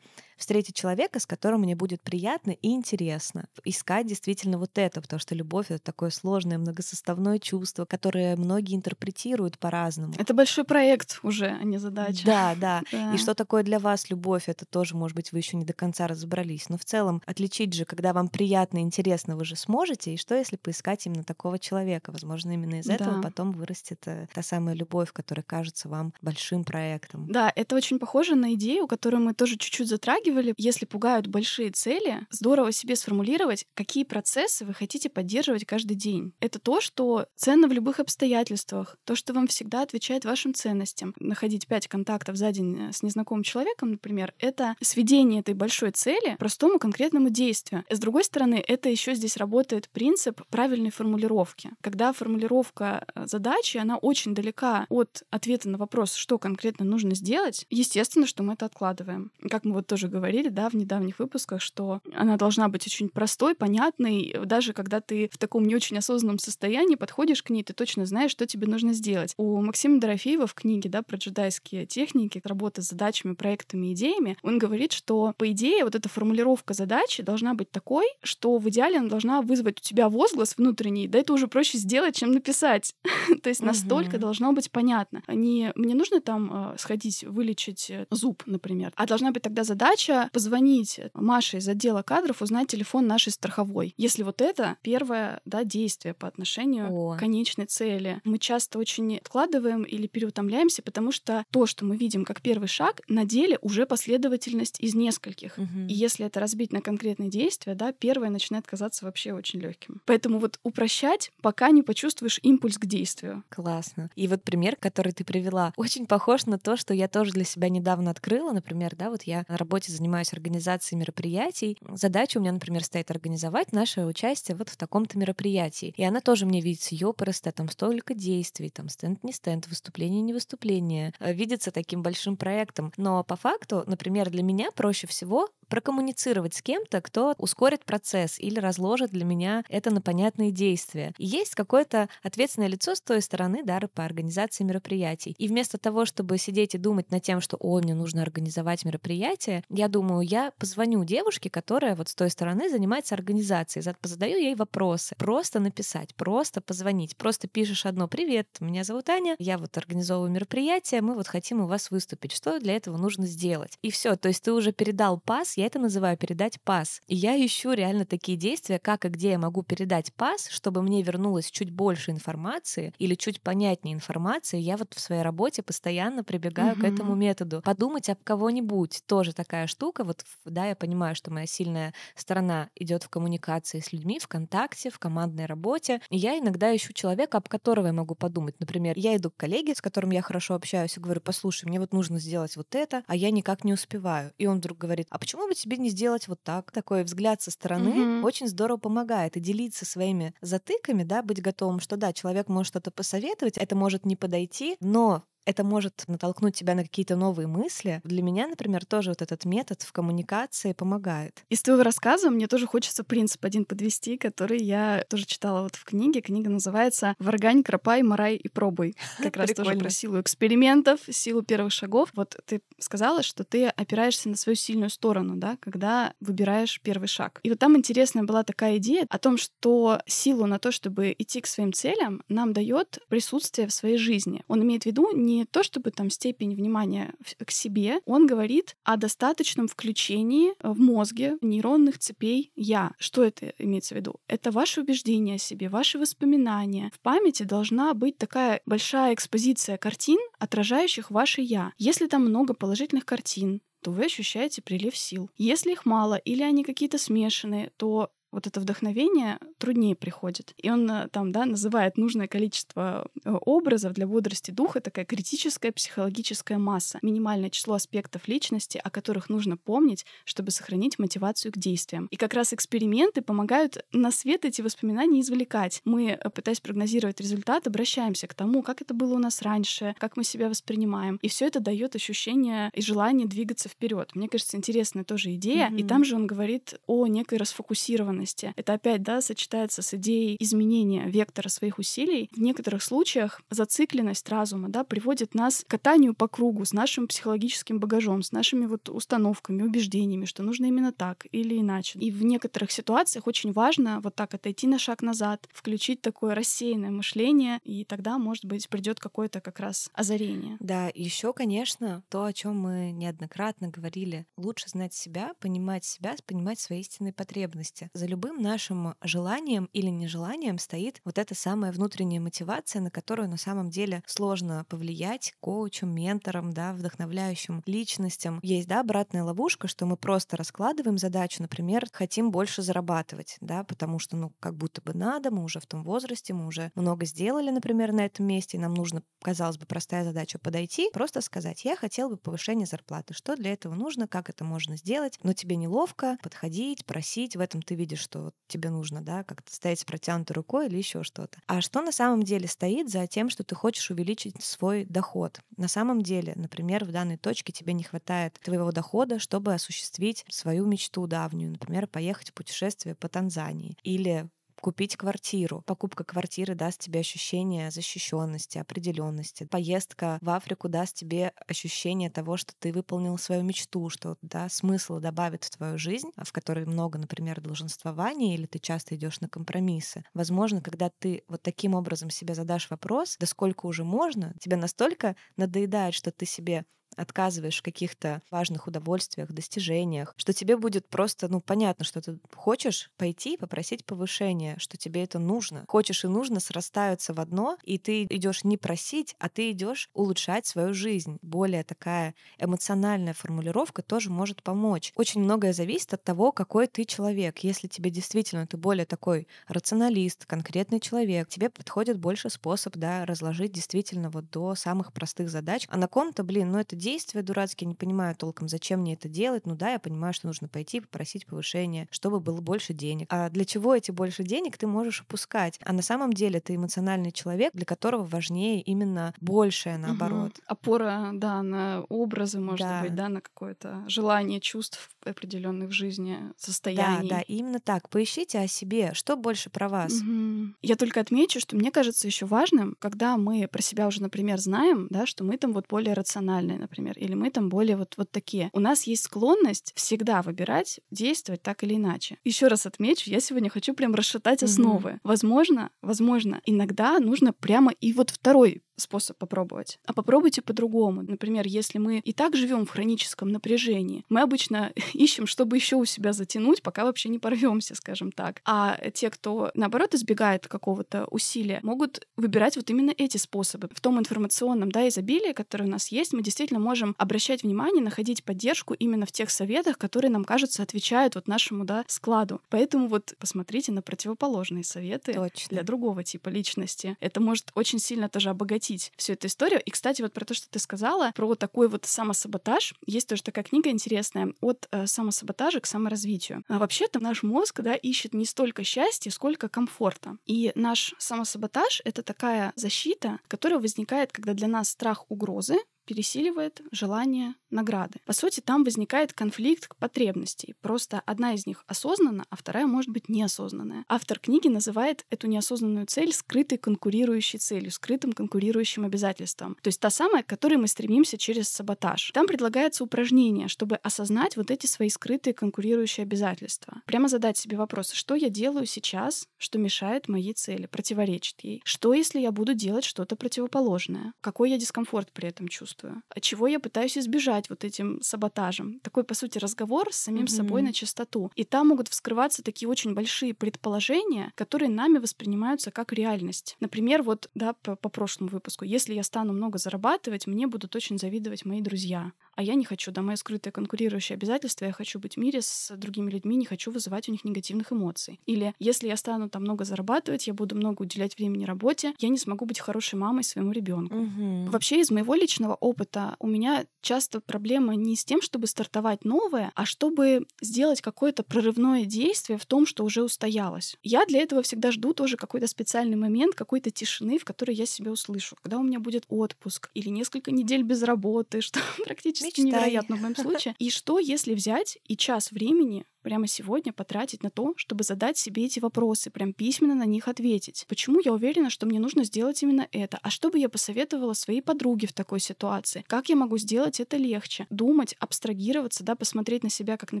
встретить 0.42 0.74
человека, 0.74 1.20
с 1.20 1.26
которым 1.26 1.62
мне 1.62 1.76
будет 1.76 2.02
приятно 2.02 2.50
и 2.50 2.70
интересно. 2.70 3.46
Искать 3.64 4.06
действительно 4.06 4.58
вот 4.58 4.76
это, 4.76 5.00
потому 5.00 5.20
что 5.20 5.34
любовь— 5.34 5.66
это 5.70 5.82
такое 5.82 6.10
сложное, 6.10 6.58
многосоставное 6.58 7.38
чувство, 7.38 7.84
которое 7.84 8.36
многие 8.36 8.74
интерпретируют 8.74 9.58
по-разному. 9.58 10.14
Это 10.18 10.34
большой 10.34 10.64
проект 10.64 11.20
уже, 11.22 11.46
а 11.46 11.62
не 11.62 11.78
задача. 11.78 12.26
Да, 12.26 12.54
да, 12.60 12.82
да. 12.92 13.14
И 13.14 13.18
что 13.18 13.34
такое 13.34 13.62
для 13.62 13.78
вас 13.78 14.10
любовь, 14.10 14.48
это 14.48 14.66
тоже, 14.66 14.96
может 14.96 15.16
быть, 15.16 15.32
вы 15.32 15.38
еще 15.38 15.56
не 15.56 15.64
до 15.64 15.72
конца 15.72 16.06
разобрались. 16.08 16.68
Но 16.68 16.76
в 16.76 16.84
целом 16.84 17.22
отличить 17.24 17.72
же, 17.72 17.84
когда 17.84 18.12
вам 18.12 18.28
приятно 18.28 18.78
и 18.78 18.82
интересно, 18.82 19.36
вы 19.36 19.44
же 19.44 19.54
сможете. 19.54 20.12
И 20.12 20.16
что, 20.16 20.34
если 20.34 20.56
поискать 20.56 21.06
именно 21.06 21.22
такого 21.24 21.58
человека? 21.58 22.10
Возможно, 22.10 22.50
именно 22.50 22.80
из 22.80 22.88
этого 22.88 23.22
потом 23.22 23.52
вырастет 23.52 24.00
э, 24.06 24.26
та 24.34 24.42
самая 24.42 24.74
любовь, 24.74 25.12
которая 25.12 25.44
кажется 25.44 25.88
вам 25.88 26.12
большим 26.20 26.64
проектом. 26.64 27.28
Да, 27.30 27.52
это 27.54 27.76
очень 27.76 28.00
похоже 28.00 28.34
на 28.34 28.54
идею, 28.54 28.88
которую 28.88 29.22
мы 29.22 29.34
тоже 29.34 29.56
чуть-чуть 29.56 29.88
затрагивали 29.88 30.31
затрагивали. 30.32 30.54
Если 30.56 30.86
пугают 30.86 31.26
большие 31.26 31.70
цели, 31.70 32.26
здорово 32.30 32.72
себе 32.72 32.96
сформулировать, 32.96 33.66
какие 33.74 34.04
процессы 34.04 34.64
вы 34.64 34.74
хотите 34.74 35.08
поддерживать 35.08 35.64
каждый 35.64 35.94
день. 35.94 36.32
Это 36.40 36.58
то, 36.58 36.80
что 36.80 37.26
ценно 37.36 37.68
в 37.68 37.72
любых 37.72 38.00
обстоятельствах, 38.00 38.96
то, 39.04 39.14
что 39.14 39.32
вам 39.32 39.46
всегда 39.46 39.82
отвечает 39.82 40.24
вашим 40.24 40.54
ценностям. 40.54 41.14
Находить 41.18 41.66
пять 41.66 41.88
контактов 41.88 42.36
за 42.36 42.52
день 42.52 42.88
э, 42.88 42.92
с 42.92 43.02
незнакомым 43.02 43.42
человеком, 43.42 43.92
например, 43.92 44.34
это 44.38 44.74
сведение 44.80 45.40
этой 45.40 45.54
большой 45.54 45.90
цели 45.90 46.36
простому 46.38 46.78
конкретному 46.78 47.30
действию. 47.30 47.84
С 47.90 47.98
другой 47.98 48.24
стороны, 48.24 48.62
это 48.66 48.88
еще 48.88 49.14
здесь 49.14 49.36
работает 49.36 49.88
принцип 49.90 50.42
правильной 50.48 50.90
формулировки. 50.90 51.70
Когда 51.80 52.12
формулировка 52.12 53.04
э, 53.14 53.26
задачи, 53.26 53.78
она 53.78 53.96
очень 53.96 54.34
далека 54.34 54.86
от 54.88 55.22
ответа 55.30 55.68
на 55.68 55.78
вопрос, 55.78 56.14
что 56.14 56.38
конкретно 56.38 56.84
нужно 56.84 57.14
сделать, 57.14 57.66
естественно, 57.70 58.26
что 58.26 58.42
мы 58.42 58.54
это 58.54 58.66
откладываем. 58.66 59.30
Как 59.50 59.64
мы 59.64 59.74
вот 59.74 59.86
тоже 59.86 60.08
говорили, 60.12 60.48
да, 60.48 60.68
в 60.68 60.74
недавних 60.74 61.18
выпусках, 61.18 61.60
что 61.60 62.00
она 62.14 62.36
должна 62.36 62.68
быть 62.68 62.86
очень 62.86 63.08
простой, 63.08 63.54
понятной, 63.54 64.36
даже 64.44 64.72
когда 64.72 65.00
ты 65.00 65.28
в 65.32 65.38
таком 65.38 65.64
не 65.64 65.74
очень 65.74 65.98
осознанном 65.98 66.38
состоянии 66.38 66.94
подходишь 66.94 67.42
к 67.42 67.50
ней, 67.50 67.64
ты 67.64 67.72
точно 67.72 68.06
знаешь, 68.06 68.30
что 68.30 68.46
тебе 68.46 68.66
нужно 68.66 68.92
сделать. 68.92 69.34
У 69.36 69.60
Максима 69.60 69.98
Дорофеева 69.98 70.46
в 70.46 70.54
книге, 70.54 70.88
да, 70.88 71.02
про 71.02 71.16
джедайские 71.16 71.86
техники, 71.86 72.40
работы 72.44 72.82
с 72.82 72.88
задачами, 72.88 73.34
проектами, 73.34 73.92
идеями, 73.92 74.36
он 74.42 74.58
говорит, 74.58 74.92
что, 74.92 75.34
по 75.38 75.50
идее, 75.50 75.84
вот 75.84 75.94
эта 75.94 76.08
формулировка 76.08 76.74
задачи 76.74 77.22
должна 77.22 77.54
быть 77.54 77.70
такой, 77.70 78.06
что 78.22 78.58
в 78.58 78.68
идеале 78.68 78.98
она 78.98 79.08
должна 79.08 79.40
вызвать 79.42 79.78
у 79.78 79.82
тебя 79.82 80.08
возглас 80.08 80.56
внутренний, 80.56 81.08
да 81.08 81.18
это 81.18 81.32
уже 81.32 81.48
проще 81.48 81.78
сделать, 81.78 82.16
чем 82.16 82.32
написать. 82.32 82.94
То 83.42 83.48
есть 83.48 83.62
настолько 83.62 84.18
должно 84.18 84.52
быть 84.52 84.70
понятно. 84.70 85.22
Не 85.28 85.72
мне 85.74 85.94
нужно 85.94 86.20
там 86.20 86.72
э, 86.74 86.78
сходить, 86.78 87.24
вылечить 87.24 87.90
э, 87.90 88.06
зуб, 88.10 88.42
например, 88.46 88.92
а 88.96 89.06
должна 89.06 89.30
быть 89.30 89.42
тогда 89.42 89.64
задача 89.64 90.01
позвонить 90.32 91.00
Маше 91.14 91.58
из 91.58 91.68
отдела 91.68 92.02
кадров, 92.02 92.42
узнать 92.42 92.68
телефон 92.68 93.06
нашей 93.06 93.32
страховой. 93.32 93.94
Если 93.96 94.22
вот 94.22 94.40
это 94.40 94.76
первое 94.82 95.40
да, 95.44 95.64
действие 95.64 96.14
по 96.14 96.28
отношению 96.28 96.88
О. 96.90 97.16
к 97.16 97.18
конечной 97.18 97.66
цели. 97.66 98.20
Мы 98.24 98.38
часто 98.38 98.78
очень 98.78 99.18
откладываем 99.18 99.82
или 99.82 100.06
переутомляемся, 100.06 100.82
потому 100.82 101.12
что 101.12 101.44
то, 101.50 101.66
что 101.66 101.84
мы 101.84 101.96
видим 101.96 102.24
как 102.24 102.40
первый 102.40 102.68
шаг, 102.68 103.00
на 103.08 103.24
деле 103.24 103.58
уже 103.60 103.86
последовательность 103.86 104.80
из 104.80 104.94
нескольких. 104.94 105.58
Угу. 105.58 105.86
И 105.88 105.94
если 105.94 106.26
это 106.26 106.40
разбить 106.40 106.72
на 106.72 106.80
конкретные 106.80 107.30
действия, 107.30 107.74
да, 107.74 107.92
первое 107.92 108.30
начинает 108.30 108.66
казаться 108.66 109.04
вообще 109.04 109.32
очень 109.32 109.60
легким. 109.60 110.00
Поэтому 110.06 110.38
вот 110.38 110.58
упрощать, 110.62 111.30
пока 111.42 111.70
не 111.70 111.82
почувствуешь 111.82 112.40
импульс 112.42 112.78
к 112.78 112.86
действию. 112.86 113.44
Классно. 113.48 114.10
И 114.16 114.28
вот 114.28 114.42
пример, 114.42 114.76
который 114.76 115.12
ты 115.12 115.24
привела, 115.24 115.72
очень 115.76 116.06
похож 116.06 116.46
на 116.46 116.58
то, 116.58 116.76
что 116.76 116.94
я 116.94 117.08
тоже 117.08 117.32
для 117.32 117.44
себя 117.44 117.68
недавно 117.68 118.10
открыла. 118.10 118.52
Например, 118.52 118.94
да, 118.96 119.10
вот 119.10 119.22
я 119.24 119.44
на 119.48 119.56
работе 119.56 119.91
занимаюсь 119.92 120.32
организацией 120.32 120.98
мероприятий. 120.98 121.78
Задача 121.90 122.38
у 122.38 122.40
меня, 122.40 122.52
например, 122.52 122.84
стоит 122.84 123.10
организовать 123.10 123.72
наше 123.72 124.04
участие 124.04 124.56
вот 124.56 124.68
в 124.68 124.76
таком-то 124.76 125.18
мероприятии. 125.18 125.94
И 125.96 126.04
она 126.04 126.20
тоже 126.20 126.46
мне 126.46 126.60
видится 126.60 126.94
ёпрсто, 126.94 127.52
там 127.52 127.68
столько 127.68 128.14
действий, 128.14 128.70
там 128.70 128.88
стенд 128.88 129.22
не 129.24 129.32
стенд, 129.32 129.68
выступление 129.68 130.22
не 130.22 130.32
выступление, 130.32 131.12
э, 131.18 131.32
видится 131.32 131.70
таким 131.70 132.02
большим 132.02 132.36
проектом. 132.36 132.92
Но 132.96 133.22
по 133.24 133.36
факту, 133.36 133.84
например, 133.86 134.30
для 134.30 134.42
меня 134.42 134.70
проще 134.72 135.06
всего 135.06 135.48
прокоммуницировать 135.72 136.54
с 136.54 136.60
кем-то, 136.60 137.00
кто 137.00 137.34
ускорит 137.38 137.86
процесс 137.86 138.38
или 138.38 138.58
разложит 138.58 139.10
для 139.10 139.24
меня 139.24 139.64
это 139.70 139.90
на 139.90 140.02
понятные 140.02 140.50
действия. 140.50 141.14
И 141.16 141.24
есть 141.24 141.54
какое-то 141.54 142.10
ответственное 142.22 142.68
лицо 142.68 142.94
с 142.94 143.00
той 143.00 143.22
стороны, 143.22 143.62
да, 143.64 143.80
по 143.94 144.04
организации 144.04 144.64
мероприятий. 144.64 145.34
И 145.38 145.48
вместо 145.48 145.78
того, 145.78 146.04
чтобы 146.04 146.36
сидеть 146.36 146.74
и 146.74 146.78
думать 146.78 147.10
над 147.10 147.22
тем, 147.22 147.40
что, 147.40 147.56
ой, 147.58 147.80
мне 147.80 147.94
нужно 147.94 148.20
организовать 148.20 148.84
мероприятие, 148.84 149.64
я 149.70 149.81
думаю, 149.88 150.22
я 150.22 150.52
позвоню 150.58 151.04
девушке, 151.04 151.50
которая 151.50 151.94
вот 151.94 152.08
с 152.08 152.14
той 152.14 152.30
стороны 152.30 152.68
занимается 152.70 153.14
организацией, 153.14 153.82
задаю 154.02 154.38
ей 154.38 154.54
вопросы. 154.54 155.14
Просто 155.16 155.60
написать, 155.60 156.14
просто 156.14 156.60
позвонить, 156.60 157.16
просто 157.16 157.48
пишешь 157.48 157.86
одно 157.86 158.08
«Привет, 158.08 158.48
меня 158.60 158.84
зовут 158.84 159.08
Аня, 159.08 159.36
я 159.38 159.58
вот 159.58 159.76
организовываю 159.76 160.30
мероприятие, 160.30 161.02
мы 161.02 161.14
вот 161.14 161.28
хотим 161.28 161.60
у 161.60 161.66
вас 161.66 161.90
выступить. 161.90 162.32
Что 162.32 162.58
для 162.58 162.76
этого 162.76 162.96
нужно 162.96 163.26
сделать?» 163.26 163.78
И 163.82 163.90
все, 163.90 164.16
то 164.16 164.28
есть 164.28 164.42
ты 164.42 164.52
уже 164.52 164.72
передал 164.72 165.20
пас, 165.20 165.56
я 165.56 165.66
это 165.66 165.78
называю 165.78 166.16
передать 166.16 166.60
пас. 166.62 167.00
И 167.06 167.14
я 167.14 167.34
ищу 167.44 167.72
реально 167.72 168.04
такие 168.04 168.36
действия, 168.36 168.78
как 168.78 169.04
и 169.04 169.08
где 169.08 169.30
я 169.30 169.38
могу 169.38 169.62
передать 169.62 170.12
пас, 170.14 170.48
чтобы 170.48 170.82
мне 170.82 171.02
вернулось 171.02 171.50
чуть 171.50 171.70
больше 171.70 172.10
информации 172.10 172.92
или 172.98 173.14
чуть 173.14 173.40
понятнее 173.40 173.94
информации. 173.94 174.58
Я 174.58 174.76
вот 174.76 174.94
в 174.94 175.00
своей 175.00 175.22
работе 175.22 175.62
постоянно 175.62 176.24
прибегаю 176.24 176.72
угу. 176.72 176.82
к 176.82 176.84
этому 176.84 177.14
методу. 177.14 177.62
Подумать 177.62 178.08
об 178.08 178.18
кого-нибудь 178.22 179.02
тоже 179.06 179.32
такая 179.32 179.66
штука. 179.72 180.04
Вот, 180.04 180.24
да, 180.44 180.66
я 180.66 180.76
понимаю, 180.76 181.14
что 181.14 181.32
моя 181.32 181.46
сильная 181.46 181.94
сторона 182.14 182.70
идет 182.76 183.02
в 183.02 183.08
коммуникации 183.08 183.80
с 183.80 183.92
людьми, 183.92 184.18
в 184.20 184.28
контакте, 184.28 184.90
в 184.90 184.98
командной 184.98 185.46
работе. 185.46 186.00
И 186.10 186.16
я 186.16 186.38
иногда 186.38 186.74
ищу 186.74 186.92
человека, 186.92 187.38
об 187.38 187.48
которого 187.48 187.86
я 187.86 187.92
могу 187.92 188.14
подумать. 188.14 188.54
Например, 188.60 188.94
я 188.96 189.16
иду 189.16 189.30
к 189.30 189.36
коллеге, 189.36 189.74
с 189.74 189.80
которым 189.80 190.10
я 190.10 190.22
хорошо 190.22 190.54
общаюсь, 190.54 190.96
и 190.96 191.00
говорю, 191.00 191.20
послушай, 191.20 191.64
мне 191.64 191.80
вот 191.80 191.92
нужно 191.92 192.20
сделать 192.20 192.56
вот 192.56 192.74
это, 192.74 193.02
а 193.06 193.16
я 193.16 193.30
никак 193.30 193.64
не 193.64 193.72
успеваю. 193.72 194.32
И 194.38 194.46
он 194.46 194.58
вдруг 194.58 194.78
говорит, 194.78 195.06
а 195.10 195.18
почему 195.18 195.48
бы 195.48 195.54
тебе 195.54 195.76
не 195.78 195.90
сделать 195.90 196.28
вот 196.28 196.42
так? 196.42 196.70
Такой 196.70 197.04
взгляд 197.04 197.42
со 197.42 197.50
стороны 197.50 198.18
угу. 198.18 198.26
очень 198.26 198.46
здорово 198.46 198.78
помогает. 198.78 199.36
И 199.36 199.40
делиться 199.40 199.84
своими 199.84 200.34
затыками, 200.40 201.02
да, 201.02 201.22
быть 201.22 201.42
готовым, 201.42 201.80
что 201.80 201.96
да, 201.96 202.12
человек 202.12 202.48
может 202.48 202.68
что-то 202.68 202.90
посоветовать, 202.90 203.58
это 203.58 203.74
может 203.74 204.06
не 204.06 204.16
подойти, 204.16 204.76
но 204.80 205.24
это 205.44 205.64
может 205.64 206.04
натолкнуть 206.06 206.54
тебя 206.54 206.74
на 206.74 206.82
какие-то 206.82 207.16
новые 207.16 207.46
мысли. 207.46 208.00
Для 208.04 208.22
меня, 208.22 208.46
например, 208.46 208.84
тоже 208.84 209.10
вот 209.10 209.22
этот 209.22 209.44
метод 209.44 209.82
в 209.82 209.92
коммуникации 209.92 210.72
помогает. 210.72 211.44
Из 211.48 211.62
твоего 211.62 211.82
рассказа 211.82 212.30
мне 212.30 212.46
тоже 212.46 212.66
хочется 212.66 213.04
принцип 213.04 213.44
один 213.44 213.64
подвести, 213.64 214.16
который 214.16 214.62
я 214.62 215.04
тоже 215.08 215.24
читала 215.24 215.62
вот 215.62 215.76
в 215.76 215.84
книге. 215.84 216.20
Книга 216.20 216.50
называется 216.50 217.14
«Варгань, 217.18 217.62
кропай, 217.62 218.02
морай 218.02 218.36
и 218.36 218.48
пробуй». 218.48 218.96
Как 219.18 219.36
раз 219.36 219.50
тоже 219.52 219.76
про 219.76 219.90
силу 219.90 220.20
экспериментов, 220.20 221.00
силу 221.10 221.42
первых 221.42 221.72
шагов. 221.72 222.10
Вот 222.14 222.36
ты 222.46 222.60
сказала, 222.78 223.22
что 223.22 223.44
ты 223.44 223.66
опираешься 223.66 224.28
на 224.28 224.36
свою 224.36 224.56
сильную 224.56 224.90
сторону, 224.90 225.36
да, 225.36 225.56
когда 225.60 226.12
выбираешь 226.20 226.80
первый 226.82 227.08
шаг. 227.08 227.40
И 227.42 227.50
вот 227.50 227.58
там 227.58 227.76
интересная 227.76 228.24
была 228.24 228.44
такая 228.44 228.76
идея 228.76 229.06
о 229.08 229.18
том, 229.18 229.36
что 229.36 230.00
силу 230.06 230.46
на 230.46 230.58
то, 230.58 230.70
чтобы 230.72 231.14
идти 231.18 231.40
к 231.40 231.46
своим 231.46 231.72
целям, 231.72 232.22
нам 232.28 232.52
дает 232.52 232.98
присутствие 233.08 233.66
в 233.66 233.72
своей 233.72 233.98
жизни. 233.98 234.44
Он 234.48 234.62
имеет 234.62 234.84
в 234.84 234.86
виду 234.86 235.10
не 235.16 235.31
не 235.36 235.44
то 235.44 235.62
чтобы 235.62 235.90
там 235.90 236.10
степень 236.10 236.54
внимания 236.54 237.14
к 237.44 237.50
себе, 237.50 238.00
он 238.04 238.26
говорит 238.26 238.76
о 238.84 238.96
достаточном 238.96 239.68
включении 239.68 240.52
в 240.62 240.78
мозге 240.78 241.36
нейронных 241.40 241.98
цепей 241.98 242.52
«я». 242.54 242.92
Что 242.98 243.24
это 243.24 243.52
имеется 243.58 243.94
в 243.94 243.98
виду? 243.98 244.20
Это 244.28 244.50
ваши 244.50 244.80
убеждения 244.80 245.34
о 245.34 245.38
себе, 245.38 245.68
ваши 245.68 245.98
воспоминания. 245.98 246.90
В 246.94 247.00
памяти 247.00 247.44
должна 247.44 247.94
быть 247.94 248.18
такая 248.18 248.60
большая 248.66 249.14
экспозиция 249.14 249.76
картин, 249.78 250.18
отражающих 250.38 251.10
ваше 251.10 251.40
«я». 251.40 251.72
Если 251.78 252.06
там 252.06 252.24
много 252.24 252.54
положительных 252.54 253.04
картин, 253.04 253.60
то 253.82 253.90
вы 253.90 254.04
ощущаете 254.04 254.62
прилив 254.62 254.96
сил. 254.96 255.30
Если 255.36 255.72
их 255.72 255.84
мало 255.84 256.14
или 256.14 256.42
они 256.42 256.64
какие-то 256.64 256.98
смешанные, 256.98 257.72
то 257.76 258.10
вот 258.32 258.46
это 258.46 258.60
вдохновение 258.60 259.38
труднее 259.58 259.94
приходит. 259.94 260.54
И 260.56 260.70
он 260.70 260.90
э, 260.90 261.08
там, 261.08 261.30
да, 261.30 261.44
называет 261.44 261.98
нужное 261.98 262.26
количество 262.26 263.06
э, 263.24 263.30
образов 263.30 263.92
для 263.92 264.06
бодрости 264.06 264.50
духа, 264.50 264.80
такая 264.80 265.04
критическая 265.04 265.70
психологическая 265.70 266.58
масса, 266.58 266.98
минимальное 267.02 267.50
число 267.50 267.74
аспектов 267.74 268.26
личности, 268.26 268.80
о 268.82 268.90
которых 268.90 269.28
нужно 269.28 269.56
помнить, 269.56 270.06
чтобы 270.24 270.50
сохранить 270.50 270.98
мотивацию 270.98 271.52
к 271.52 271.58
действиям. 271.58 272.08
И 272.10 272.16
как 272.16 272.32
раз 272.34 272.52
эксперименты 272.54 273.20
помогают 273.20 273.84
на 273.92 274.10
свет 274.10 274.44
эти 274.44 274.62
воспоминания 274.62 275.20
извлекать. 275.20 275.82
Мы, 275.84 276.18
э, 276.18 276.30
пытаясь 276.30 276.60
прогнозировать 276.60 277.20
результат, 277.20 277.66
обращаемся 277.66 278.26
к 278.26 278.34
тому, 278.34 278.62
как 278.62 278.80
это 278.80 278.94
было 278.94 279.14
у 279.14 279.18
нас 279.18 279.42
раньше, 279.42 279.94
как 279.98 280.16
мы 280.16 280.24
себя 280.24 280.48
воспринимаем. 280.48 281.18
И 281.22 281.28
все 281.28 281.46
это 281.46 281.60
дает 281.60 281.94
ощущение 281.94 282.70
и 282.74 282.80
желание 282.80 283.28
двигаться 283.28 283.68
вперед. 283.68 284.14
Мне 284.14 284.28
кажется, 284.28 284.56
интересная 284.56 285.04
тоже 285.04 285.34
идея. 285.34 285.68
Mm-hmm. 285.68 285.80
И 285.80 285.84
там 285.84 286.04
же 286.04 286.16
он 286.16 286.26
говорит 286.26 286.80
о 286.86 287.06
некой 287.06 287.36
расфокусированности 287.36 288.21
эффективности. 288.22 288.54
Это 288.56 288.74
опять, 288.74 289.02
да, 289.02 289.20
сочетается 289.20 289.82
с 289.82 289.94
идеей 289.94 290.36
изменения 290.40 291.04
вектора 291.06 291.48
своих 291.48 291.78
усилий. 291.78 292.28
В 292.32 292.40
некоторых 292.40 292.82
случаях 292.82 293.42
зацикленность 293.50 294.28
разума, 294.28 294.68
да, 294.68 294.84
приводит 294.84 295.34
нас 295.34 295.64
к 295.66 295.70
катанию 295.70 296.14
по 296.14 296.28
кругу 296.28 296.64
с 296.64 296.72
нашим 296.72 297.08
психологическим 297.08 297.78
багажом, 297.78 298.22
с 298.22 298.32
нашими 298.32 298.66
вот 298.66 298.88
установками, 298.88 299.62
убеждениями, 299.62 300.24
что 300.24 300.42
нужно 300.42 300.66
именно 300.66 300.92
так 300.92 301.26
или 301.32 301.58
иначе. 301.58 301.98
И 301.98 302.10
в 302.10 302.24
некоторых 302.24 302.70
ситуациях 302.70 303.26
очень 303.26 303.52
важно 303.52 304.00
вот 304.02 304.14
так 304.14 304.34
отойти 304.34 304.66
на 304.66 304.78
шаг 304.78 305.02
назад, 305.02 305.48
включить 305.52 306.00
такое 306.00 306.34
рассеянное 306.34 306.90
мышление, 306.90 307.60
и 307.64 307.84
тогда, 307.84 308.18
может 308.18 308.44
быть, 308.44 308.68
придет 308.68 309.00
какое-то 309.00 309.40
как 309.40 309.60
раз 309.60 309.90
озарение. 309.94 310.56
Да, 310.60 310.90
еще, 310.94 311.32
конечно, 311.32 312.02
то, 312.08 312.24
о 312.24 312.32
чем 312.32 312.58
мы 312.58 312.92
неоднократно 312.92 313.68
говорили, 313.68 314.26
лучше 314.36 314.68
знать 314.68 314.94
себя, 314.94 315.32
понимать 315.40 315.84
себя, 315.84 316.14
понимать 316.26 316.60
свои 316.60 316.80
истинные 316.80 317.12
потребности. 317.12 317.90
За 317.94 318.06
любым 318.12 318.42
нашим 318.42 318.94
желанием 319.02 319.70
или 319.72 319.88
нежеланием 319.88 320.58
стоит 320.58 321.00
вот 321.02 321.16
эта 321.16 321.34
самая 321.34 321.72
внутренняя 321.72 322.20
мотивация, 322.20 322.82
на 322.82 322.90
которую 322.90 323.30
на 323.30 323.38
самом 323.38 323.70
деле 323.70 324.02
сложно 324.06 324.66
повлиять 324.68 325.32
коучем, 325.40 325.88
ментором, 325.94 326.52
да, 326.52 326.74
вдохновляющим 326.74 327.62
личностям. 327.64 328.38
Есть, 328.42 328.68
да, 328.68 328.80
обратная 328.80 329.24
ловушка, 329.24 329.66
что 329.66 329.86
мы 329.86 329.96
просто 329.96 330.36
раскладываем 330.36 330.98
задачу, 330.98 331.40
например, 331.40 331.86
хотим 331.90 332.30
больше 332.30 332.60
зарабатывать, 332.60 333.38
да, 333.40 333.64
потому 333.64 333.98
что, 333.98 334.18
ну, 334.18 334.32
как 334.40 334.56
будто 334.56 334.82
бы 334.82 334.92
надо, 334.92 335.30
мы 335.30 335.42
уже 335.42 335.58
в 335.58 335.66
том 335.66 335.82
возрасте, 335.82 336.34
мы 336.34 336.46
уже 336.46 336.70
много 336.74 337.06
сделали, 337.06 337.50
например, 337.50 337.92
на 337.92 338.04
этом 338.04 338.26
месте, 338.26 338.58
и 338.58 338.60
нам 338.60 338.74
нужно, 338.74 339.02
казалось 339.22 339.56
бы, 339.56 339.64
простая 339.64 340.04
задача 340.04 340.38
подойти, 340.38 340.90
просто 340.92 341.22
сказать, 341.22 341.64
я 341.64 341.76
хотел 341.76 342.10
бы 342.10 342.18
повышения 342.18 342.66
зарплаты, 342.66 343.14
что 343.14 343.36
для 343.36 343.54
этого 343.54 343.74
нужно, 343.74 344.06
как 344.06 344.28
это 344.28 344.44
можно 344.44 344.76
сделать, 344.76 345.18
но 345.22 345.32
тебе 345.32 345.56
неловко 345.56 346.18
подходить, 346.22 346.84
просить, 346.84 347.36
в 347.36 347.40
этом 347.40 347.62
ты 347.62 347.74
видишь, 347.74 348.01
что 348.02 348.32
тебе 348.48 348.68
нужно, 348.70 349.00
да, 349.02 349.24
как-то 349.24 349.54
стоять 349.54 349.80
с 349.80 349.84
протянутой 349.86 350.34
рукой 350.34 350.66
или 350.66 350.76
еще 350.76 351.02
что-то. 351.02 351.38
А 351.46 351.60
что 351.60 351.82
на 351.82 351.92
самом 351.92 352.22
деле 352.22 352.48
стоит 352.48 352.88
за 352.90 353.06
тем, 353.06 353.30
что 353.30 353.44
ты 353.44 353.54
хочешь 353.54 353.90
увеличить 353.90 354.42
свой 354.42 354.84
доход? 354.84 355.40
На 355.56 355.68
самом 355.68 356.02
деле, 356.02 356.32
например, 356.36 356.84
в 356.84 356.92
данной 356.92 357.16
точке 357.18 357.52
тебе 357.52 357.72
не 357.72 357.84
хватает 357.84 358.38
твоего 358.42 358.72
дохода, 358.72 359.18
чтобы 359.18 359.54
осуществить 359.54 360.24
свою 360.28 360.66
мечту 360.66 361.06
давнюю, 361.06 361.50
например, 361.52 361.86
поехать 361.86 362.30
в 362.30 362.34
путешествие 362.34 362.94
по 362.94 363.08
Танзании 363.08 363.76
или 363.82 364.28
купить 364.62 364.96
квартиру. 364.96 365.62
Покупка 365.66 366.04
квартиры 366.04 366.54
даст 366.54 366.80
тебе 366.80 367.00
ощущение 367.00 367.70
защищенности, 367.70 368.58
определенности. 368.58 369.44
Поездка 369.44 370.18
в 370.22 370.30
Африку 370.30 370.68
даст 370.68 370.94
тебе 370.94 371.32
ощущение 371.46 372.10
того, 372.10 372.36
что 372.36 372.54
ты 372.58 372.72
выполнил 372.72 373.18
свою 373.18 373.42
мечту, 373.42 373.90
что 373.90 374.16
да, 374.22 374.48
смысл 374.48 375.00
добавит 375.00 375.42
в 375.44 375.50
твою 375.50 375.78
жизнь, 375.78 376.10
в 376.16 376.32
которой 376.32 376.64
много, 376.64 376.98
например, 376.98 377.40
долженствования, 377.40 378.34
или 378.34 378.46
ты 378.46 378.60
часто 378.60 378.94
идешь 378.94 379.20
на 379.20 379.28
компромиссы. 379.28 380.04
Возможно, 380.14 380.62
когда 380.62 380.90
ты 380.90 381.24
вот 381.28 381.42
таким 381.42 381.74
образом 381.74 382.08
себе 382.08 382.34
задашь 382.34 382.70
вопрос, 382.70 383.16
да 383.18 383.26
сколько 383.26 383.66
уже 383.66 383.82
можно, 383.82 384.34
тебе 384.40 384.56
настолько 384.56 385.16
надоедает, 385.36 385.94
что 385.94 386.12
ты 386.12 386.24
себе 386.24 386.64
отказываешь 386.96 387.58
в 387.58 387.62
каких-то 387.62 388.22
важных 388.30 388.66
удовольствиях, 388.66 389.30
достижениях, 389.32 390.14
что 390.16 390.32
тебе 390.32 390.56
будет 390.56 390.88
просто, 390.88 391.28
ну, 391.28 391.40
понятно, 391.40 391.84
что 391.84 392.00
ты 392.00 392.18
хочешь 392.34 392.90
пойти 392.96 393.34
и 393.34 393.36
попросить 393.36 393.84
повышения, 393.84 394.56
что 394.58 394.76
тебе 394.76 395.02
это 395.04 395.18
нужно. 395.18 395.64
Хочешь 395.68 396.04
и 396.04 396.08
нужно 396.08 396.40
срастаются 396.40 397.14
в 397.14 397.20
одно, 397.20 397.56
и 397.64 397.78
ты 397.78 398.04
идешь 398.04 398.44
не 398.44 398.56
просить, 398.56 399.14
а 399.18 399.28
ты 399.28 399.50
идешь 399.50 399.90
улучшать 399.94 400.46
свою 400.46 400.74
жизнь. 400.74 401.18
Более 401.22 401.64
такая 401.64 402.14
эмоциональная 402.38 403.14
формулировка 403.14 403.82
тоже 403.82 404.10
может 404.10 404.42
помочь. 404.42 404.92
Очень 404.96 405.22
многое 405.22 405.52
зависит 405.52 405.94
от 405.94 406.04
того, 406.04 406.32
какой 406.32 406.66
ты 406.66 406.84
человек. 406.84 407.38
Если 407.38 407.68
тебе 407.68 407.90
действительно 407.90 408.46
ты 408.46 408.56
более 408.56 408.86
такой 408.86 409.26
рационалист, 409.48 410.26
конкретный 410.26 410.80
человек, 410.80 411.28
тебе 411.28 411.50
подходит 411.50 411.98
больше 411.98 412.30
способ, 412.30 412.76
да, 412.76 413.06
разложить 413.06 413.52
действительно 413.52 414.10
вот 414.10 414.30
до 414.30 414.54
самых 414.54 414.92
простых 414.92 415.28
задач. 415.30 415.66
А 415.70 415.76
на 415.76 415.88
ком-то, 415.88 416.22
блин, 416.24 416.52
ну 416.52 416.58
это 416.58 416.76
действия 416.82 417.22
дурацкие, 417.22 417.68
не 417.68 417.74
понимаю 417.74 418.14
толком, 418.16 418.48
зачем 418.48 418.80
мне 418.80 418.94
это 418.94 419.08
делать. 419.08 419.46
Ну 419.46 419.54
да, 419.54 419.70
я 419.70 419.78
понимаю, 419.78 420.12
что 420.12 420.26
нужно 420.26 420.48
пойти 420.48 420.80
попросить 420.80 421.26
повышения, 421.26 421.88
чтобы 421.90 422.20
было 422.20 422.40
больше 422.40 422.74
денег. 422.74 423.06
А 423.10 423.30
для 423.30 423.44
чего 423.44 423.74
эти 423.74 423.90
больше 423.90 424.24
денег 424.24 424.58
ты 424.58 424.66
можешь 424.66 425.02
опускать? 425.02 425.58
А 425.64 425.72
на 425.72 425.82
самом 425.82 426.12
деле 426.12 426.40
ты 426.40 426.56
эмоциональный 426.56 427.12
человек, 427.12 427.52
для 427.54 427.64
которого 427.64 428.04
важнее 428.04 428.60
именно 428.60 429.14
большее, 429.20 429.78
наоборот. 429.78 430.32
Угу. 430.38 430.44
Опора, 430.46 431.10
да, 431.14 431.42
на 431.42 431.82
образы, 431.88 432.40
может 432.40 432.66
да. 432.66 432.82
быть, 432.82 432.94
да, 432.94 433.08
на 433.08 433.20
какое-то 433.20 433.84
желание 433.86 434.40
чувств 434.40 434.90
определенных 435.04 435.70
в 435.70 435.72
жизни, 435.72 436.18
состояний. 436.36 437.08
Да, 437.08 437.16
да, 437.16 437.22
именно 437.22 437.60
так. 437.60 437.88
Поищите 437.88 438.40
о 438.40 438.48
себе, 438.48 438.92
что 438.94 439.16
больше 439.16 439.50
про 439.50 439.68
вас. 439.68 440.00
Угу. 440.00 440.54
Я 440.62 440.76
только 440.76 441.00
отмечу, 441.00 441.40
что 441.40 441.56
мне 441.56 441.70
кажется 441.70 442.06
еще 442.06 442.26
важным, 442.26 442.76
когда 442.78 443.16
мы 443.16 443.48
про 443.48 443.62
себя 443.62 443.86
уже, 443.86 444.02
например, 444.02 444.38
знаем, 444.38 444.88
да, 444.90 445.06
что 445.06 445.24
мы 445.24 445.36
там 445.36 445.52
вот 445.52 445.66
более 445.68 445.94
рациональные, 445.94 446.58
например, 446.72 446.96
или 446.96 447.14
мы 447.14 447.30
там 447.30 447.48
более 447.48 447.76
вот, 447.76 447.94
вот 447.96 448.10
такие. 448.10 448.50
У 448.52 448.60
нас 448.60 448.84
есть 448.84 449.04
склонность 449.04 449.72
всегда 449.76 450.22
выбирать, 450.22 450.80
действовать 450.90 451.42
так 451.42 451.62
или 451.64 451.74
иначе. 451.74 452.16
Еще 452.24 452.48
раз 452.48 452.66
отмечу, 452.66 453.10
я 453.10 453.20
сегодня 453.20 453.50
хочу 453.50 453.74
прям 453.74 453.94
расшатать 453.94 454.42
основы. 454.42 454.92
Угу. 454.92 455.00
Возможно, 455.04 455.70
возможно, 455.82 456.40
иногда 456.46 456.98
нужно 456.98 457.32
прямо 457.34 457.72
и 457.72 457.92
вот 457.92 458.10
второй 458.10 458.62
способ 458.82 459.16
попробовать. 459.16 459.78
А 459.86 459.92
попробуйте 459.92 460.42
по-другому. 460.42 461.02
Например, 461.02 461.46
если 461.46 461.78
мы 461.78 461.98
и 461.98 462.12
так 462.12 462.36
живем 462.36 462.66
в 462.66 462.70
хроническом 462.70 463.28
напряжении, 463.28 464.04
мы 464.08 464.20
обычно 464.20 464.72
ищем, 464.92 465.26
чтобы 465.26 465.56
еще 465.56 465.76
у 465.76 465.84
себя 465.84 466.12
затянуть, 466.12 466.62
пока 466.62 466.84
вообще 466.84 467.08
не 467.08 467.18
порвемся, 467.18 467.74
скажем 467.74 468.12
так. 468.12 468.40
А 468.44 468.78
те, 468.90 469.10
кто 469.10 469.50
наоборот 469.54 469.94
избегает 469.94 470.46
какого-то 470.48 471.06
усилия, 471.10 471.60
могут 471.62 472.06
выбирать 472.16 472.56
вот 472.56 472.70
именно 472.70 472.92
эти 472.96 473.16
способы. 473.16 473.68
В 473.74 473.80
том 473.80 473.98
информационном 473.98 474.70
да, 474.70 474.88
изобилии, 474.88 475.32
которое 475.32 475.64
у 475.64 475.70
нас 475.70 475.88
есть, 475.88 476.12
мы 476.12 476.22
действительно 476.22 476.60
можем 476.60 476.94
обращать 476.98 477.42
внимание, 477.42 477.82
находить 477.82 478.24
поддержку 478.24 478.74
именно 478.74 479.06
в 479.06 479.12
тех 479.12 479.30
советах, 479.30 479.78
которые 479.78 480.10
нам 480.10 480.24
кажется 480.24 480.62
отвечают 480.62 481.14
вот 481.14 481.28
нашему 481.28 481.64
да, 481.64 481.84
складу. 481.86 482.40
Поэтому 482.48 482.88
вот 482.88 483.14
посмотрите 483.18 483.72
на 483.72 483.82
противоположные 483.82 484.64
советы 484.64 485.12
Точно. 485.12 485.48
для 485.50 485.62
другого 485.62 486.04
типа 486.04 486.28
личности. 486.28 486.96
Это 487.00 487.20
может 487.20 487.50
очень 487.54 487.78
сильно 487.78 488.08
тоже 488.08 488.30
обогатить 488.30 488.71
обогатить 488.72 488.92
всю 488.96 489.12
эту 489.14 489.26
историю. 489.26 489.60
И, 489.64 489.70
кстати, 489.70 490.02
вот 490.02 490.12
про 490.12 490.24
то, 490.24 490.34
что 490.34 490.48
ты 490.48 490.58
сказала, 490.58 491.12
про 491.14 491.34
такой 491.34 491.68
вот 491.68 491.84
самосаботаж, 491.84 492.74
есть 492.86 493.08
тоже 493.08 493.22
такая 493.22 493.44
книга 493.44 493.70
интересная 493.70 494.32
«От 494.40 494.68
э, 494.70 494.86
самосаботажа 494.86 495.60
к 495.60 495.66
саморазвитию». 495.66 496.44
А 496.48 496.58
вообще-то 496.58 497.00
наш 497.00 497.22
мозг, 497.22 497.60
да, 497.60 497.74
ищет 497.74 498.14
не 498.14 498.24
столько 498.24 498.64
счастья, 498.64 499.10
сколько 499.10 499.48
комфорта. 499.48 500.16
И 500.26 500.52
наш 500.54 500.94
самосаботаж— 500.98 501.82
это 501.84 502.02
такая 502.02 502.52
защита, 502.56 503.18
которая 503.28 503.60
возникает, 503.60 504.12
когда 504.12 504.34
для 504.34 504.48
нас 504.48 504.70
страх 504.70 505.04
угрозы 505.08 505.56
пересиливает 505.84 506.60
желание 506.70 507.34
награды. 507.50 508.00
По 508.04 508.12
сути, 508.12 508.40
там 508.40 508.64
возникает 508.64 509.12
конфликт 509.12 509.68
потребностей. 509.78 510.54
Просто 510.60 511.02
одна 511.06 511.34
из 511.34 511.46
них 511.46 511.64
осознанна, 511.66 512.24
а 512.30 512.36
вторая 512.36 512.66
может 512.66 512.90
быть 512.90 513.08
неосознанная. 513.08 513.84
Автор 513.88 514.18
книги 514.18 514.48
называет 514.48 515.04
эту 515.10 515.26
неосознанную 515.26 515.86
цель 515.86 516.12
скрытой 516.12 516.58
конкурирующей 516.58 517.38
целью, 517.38 517.70
скрытым 517.70 518.12
конкурирующим 518.12 518.84
обязательством. 518.84 519.56
То 519.62 519.68
есть 519.68 519.80
та 519.80 519.90
самая, 519.90 520.22
к 520.22 520.26
которой 520.26 520.56
мы 520.56 520.66
стремимся 520.66 521.18
через 521.18 521.48
саботаж. 521.48 522.10
Там 522.12 522.26
предлагается 522.26 522.84
упражнение, 522.84 523.48
чтобы 523.48 523.76
осознать 523.76 524.36
вот 524.36 524.50
эти 524.50 524.66
свои 524.66 524.88
скрытые 524.88 525.34
конкурирующие 525.34 526.04
обязательства. 526.04 526.82
Прямо 526.86 527.08
задать 527.08 527.36
себе 527.36 527.56
вопрос, 527.56 527.92
что 527.92 528.14
я 528.14 528.30
делаю 528.30 528.66
сейчас, 528.66 529.28
что 529.38 529.58
мешает 529.58 530.08
моей 530.08 530.32
цели, 530.32 530.66
противоречит 530.66 531.40
ей. 531.42 531.60
Что, 531.64 531.92
если 531.92 532.20
я 532.20 532.32
буду 532.32 532.54
делать 532.54 532.84
что-то 532.84 533.16
противоположное? 533.16 534.14
Какой 534.20 534.50
я 534.50 534.58
дискомфорт 534.58 535.12
при 535.12 535.28
этом 535.28 535.48
чувствую? 535.48 535.71
Чувствую, 535.72 536.02
от 536.08 536.22
чего 536.22 536.46
я 536.46 536.60
пытаюсь 536.60 536.98
избежать 536.98 537.50
вот 537.50 537.64
этим 537.64 538.00
саботажем. 538.02 538.80
Такой, 538.80 539.04
по 539.04 539.14
сути, 539.14 539.38
разговор 539.38 539.92
с 539.92 539.96
самим 539.96 540.24
mm-hmm. 540.24 540.28
собой 540.28 540.62
на 540.62 540.72
чистоту. 540.72 541.30
И 541.34 541.44
там 541.44 541.68
могут 541.68 541.88
вскрываться 541.88 542.42
такие 542.42 542.68
очень 542.68 542.94
большие 542.94 543.34
предположения, 543.34 544.32
которые 544.34 544.68
нами 544.68 544.98
воспринимаются 544.98 545.70
как 545.70 545.92
реальность. 545.92 546.56
Например, 546.60 547.02
вот, 547.02 547.30
да, 547.34 547.54
по, 547.54 547.76
по 547.76 547.88
прошлому 547.88 548.30
выпуску, 548.30 548.64
если 548.64 548.94
я 548.94 549.02
стану 549.02 549.32
много 549.32 549.58
зарабатывать, 549.58 550.26
мне 550.26 550.46
будут 550.46 550.76
очень 550.76 550.98
завидовать 550.98 551.44
мои 551.44 551.60
друзья 551.60 552.12
а 552.34 552.42
я 552.42 552.54
не 552.54 552.64
хочу, 552.64 552.90
да, 552.92 553.02
мое 553.02 553.16
скрытое 553.16 553.52
конкурирующее 553.52 554.16
обязательство, 554.16 554.64
я 554.64 554.72
хочу 554.72 554.98
быть 554.98 555.14
в 555.14 555.16
мире 555.18 555.42
с 555.42 555.72
другими 555.76 556.10
людьми, 556.10 556.36
не 556.36 556.46
хочу 556.46 556.70
вызывать 556.70 557.08
у 557.08 557.12
них 557.12 557.24
негативных 557.24 557.72
эмоций. 557.72 558.20
Или 558.26 558.54
если 558.58 558.88
я 558.88 558.96
стану 558.96 559.28
там 559.28 559.42
много 559.42 559.64
зарабатывать, 559.64 560.26
я 560.26 560.34
буду 560.34 560.56
много 560.56 560.82
уделять 560.82 561.16
времени 561.16 561.44
работе, 561.44 561.94
я 561.98 562.08
не 562.08 562.18
смогу 562.18 562.46
быть 562.46 562.58
хорошей 562.58 562.98
мамой 562.98 563.24
своему 563.24 563.52
ребенку. 563.52 563.96
Угу. 563.96 564.50
Вообще 564.50 564.80
из 564.80 564.90
моего 564.90 565.14
личного 565.14 565.56
опыта 565.62 566.16
у 566.18 566.26
меня 566.26 566.66
часто 566.80 567.20
проблема 567.20 567.76
не 567.76 567.96
с 567.96 568.04
тем, 568.04 568.20
чтобы 568.20 568.48
стартовать 568.48 569.04
новое, 569.04 569.52
а 569.54 569.64
чтобы 569.64 570.26
сделать 570.40 570.80
какое-то 570.80 571.22
прорывное 571.22 571.84
действие 571.84 572.38
в 572.38 572.44
том, 572.44 572.66
что 572.66 572.84
уже 572.84 573.02
устоялось. 573.02 573.76
Я 573.82 574.04
для 574.04 574.20
этого 574.20 574.42
всегда 574.42 574.72
жду 574.72 574.92
тоже 574.92 575.16
какой-то 575.16 575.46
специальный 575.46 575.96
момент, 575.96 576.34
какой-то 576.34 576.70
тишины, 576.70 577.18
в 577.18 577.24
которой 577.24 577.54
я 577.54 577.64
себя 577.64 577.92
услышу. 577.92 578.36
Когда 578.42 578.58
у 578.58 578.62
меня 578.62 578.80
будет 578.80 579.04
отпуск 579.08 579.70
или 579.74 579.88
несколько 579.88 580.32
недель 580.32 580.64
без 580.64 580.82
работы, 580.82 581.40
что 581.40 581.60
практически 581.84 582.40
Мечтай. 582.40 582.44
невероятно 582.44 582.96
в 582.96 583.00
моем 583.00 583.16
случае. 583.16 583.54
И 583.58 583.70
что, 583.70 584.00
если 584.00 584.34
взять 584.34 584.78
и 584.86 584.96
час 584.96 585.30
времени 585.30 585.84
прямо 586.02 586.26
сегодня 586.26 586.72
потратить 586.72 587.22
на 587.22 587.30
то, 587.30 587.54
чтобы 587.56 587.84
задать 587.84 588.18
себе 588.18 588.44
эти 588.44 588.60
вопросы, 588.60 589.10
прям 589.10 589.32
письменно 589.32 589.74
на 589.74 589.84
них 589.84 590.08
ответить. 590.08 590.64
Почему 590.68 591.00
я 591.04 591.12
уверена, 591.12 591.50
что 591.50 591.66
мне 591.66 591.78
нужно 591.78 592.04
сделать 592.04 592.42
именно 592.42 592.68
это? 592.72 592.98
А 593.02 593.10
что 593.10 593.30
бы 593.30 593.38
я 593.38 593.48
посоветовала 593.48 594.12
своей 594.12 594.42
подруге 594.42 594.86
в 594.86 594.92
такой 594.92 595.20
ситуации? 595.20 595.84
Как 595.86 596.08
я 596.08 596.16
могу 596.16 596.38
сделать 596.38 596.80
это 596.80 596.96
легче? 596.96 597.46
Думать, 597.50 597.94
абстрагироваться, 597.98 598.84
да, 598.84 598.94
посмотреть 598.94 599.42
на 599.42 599.50
себя 599.50 599.76
как 599.76 599.92
на 599.92 600.00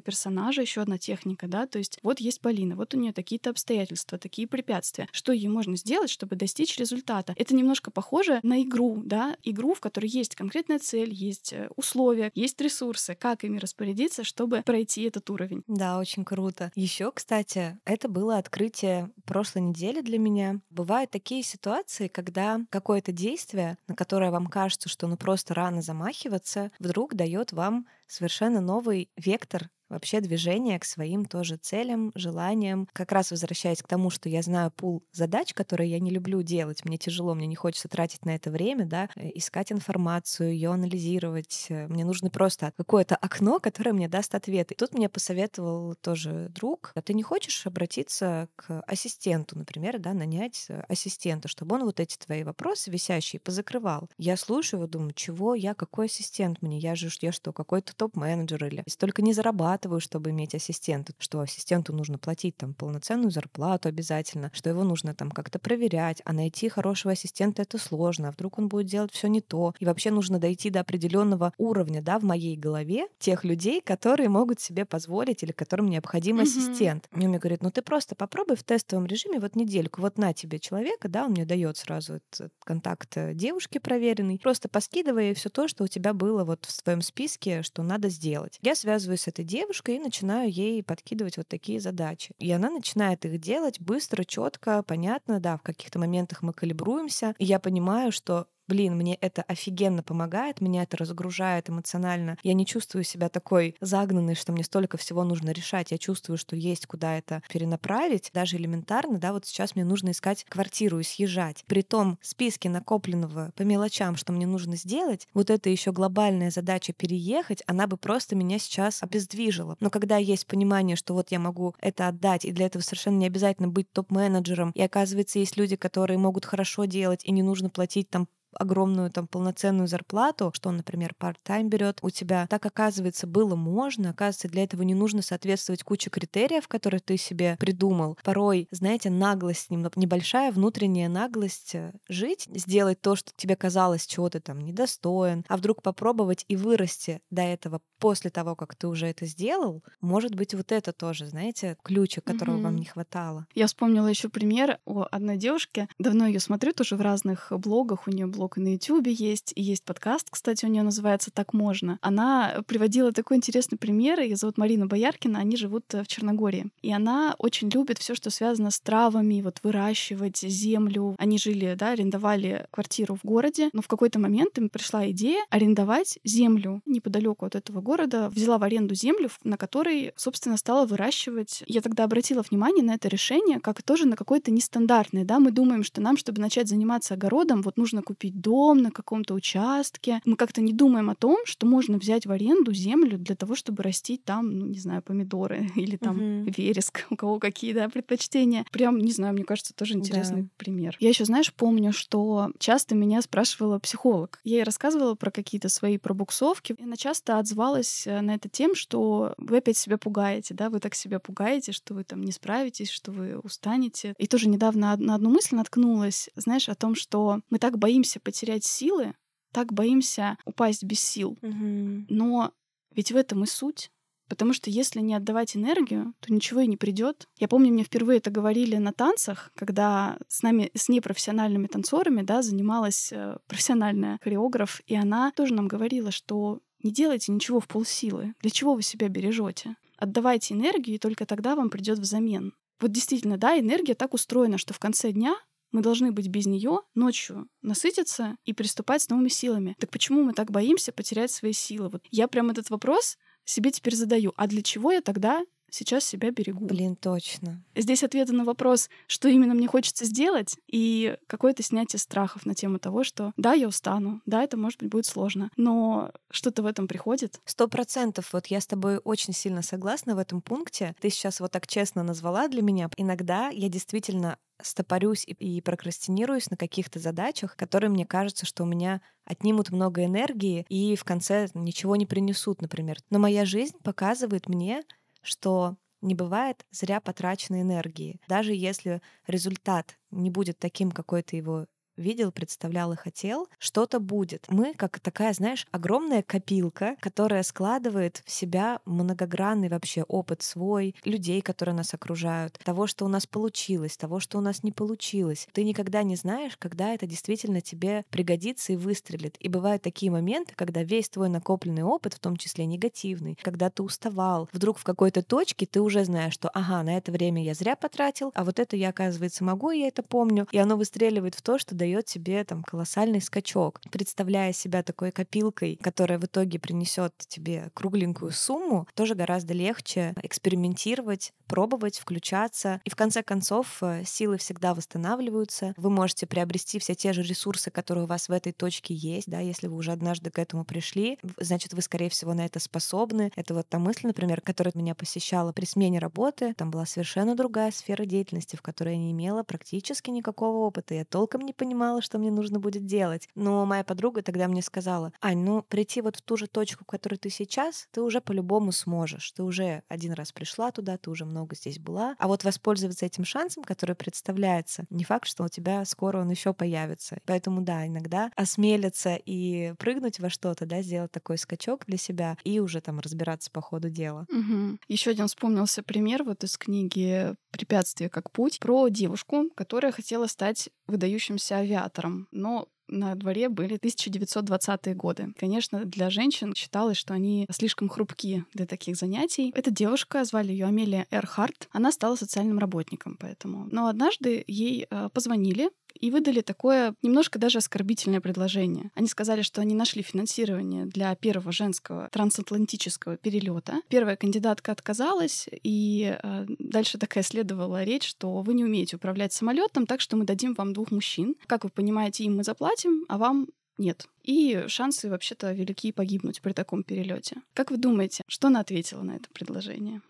персонажа, 0.00 0.62
еще 0.62 0.80
одна 0.82 0.98
техника, 0.98 1.46
да, 1.46 1.66
то 1.66 1.78
есть 1.78 1.98
вот 2.02 2.20
есть 2.20 2.40
Полина, 2.40 2.76
вот 2.76 2.94
у 2.94 2.98
нее 2.98 3.12
такие-то 3.12 3.50
обстоятельства, 3.50 4.18
такие 4.18 4.48
препятствия. 4.48 5.08
Что 5.12 5.32
ей 5.32 5.48
можно 5.48 5.76
сделать, 5.76 6.10
чтобы 6.10 6.36
достичь 6.36 6.76
результата? 6.78 7.34
Это 7.36 7.54
немножко 7.54 7.90
похоже 7.90 8.40
на 8.42 8.62
игру, 8.62 9.02
да, 9.04 9.36
игру, 9.42 9.74
в 9.74 9.80
которой 9.80 10.08
есть 10.08 10.34
конкретная 10.34 10.78
цель, 10.78 11.12
есть 11.12 11.52
э, 11.52 11.68
условия, 11.76 12.30
есть 12.34 12.60
ресурсы, 12.60 13.14
как 13.14 13.44
ими 13.44 13.58
распорядиться, 13.58 14.24
чтобы 14.24 14.62
пройти 14.62 15.02
этот 15.02 15.28
уровень. 15.30 15.62
Да, 15.66 15.91
Очень 15.98 16.24
круто. 16.24 16.70
Еще, 16.74 17.10
кстати, 17.12 17.78
это 17.84 18.08
было 18.08 18.38
открытие 18.38 19.10
прошлой 19.24 19.62
недели 19.62 20.00
для 20.00 20.18
меня. 20.18 20.60
Бывают 20.70 21.10
такие 21.10 21.42
ситуации, 21.42 22.08
когда 22.08 22.60
какое-то 22.70 23.12
действие, 23.12 23.78
на 23.88 23.94
которое 23.94 24.30
вам 24.30 24.46
кажется, 24.46 24.88
что 24.88 25.06
ну 25.06 25.16
просто 25.16 25.54
рано 25.54 25.82
замахиваться, 25.82 26.70
вдруг 26.78 27.14
дает 27.14 27.52
вам 27.52 27.86
совершенно 28.06 28.60
новый 28.60 29.10
вектор 29.16 29.70
вообще 29.92 30.20
движение 30.20 30.78
к 30.78 30.84
своим 30.84 31.24
тоже 31.24 31.56
целям, 31.56 32.12
желаниям. 32.14 32.88
Как 32.92 33.12
раз 33.12 33.30
возвращаясь 33.30 33.82
к 33.82 33.88
тому, 33.88 34.10
что 34.10 34.28
я 34.28 34.42
знаю 34.42 34.70
пул 34.70 35.02
задач, 35.12 35.54
которые 35.54 35.90
я 35.90 35.98
не 35.98 36.10
люблю 36.10 36.42
делать, 36.42 36.84
мне 36.84 36.98
тяжело, 36.98 37.34
мне 37.34 37.46
не 37.46 37.56
хочется 37.56 37.88
тратить 37.88 38.24
на 38.24 38.34
это 38.34 38.50
время, 38.50 38.86
да, 38.86 39.08
э, 39.16 39.30
искать 39.34 39.72
информацию, 39.72 40.52
ее 40.52 40.70
анализировать. 40.70 41.66
Э, 41.68 41.86
мне 41.88 42.04
нужно 42.04 42.30
просто 42.30 42.72
какое-то 42.76 43.16
окно, 43.16 43.58
которое 43.60 43.92
мне 43.92 44.08
даст 44.08 44.34
ответы. 44.34 44.74
И 44.74 44.76
тут 44.76 44.94
мне 44.94 45.08
посоветовал 45.08 45.94
тоже 45.96 46.48
друг, 46.50 46.92
а 46.94 47.02
ты 47.02 47.14
не 47.14 47.22
хочешь 47.22 47.66
обратиться 47.66 48.48
к 48.56 48.82
ассистенту, 48.86 49.58
например, 49.58 49.98
да, 49.98 50.12
нанять 50.12 50.66
э, 50.68 50.84
ассистента, 50.88 51.48
чтобы 51.48 51.76
он 51.76 51.84
вот 51.84 51.98
эти 51.98 52.16
твои 52.16 52.44
вопросы 52.44 52.90
висящие 52.90 53.40
позакрывал. 53.40 54.08
Я 54.18 54.36
слушаю 54.36 54.86
думаю, 54.92 55.12
чего 55.14 55.54
я, 55.54 55.74
какой 55.74 56.06
ассистент 56.06 56.62
мне? 56.62 56.78
Я 56.78 56.94
же, 56.94 57.08
я 57.20 57.32
что, 57.32 57.52
какой-то 57.52 57.96
топ-менеджер 57.96 58.64
или 58.66 58.84
столько 58.86 59.22
не 59.22 59.32
зарабатываю, 59.32 59.81
зарабатываю, 59.82 60.00
чтобы 60.00 60.30
иметь 60.30 60.54
ассистента, 60.54 61.12
что 61.18 61.40
ассистенту 61.40 61.92
нужно 61.92 62.18
платить 62.18 62.56
там 62.56 62.74
полноценную 62.74 63.30
зарплату 63.30 63.88
обязательно, 63.88 64.50
что 64.54 64.70
его 64.70 64.84
нужно 64.84 65.14
там 65.14 65.30
как-то 65.30 65.58
проверять, 65.58 66.22
а 66.24 66.32
найти 66.32 66.68
хорошего 66.68 67.12
ассистента 67.12 67.62
это 67.62 67.78
сложно, 67.78 68.28
а 68.28 68.32
вдруг 68.32 68.58
он 68.58 68.68
будет 68.68 68.86
делать 68.86 69.12
все 69.12 69.28
не 69.28 69.40
то. 69.40 69.74
И 69.80 69.84
вообще 69.84 70.10
нужно 70.10 70.38
дойти 70.38 70.70
до 70.70 70.80
определенного 70.80 71.52
уровня, 71.58 72.02
да, 72.02 72.18
в 72.18 72.24
моей 72.24 72.56
голове 72.56 73.06
тех 73.18 73.44
людей, 73.44 73.80
которые 73.80 74.28
могут 74.28 74.60
себе 74.60 74.84
позволить 74.84 75.42
или 75.42 75.52
которым 75.52 75.88
необходим 75.88 76.38
mm-hmm. 76.38 76.42
ассистент. 76.42 77.08
И 77.16 77.24
он 77.24 77.28
мне 77.28 77.38
говорит, 77.38 77.62
ну 77.62 77.70
ты 77.70 77.82
просто 77.82 78.14
попробуй 78.14 78.56
в 78.56 78.62
тестовом 78.62 79.06
режиме 79.06 79.40
вот 79.40 79.56
недельку, 79.56 80.00
вот 80.00 80.18
на 80.18 80.32
тебе 80.32 80.58
человека, 80.58 81.08
да, 81.08 81.24
он 81.24 81.32
мне 81.32 81.44
дает 81.44 81.76
сразу 81.76 82.14
этот 82.14 82.52
контакт 82.64 83.16
э, 83.16 83.34
девушки 83.34 83.78
проверенный, 83.78 84.38
просто 84.38 84.68
поскидывая 84.68 85.34
все 85.34 85.48
то, 85.48 85.68
что 85.68 85.84
у 85.84 85.88
тебя 85.88 86.12
было 86.12 86.44
вот 86.44 86.64
в 86.64 86.70
своем 86.70 87.02
списке, 87.02 87.62
что 87.62 87.82
надо 87.82 88.08
сделать. 88.08 88.58
Я 88.62 88.74
связываюсь 88.74 89.22
с 89.22 89.28
этой 89.28 89.44
девушкой, 89.44 89.71
девушкой 89.72 89.96
и 89.96 90.00
начинаю 90.00 90.52
ей 90.52 90.82
подкидывать 90.82 91.38
вот 91.38 91.48
такие 91.48 91.80
задачи. 91.80 92.34
И 92.38 92.50
она 92.52 92.68
начинает 92.68 93.24
их 93.24 93.38
делать 93.38 93.80
быстро, 93.80 94.22
четко, 94.22 94.82
понятно, 94.82 95.40
да, 95.40 95.56
в 95.56 95.62
каких-то 95.62 95.98
моментах 95.98 96.42
мы 96.42 96.52
калибруемся. 96.52 97.34
И 97.38 97.46
я 97.46 97.58
понимаю, 97.58 98.12
что 98.12 98.48
блин, 98.72 98.96
мне 98.96 99.16
это 99.16 99.42
офигенно 99.42 100.02
помогает, 100.02 100.62
меня 100.62 100.84
это 100.84 100.96
разгружает 100.96 101.68
эмоционально. 101.68 102.38
Я 102.42 102.54
не 102.54 102.64
чувствую 102.64 103.04
себя 103.04 103.28
такой 103.28 103.76
загнанной, 103.82 104.34
что 104.34 104.50
мне 104.50 104.64
столько 104.64 104.96
всего 104.96 105.24
нужно 105.24 105.50
решать. 105.50 105.90
Я 105.90 105.98
чувствую, 105.98 106.38
что 106.38 106.56
есть 106.56 106.86
куда 106.86 107.18
это 107.18 107.42
перенаправить. 107.52 108.30
Даже 108.32 108.56
элементарно, 108.56 109.18
да, 109.18 109.34
вот 109.34 109.44
сейчас 109.44 109.74
мне 109.74 109.84
нужно 109.84 110.12
искать 110.12 110.46
квартиру 110.48 111.00
и 111.00 111.02
съезжать. 111.02 111.64
При 111.66 111.82
том 111.82 112.18
списке 112.22 112.70
накопленного 112.70 113.52
по 113.56 113.60
мелочам, 113.60 114.16
что 114.16 114.32
мне 114.32 114.46
нужно 114.46 114.76
сделать, 114.76 115.28
вот 115.34 115.50
это 115.50 115.68
еще 115.68 115.92
глобальная 115.92 116.50
задача 116.50 116.94
переехать, 116.94 117.62
она 117.66 117.86
бы 117.86 117.98
просто 117.98 118.34
меня 118.36 118.58
сейчас 118.58 119.02
обездвижила. 119.02 119.76
Но 119.80 119.90
когда 119.90 120.16
есть 120.16 120.46
понимание, 120.46 120.96
что 120.96 121.12
вот 121.12 121.30
я 121.30 121.38
могу 121.38 121.74
это 121.78 122.08
отдать, 122.08 122.46
и 122.46 122.52
для 122.52 122.64
этого 122.66 122.80
совершенно 122.80 123.18
не 123.18 123.26
обязательно 123.26 123.68
быть 123.68 123.92
топ-менеджером, 123.92 124.70
и 124.74 124.80
оказывается, 124.80 125.40
есть 125.40 125.58
люди, 125.58 125.76
которые 125.76 126.16
могут 126.16 126.46
хорошо 126.46 126.86
делать, 126.86 127.22
и 127.26 127.32
не 127.32 127.42
нужно 127.42 127.68
платить 127.68 128.08
там 128.08 128.28
огромную 128.54 129.10
там 129.10 129.26
полноценную 129.26 129.88
зарплату, 129.88 130.50
что 130.54 130.68
он, 130.68 130.78
например, 130.78 131.14
part-time 131.18 131.68
берет 131.68 131.98
у 132.02 132.10
тебя, 132.10 132.46
так 132.48 132.64
оказывается 132.66 133.26
было 133.26 133.54
можно, 133.54 134.10
оказывается 134.10 134.48
для 134.48 134.64
этого 134.64 134.82
не 134.82 134.94
нужно 134.94 135.22
соответствовать 135.22 135.82
куче 135.82 136.10
критериев, 136.10 136.68
которые 136.68 137.00
ты 137.00 137.16
себе 137.16 137.56
придумал. 137.58 138.18
Порой, 138.22 138.68
знаете, 138.70 139.10
наглость, 139.10 139.70
небольшая 139.70 140.52
внутренняя 140.52 141.08
наглость 141.08 141.74
э, 141.74 141.92
жить, 142.08 142.48
сделать 142.52 143.00
то, 143.00 143.16
что 143.16 143.32
тебе 143.36 143.56
казалось, 143.56 144.06
чего 144.06 144.28
ты 144.28 144.40
там 144.40 144.60
недостоин, 144.60 145.44
а 145.48 145.56
вдруг 145.56 145.82
попробовать 145.82 146.44
и 146.48 146.56
вырасти 146.56 147.20
до 147.30 147.42
этого 147.42 147.80
после 148.02 148.30
того, 148.30 148.56
как 148.56 148.74
ты 148.74 148.88
уже 148.88 149.06
это 149.06 149.26
сделал, 149.26 149.84
может 150.00 150.34
быть 150.34 150.54
вот 150.54 150.72
это 150.72 150.92
тоже, 150.92 151.26
знаете, 151.26 151.76
ключик, 151.84 152.24
которого 152.24 152.56
mm-hmm. 152.56 152.62
вам 152.62 152.76
не 152.76 152.84
хватало. 152.84 153.46
Я 153.54 153.68
вспомнила 153.68 154.08
еще 154.08 154.28
пример 154.28 154.78
о 154.84 155.06
одной 155.08 155.36
девушке. 155.36 155.88
Давно 156.00 156.26
ее 156.26 156.40
смотрю 156.40 156.72
тоже 156.72 156.96
в 156.96 157.00
разных 157.00 157.52
блогах, 157.52 158.08
у 158.08 158.10
нее 158.10 158.26
блог 158.26 158.41
блог 158.42 158.56
на 158.56 158.72
Ютубе 158.72 159.12
есть, 159.12 159.52
и 159.54 159.62
есть 159.62 159.84
подкаст, 159.84 160.26
кстати, 160.28 160.64
у 160.64 160.68
нее 160.68 160.82
называется 160.82 161.30
«Так 161.30 161.52
можно». 161.52 161.98
Она 162.02 162.62
приводила 162.66 163.12
такой 163.12 163.36
интересный 163.36 163.78
пример, 163.78 164.18
ее 164.18 164.34
зовут 164.34 164.58
Марина 164.58 164.86
Бояркина, 164.86 165.38
они 165.38 165.56
живут 165.56 165.84
э, 165.94 166.02
в 166.02 166.08
Черногории. 166.08 166.66
И 166.82 166.92
она 166.92 167.36
очень 167.38 167.68
любит 167.68 167.98
все, 167.98 168.16
что 168.16 168.30
связано 168.30 168.72
с 168.72 168.80
травами, 168.80 169.42
вот 169.42 169.60
выращивать 169.62 170.38
землю. 170.38 171.14
Они 171.18 171.38
жили, 171.38 171.76
да, 171.78 171.90
арендовали 171.90 172.66
квартиру 172.72 173.16
в 173.22 173.24
городе, 173.24 173.70
но 173.72 173.80
в 173.80 173.86
какой-то 173.86 174.18
момент 174.18 174.58
им 174.58 174.68
пришла 174.68 175.08
идея 175.12 175.44
арендовать 175.48 176.18
землю 176.24 176.82
неподалеку 176.84 177.46
от 177.46 177.54
этого 177.54 177.80
города. 177.80 178.28
Взяла 178.28 178.58
в 178.58 178.64
аренду 178.64 178.96
землю, 178.96 179.30
на 179.44 179.56
которой, 179.56 180.14
собственно, 180.16 180.56
стала 180.56 180.84
выращивать. 180.84 181.62
Я 181.68 181.80
тогда 181.80 182.02
обратила 182.02 182.42
внимание 182.42 182.82
на 182.82 182.94
это 182.94 183.06
решение, 183.06 183.60
как 183.60 183.82
тоже 183.84 184.04
на 184.04 184.16
какое-то 184.16 184.50
нестандартное, 184.50 185.24
да, 185.24 185.38
мы 185.38 185.52
думаем, 185.52 185.84
что 185.84 186.00
нам, 186.00 186.16
чтобы 186.16 186.40
начать 186.40 186.66
заниматься 186.66 187.14
огородом, 187.14 187.62
вот 187.62 187.76
нужно 187.76 188.02
купить 188.02 188.31
купить 188.32 188.40
дом 188.40 188.78
на 188.78 188.90
каком-то 188.90 189.34
участке. 189.34 190.20
Мы 190.24 190.36
как-то 190.36 190.60
не 190.60 190.72
думаем 190.72 191.10
о 191.10 191.14
том, 191.14 191.38
что 191.44 191.66
можно 191.66 191.98
взять 191.98 192.26
в 192.26 192.32
аренду 192.32 192.72
землю 192.72 193.18
для 193.18 193.36
того, 193.36 193.54
чтобы 193.54 193.82
растить 193.82 194.24
там, 194.24 194.58
ну, 194.58 194.66
не 194.66 194.78
знаю, 194.78 195.02
помидоры 195.02 195.70
или 195.76 195.96
там 195.96 196.16
угу. 196.16 196.50
вереск, 196.56 197.06
у 197.10 197.16
кого 197.16 197.38
какие, 197.38 197.72
да, 197.72 197.88
предпочтения. 197.88 198.64
Прям, 198.72 198.98
не 198.98 199.12
знаю, 199.12 199.34
мне 199.34 199.44
кажется, 199.44 199.74
тоже 199.74 199.94
интересный 199.94 200.42
да. 200.42 200.48
пример. 200.56 200.96
Я 201.00 201.08
еще, 201.08 201.24
знаешь, 201.24 201.52
помню, 201.52 201.92
что 201.92 202.50
часто 202.58 202.94
меня 202.94 203.22
спрашивала 203.22 203.78
психолог. 203.78 204.40
Я 204.44 204.58
ей 204.58 204.64
рассказывала 204.64 205.14
про 205.14 205.30
какие-то 205.30 205.68
свои 205.68 205.98
пробуксовки, 205.98 206.74
и 206.78 206.82
она 206.82 206.96
часто 206.96 207.38
отзывалась 207.38 208.06
э, 208.06 208.20
на 208.20 208.34
это 208.34 208.48
тем, 208.48 208.74
что 208.74 209.34
вы 209.38 209.58
опять 209.58 209.76
себя 209.76 209.98
пугаете, 209.98 210.54
да, 210.54 210.70
вы 210.70 210.80
так 210.80 210.94
себя 210.94 211.18
пугаете, 211.18 211.72
что 211.72 211.94
вы 211.94 212.04
там 212.04 212.22
не 212.22 212.32
справитесь, 212.32 212.90
что 212.90 213.12
вы 213.12 213.38
устанете. 213.38 214.14
И 214.18 214.26
тоже 214.26 214.48
недавно 214.48 214.96
на 214.96 215.14
одну 215.14 215.30
мысль 215.30 215.56
наткнулась, 215.56 216.30
знаешь, 216.36 216.68
о 216.68 216.74
том, 216.74 216.94
что 216.94 217.40
мы 217.50 217.58
так 217.58 217.78
боимся 217.78 218.20
потерять 218.22 218.64
силы, 218.64 219.14
так 219.52 219.72
боимся 219.72 220.38
упасть 220.44 220.84
без 220.84 221.00
сил. 221.00 221.38
Угу. 221.42 222.06
Но 222.08 222.52
ведь 222.94 223.12
в 223.12 223.16
этом 223.16 223.44
и 223.44 223.46
суть. 223.46 223.90
Потому 224.28 224.54
что 224.54 224.70
если 224.70 225.00
не 225.00 225.14
отдавать 225.14 225.56
энергию, 225.56 226.14
то 226.20 226.32
ничего 226.32 226.60
и 226.60 226.66
не 226.66 226.78
придет. 226.78 227.28
Я 227.36 227.48
помню, 227.48 227.70
мне 227.70 227.84
впервые 227.84 228.16
это 228.16 228.30
говорили 228.30 228.76
на 228.76 228.92
танцах, 228.94 229.50
когда 229.54 230.16
с 230.28 230.42
нами, 230.42 230.70
с 230.74 230.88
непрофессиональными 230.88 231.66
танцорами, 231.66 232.22
да, 232.22 232.40
занималась 232.40 233.12
э, 233.12 233.36
профессиональная 233.46 234.18
хореограф, 234.22 234.80
и 234.86 234.94
она 234.94 235.32
тоже 235.32 235.52
нам 235.52 235.68
говорила, 235.68 236.10
что 236.10 236.60
не 236.82 236.92
делайте 236.92 237.30
ничего 237.30 237.60
в 237.60 237.68
полсилы. 237.68 238.32
Для 238.40 238.50
чего 238.50 238.74
вы 238.74 238.80
себя 238.80 239.08
бережете? 239.08 239.76
Отдавайте 239.98 240.54
энергию, 240.54 240.96
и 240.96 240.98
только 240.98 241.26
тогда 241.26 241.54
вам 241.54 241.68
придет 241.68 241.98
взамен. 241.98 242.54
Вот 242.80 242.90
действительно, 242.90 243.36
да, 243.36 243.58
энергия 243.58 243.94
так 243.94 244.14
устроена, 244.14 244.56
что 244.56 244.72
в 244.72 244.78
конце 244.78 245.12
дня 245.12 245.36
мы 245.72 245.82
должны 245.82 246.12
быть 246.12 246.28
без 246.28 246.46
нее 246.46 246.80
ночью 246.94 247.48
насытиться 247.62 248.36
и 248.44 248.52
приступать 248.52 249.02
с 249.02 249.08
новыми 249.08 249.28
силами. 249.28 249.76
Так 249.78 249.90
почему 249.90 250.22
мы 250.22 250.32
так 250.32 250.50
боимся 250.50 250.92
потерять 250.92 251.30
свои 251.30 251.52
силы? 251.52 251.88
Вот 251.88 252.02
я 252.10 252.28
прям 252.28 252.50
этот 252.50 252.70
вопрос 252.70 253.18
себе 253.44 253.70
теперь 253.70 253.96
задаю. 253.96 254.32
А 254.36 254.46
для 254.46 254.62
чего 254.62 254.92
я 254.92 255.00
тогда 255.00 255.44
сейчас 255.74 256.04
себя 256.04 256.30
берегу. 256.30 256.66
Блин, 256.66 256.96
точно. 256.96 257.64
Здесь 257.74 258.04
ответы 258.04 258.32
на 258.32 258.44
вопрос, 258.44 258.90
что 259.06 259.28
именно 259.28 259.54
мне 259.54 259.66
хочется 259.66 260.04
сделать, 260.04 260.56
и 260.70 261.16
какое-то 261.26 261.62
снятие 261.62 261.98
страхов 261.98 262.46
на 262.46 262.54
тему 262.54 262.78
того, 262.78 263.04
что 263.04 263.32
да, 263.36 263.54
я 263.54 263.68
устану, 263.68 264.20
да, 264.26 264.42
это, 264.42 264.56
может 264.56 264.80
быть, 264.80 264.90
будет 264.90 265.06
сложно, 265.06 265.50
но 265.56 266.12
что-то 266.30 266.62
в 266.62 266.66
этом 266.66 266.86
приходит. 266.88 267.40
Сто 267.44 267.68
процентов. 267.68 268.32
Вот 268.32 268.46
я 268.48 268.60
с 268.60 268.66
тобой 268.66 268.98
очень 268.98 269.32
сильно 269.32 269.62
согласна 269.62 270.14
в 270.14 270.18
этом 270.18 270.42
пункте. 270.42 270.94
Ты 271.00 271.10
сейчас 271.10 271.40
вот 271.40 271.52
так 271.52 271.66
честно 271.66 272.02
назвала 272.02 272.48
для 272.48 272.62
меня. 272.62 272.90
Иногда 272.96 273.48
я 273.48 273.68
действительно 273.68 274.38
стопорюсь 274.64 275.24
и, 275.26 275.60
прокрастинируюсь 275.60 276.50
на 276.50 276.56
каких-то 276.56 276.98
задачах, 276.98 277.56
которые 277.56 277.90
мне 277.90 278.06
кажется, 278.06 278.46
что 278.46 278.64
у 278.64 278.66
меня 278.66 279.00
отнимут 279.24 279.70
много 279.70 280.04
энергии 280.04 280.66
и 280.68 280.96
в 280.96 281.04
конце 281.04 281.48
ничего 281.54 281.96
не 281.96 282.06
принесут, 282.06 282.62
например. 282.62 282.98
Но 283.10 283.18
моя 283.18 283.44
жизнь 283.44 283.76
показывает 283.82 284.48
мне, 284.48 284.82
что 285.22 285.76
не 286.00 286.14
бывает 286.14 286.66
зря 286.70 287.00
потраченной 287.00 287.62
энергии. 287.62 288.20
Даже 288.28 288.52
если 288.52 289.00
результат 289.26 289.98
не 290.10 290.30
будет 290.30 290.58
таким, 290.58 290.90
какой 290.90 291.22
ты 291.22 291.36
его 291.36 291.66
видел, 291.96 292.32
представлял 292.32 292.92
и 292.92 292.96
хотел, 292.96 293.48
что-то 293.58 294.00
будет. 294.00 294.46
Мы 294.48 294.74
как 294.74 295.00
такая, 295.00 295.32
знаешь, 295.32 295.66
огромная 295.70 296.22
копилка, 296.22 296.96
которая 297.00 297.42
складывает 297.42 298.22
в 298.24 298.30
себя 298.30 298.80
многогранный 298.84 299.68
вообще 299.68 300.02
опыт 300.02 300.42
свой, 300.42 300.94
людей, 301.04 301.40
которые 301.42 301.74
нас 301.74 301.94
окружают, 301.94 302.58
того, 302.64 302.86
что 302.86 303.04
у 303.04 303.08
нас 303.08 303.26
получилось, 303.26 303.96
того, 303.96 304.20
что 304.20 304.38
у 304.38 304.40
нас 304.40 304.62
не 304.62 304.72
получилось. 304.72 305.48
Ты 305.52 305.64
никогда 305.64 306.02
не 306.02 306.16
знаешь, 306.16 306.56
когда 306.56 306.94
это 306.94 307.06
действительно 307.06 307.60
тебе 307.60 308.04
пригодится 308.10 308.72
и 308.72 308.76
выстрелит. 308.76 309.36
И 309.40 309.48
бывают 309.48 309.82
такие 309.82 310.10
моменты, 310.10 310.54
когда 310.56 310.82
весь 310.82 311.08
твой 311.08 311.28
накопленный 311.28 311.82
опыт, 311.82 312.14
в 312.14 312.20
том 312.20 312.36
числе 312.36 312.66
негативный, 312.66 313.38
когда 313.42 313.70
ты 313.70 313.82
уставал, 313.82 314.48
вдруг 314.52 314.78
в 314.78 314.84
какой-то 314.84 315.22
точке 315.22 315.66
ты 315.66 315.80
уже 315.80 316.04
знаешь, 316.04 316.34
что 316.34 316.48
ага, 316.48 316.82
на 316.82 316.96
это 316.96 317.12
время 317.12 317.42
я 317.42 317.54
зря 317.54 317.76
потратил, 317.76 318.32
а 318.34 318.44
вот 318.44 318.58
это 318.58 318.76
я, 318.76 318.90
оказывается, 318.90 319.44
могу, 319.44 319.70
и 319.70 319.80
я 319.80 319.88
это 319.88 320.02
помню. 320.02 320.46
И 320.52 320.58
оно 320.58 320.76
выстреливает 320.76 321.34
в 321.34 321.42
то, 321.42 321.58
что 321.58 321.74
дает 321.82 322.06
тебе 322.06 322.44
там 322.44 322.62
колоссальный 322.62 323.20
скачок. 323.20 323.80
Представляя 323.90 324.52
себя 324.52 324.84
такой 324.84 325.10
копилкой, 325.10 325.76
которая 325.82 326.20
в 326.20 326.24
итоге 326.26 326.60
принесет 326.60 327.12
тебе 327.26 327.72
кругленькую 327.74 328.30
сумму, 328.30 328.86
тоже 328.94 329.16
гораздо 329.16 329.52
легче 329.52 330.14
экспериментировать, 330.22 331.32
пробовать, 331.48 331.98
включаться. 331.98 332.80
И 332.84 332.90
в 332.90 332.94
конце 332.94 333.24
концов 333.24 333.82
э, 333.82 334.04
силы 334.06 334.38
всегда 334.38 334.74
восстанавливаются. 334.74 335.74
Вы 335.76 335.90
можете 335.90 336.26
приобрести 336.26 336.78
все 336.78 336.94
те 336.94 337.12
же 337.12 337.22
ресурсы, 337.22 337.72
которые 337.72 338.04
у 338.04 338.06
вас 338.06 338.28
в 338.28 338.32
этой 338.32 338.52
точке 338.52 338.94
есть, 338.94 339.28
да, 339.28 339.40
если 339.40 339.66
вы 339.66 339.76
уже 339.76 339.90
однажды 339.90 340.30
к 340.30 340.38
этому 340.38 340.64
пришли, 340.64 341.18
значит, 341.36 341.72
вы, 341.74 341.82
скорее 341.82 342.10
всего, 342.10 342.32
на 342.32 342.46
это 342.46 342.60
способны. 342.60 343.32
Это 343.34 343.54
вот 343.54 343.68
та 343.68 343.80
мысль, 343.80 344.06
например, 344.06 344.40
которая 344.40 344.72
меня 344.76 344.94
посещала 344.94 345.52
при 345.52 345.64
смене 345.64 345.98
работы. 345.98 346.54
Там 346.54 346.70
была 346.70 346.86
совершенно 346.86 347.34
другая 347.34 347.72
сфера 347.72 348.04
деятельности, 348.04 348.54
в 348.54 348.62
которой 348.62 348.94
я 348.94 348.98
не 348.98 349.10
имела 349.10 349.42
практически 349.42 350.10
никакого 350.10 350.58
опыта. 350.58 350.94
Я 350.94 351.04
толком 351.04 351.42
не 351.42 351.52
понимала, 351.52 351.71
что 352.00 352.18
мне 352.18 352.30
нужно 352.30 352.58
будет 352.58 352.86
делать. 352.86 353.28
Но 353.34 353.64
моя 353.66 353.84
подруга 353.84 354.22
тогда 354.22 354.48
мне 354.48 354.62
сказала, 354.62 355.12
Ань, 355.20 355.38
ну 355.38 355.62
прийти 355.62 356.00
вот 356.00 356.16
в 356.16 356.22
ту 356.22 356.36
же 356.36 356.46
точку, 356.46 356.84
в 356.84 356.86
которой 356.86 357.16
ты 357.16 357.30
сейчас, 357.30 357.88
ты 357.90 358.02
уже 358.02 358.20
по-любому 358.20 358.72
сможешь. 358.72 359.32
Ты 359.32 359.42
уже 359.42 359.82
один 359.88 360.12
раз 360.12 360.32
пришла 360.32 360.70
туда, 360.70 360.96
ты 360.96 361.10
уже 361.10 361.24
много 361.24 361.56
здесь 361.56 361.78
была. 361.78 362.14
А 362.18 362.28
вот 362.28 362.44
воспользоваться 362.44 363.06
этим 363.06 363.24
шансом, 363.24 363.64
который 363.64 363.96
представляется, 363.96 364.84
не 364.90 365.04
факт, 365.04 365.26
что 365.26 365.44
у 365.44 365.48
тебя 365.48 365.84
скоро 365.84 366.20
он 366.20 366.30
еще 366.30 366.52
появится. 366.52 367.18
Поэтому 367.26 367.62
да, 367.62 367.86
иногда 367.86 368.30
осмелиться 368.36 369.16
и 369.16 369.74
прыгнуть 369.78 370.20
во 370.20 370.30
что-то, 370.30 370.66
да, 370.66 370.82
сделать 370.82 371.12
такой 371.12 371.38
скачок 371.38 371.86
для 371.86 371.96
себя 371.96 372.36
и 372.44 372.60
уже 372.60 372.80
там 372.80 373.00
разбираться 373.00 373.50
по 373.50 373.60
ходу 373.60 373.90
дела. 373.90 374.26
Угу. 374.28 374.78
Еще 374.88 375.10
один 375.10 375.26
вспомнился 375.28 375.82
пример 375.82 376.24
вот 376.24 376.44
из 376.44 376.56
книги 376.56 377.34
«Препятствие 377.50 378.10
как 378.10 378.30
путь» 378.30 378.58
про 378.60 378.88
девушку, 378.88 379.50
которая 379.54 379.92
хотела 379.92 380.26
стать 380.26 380.70
выдающимся 380.86 381.58
авиатором, 381.62 382.28
но 382.30 382.68
на 382.92 383.14
дворе 383.14 383.48
были 383.48 383.78
1920-е 383.78 384.94
годы. 384.94 385.32
Конечно, 385.38 385.84
для 385.84 386.10
женщин 386.10 386.54
считалось, 386.54 386.96
что 386.96 387.14
они 387.14 387.46
слишком 387.50 387.88
хрупкие 387.88 388.44
для 388.52 388.66
таких 388.66 388.96
занятий. 388.96 389.52
Эта 389.54 389.70
девушка, 389.70 390.24
звали 390.24 390.52
ее 390.52 390.66
Амелия 390.66 391.06
Эрхарт, 391.10 391.68
она 391.72 391.90
стала 391.90 392.16
социальным 392.16 392.58
работником 392.58 393.16
поэтому. 393.18 393.66
Но 393.70 393.86
однажды 393.88 394.44
ей 394.46 394.86
э, 394.90 395.08
позвонили 395.12 395.70
и 395.94 396.10
выдали 396.10 396.40
такое 396.40 396.94
немножко 397.02 397.38
даже 397.38 397.58
оскорбительное 397.58 398.20
предложение. 398.20 398.90
Они 398.94 399.08
сказали, 399.08 399.42
что 399.42 399.60
они 399.60 399.74
нашли 399.74 400.02
финансирование 400.02 400.86
для 400.86 401.14
первого 401.14 401.52
женского 401.52 402.08
трансатлантического 402.10 403.16
перелета. 403.16 403.80
Первая 403.88 404.16
кандидатка 404.16 404.72
отказалась, 404.72 405.48
и 405.62 406.16
э, 406.22 406.46
дальше 406.58 406.98
такая 406.98 407.24
следовала 407.24 407.84
речь, 407.84 408.08
что 408.08 408.42
вы 408.42 408.54
не 408.54 408.64
умеете 408.64 408.96
управлять 408.96 409.32
самолетом, 409.32 409.86
так 409.86 410.00
что 410.00 410.16
мы 410.16 410.24
дадим 410.24 410.54
вам 410.54 410.72
двух 410.72 410.90
мужчин. 410.90 411.36
Как 411.46 411.64
вы 411.64 411.70
понимаете, 411.70 412.24
им 412.24 412.36
мы 412.36 412.44
заплатим, 412.44 413.04
а 413.08 413.18
вам 413.18 413.48
нет. 413.78 414.06
И 414.22 414.64
шансы 414.68 415.08
вообще-то 415.08 415.52
велики 415.52 415.92
погибнуть 415.92 416.40
при 416.40 416.52
таком 416.52 416.82
перелете. 416.82 417.42
Как 417.54 417.70
вы 417.70 417.76
думаете, 417.76 418.22
что 418.28 418.48
она 418.48 418.60
ответила 418.60 419.02
на 419.02 419.16
это 419.16 419.28
предложение? 419.32 420.02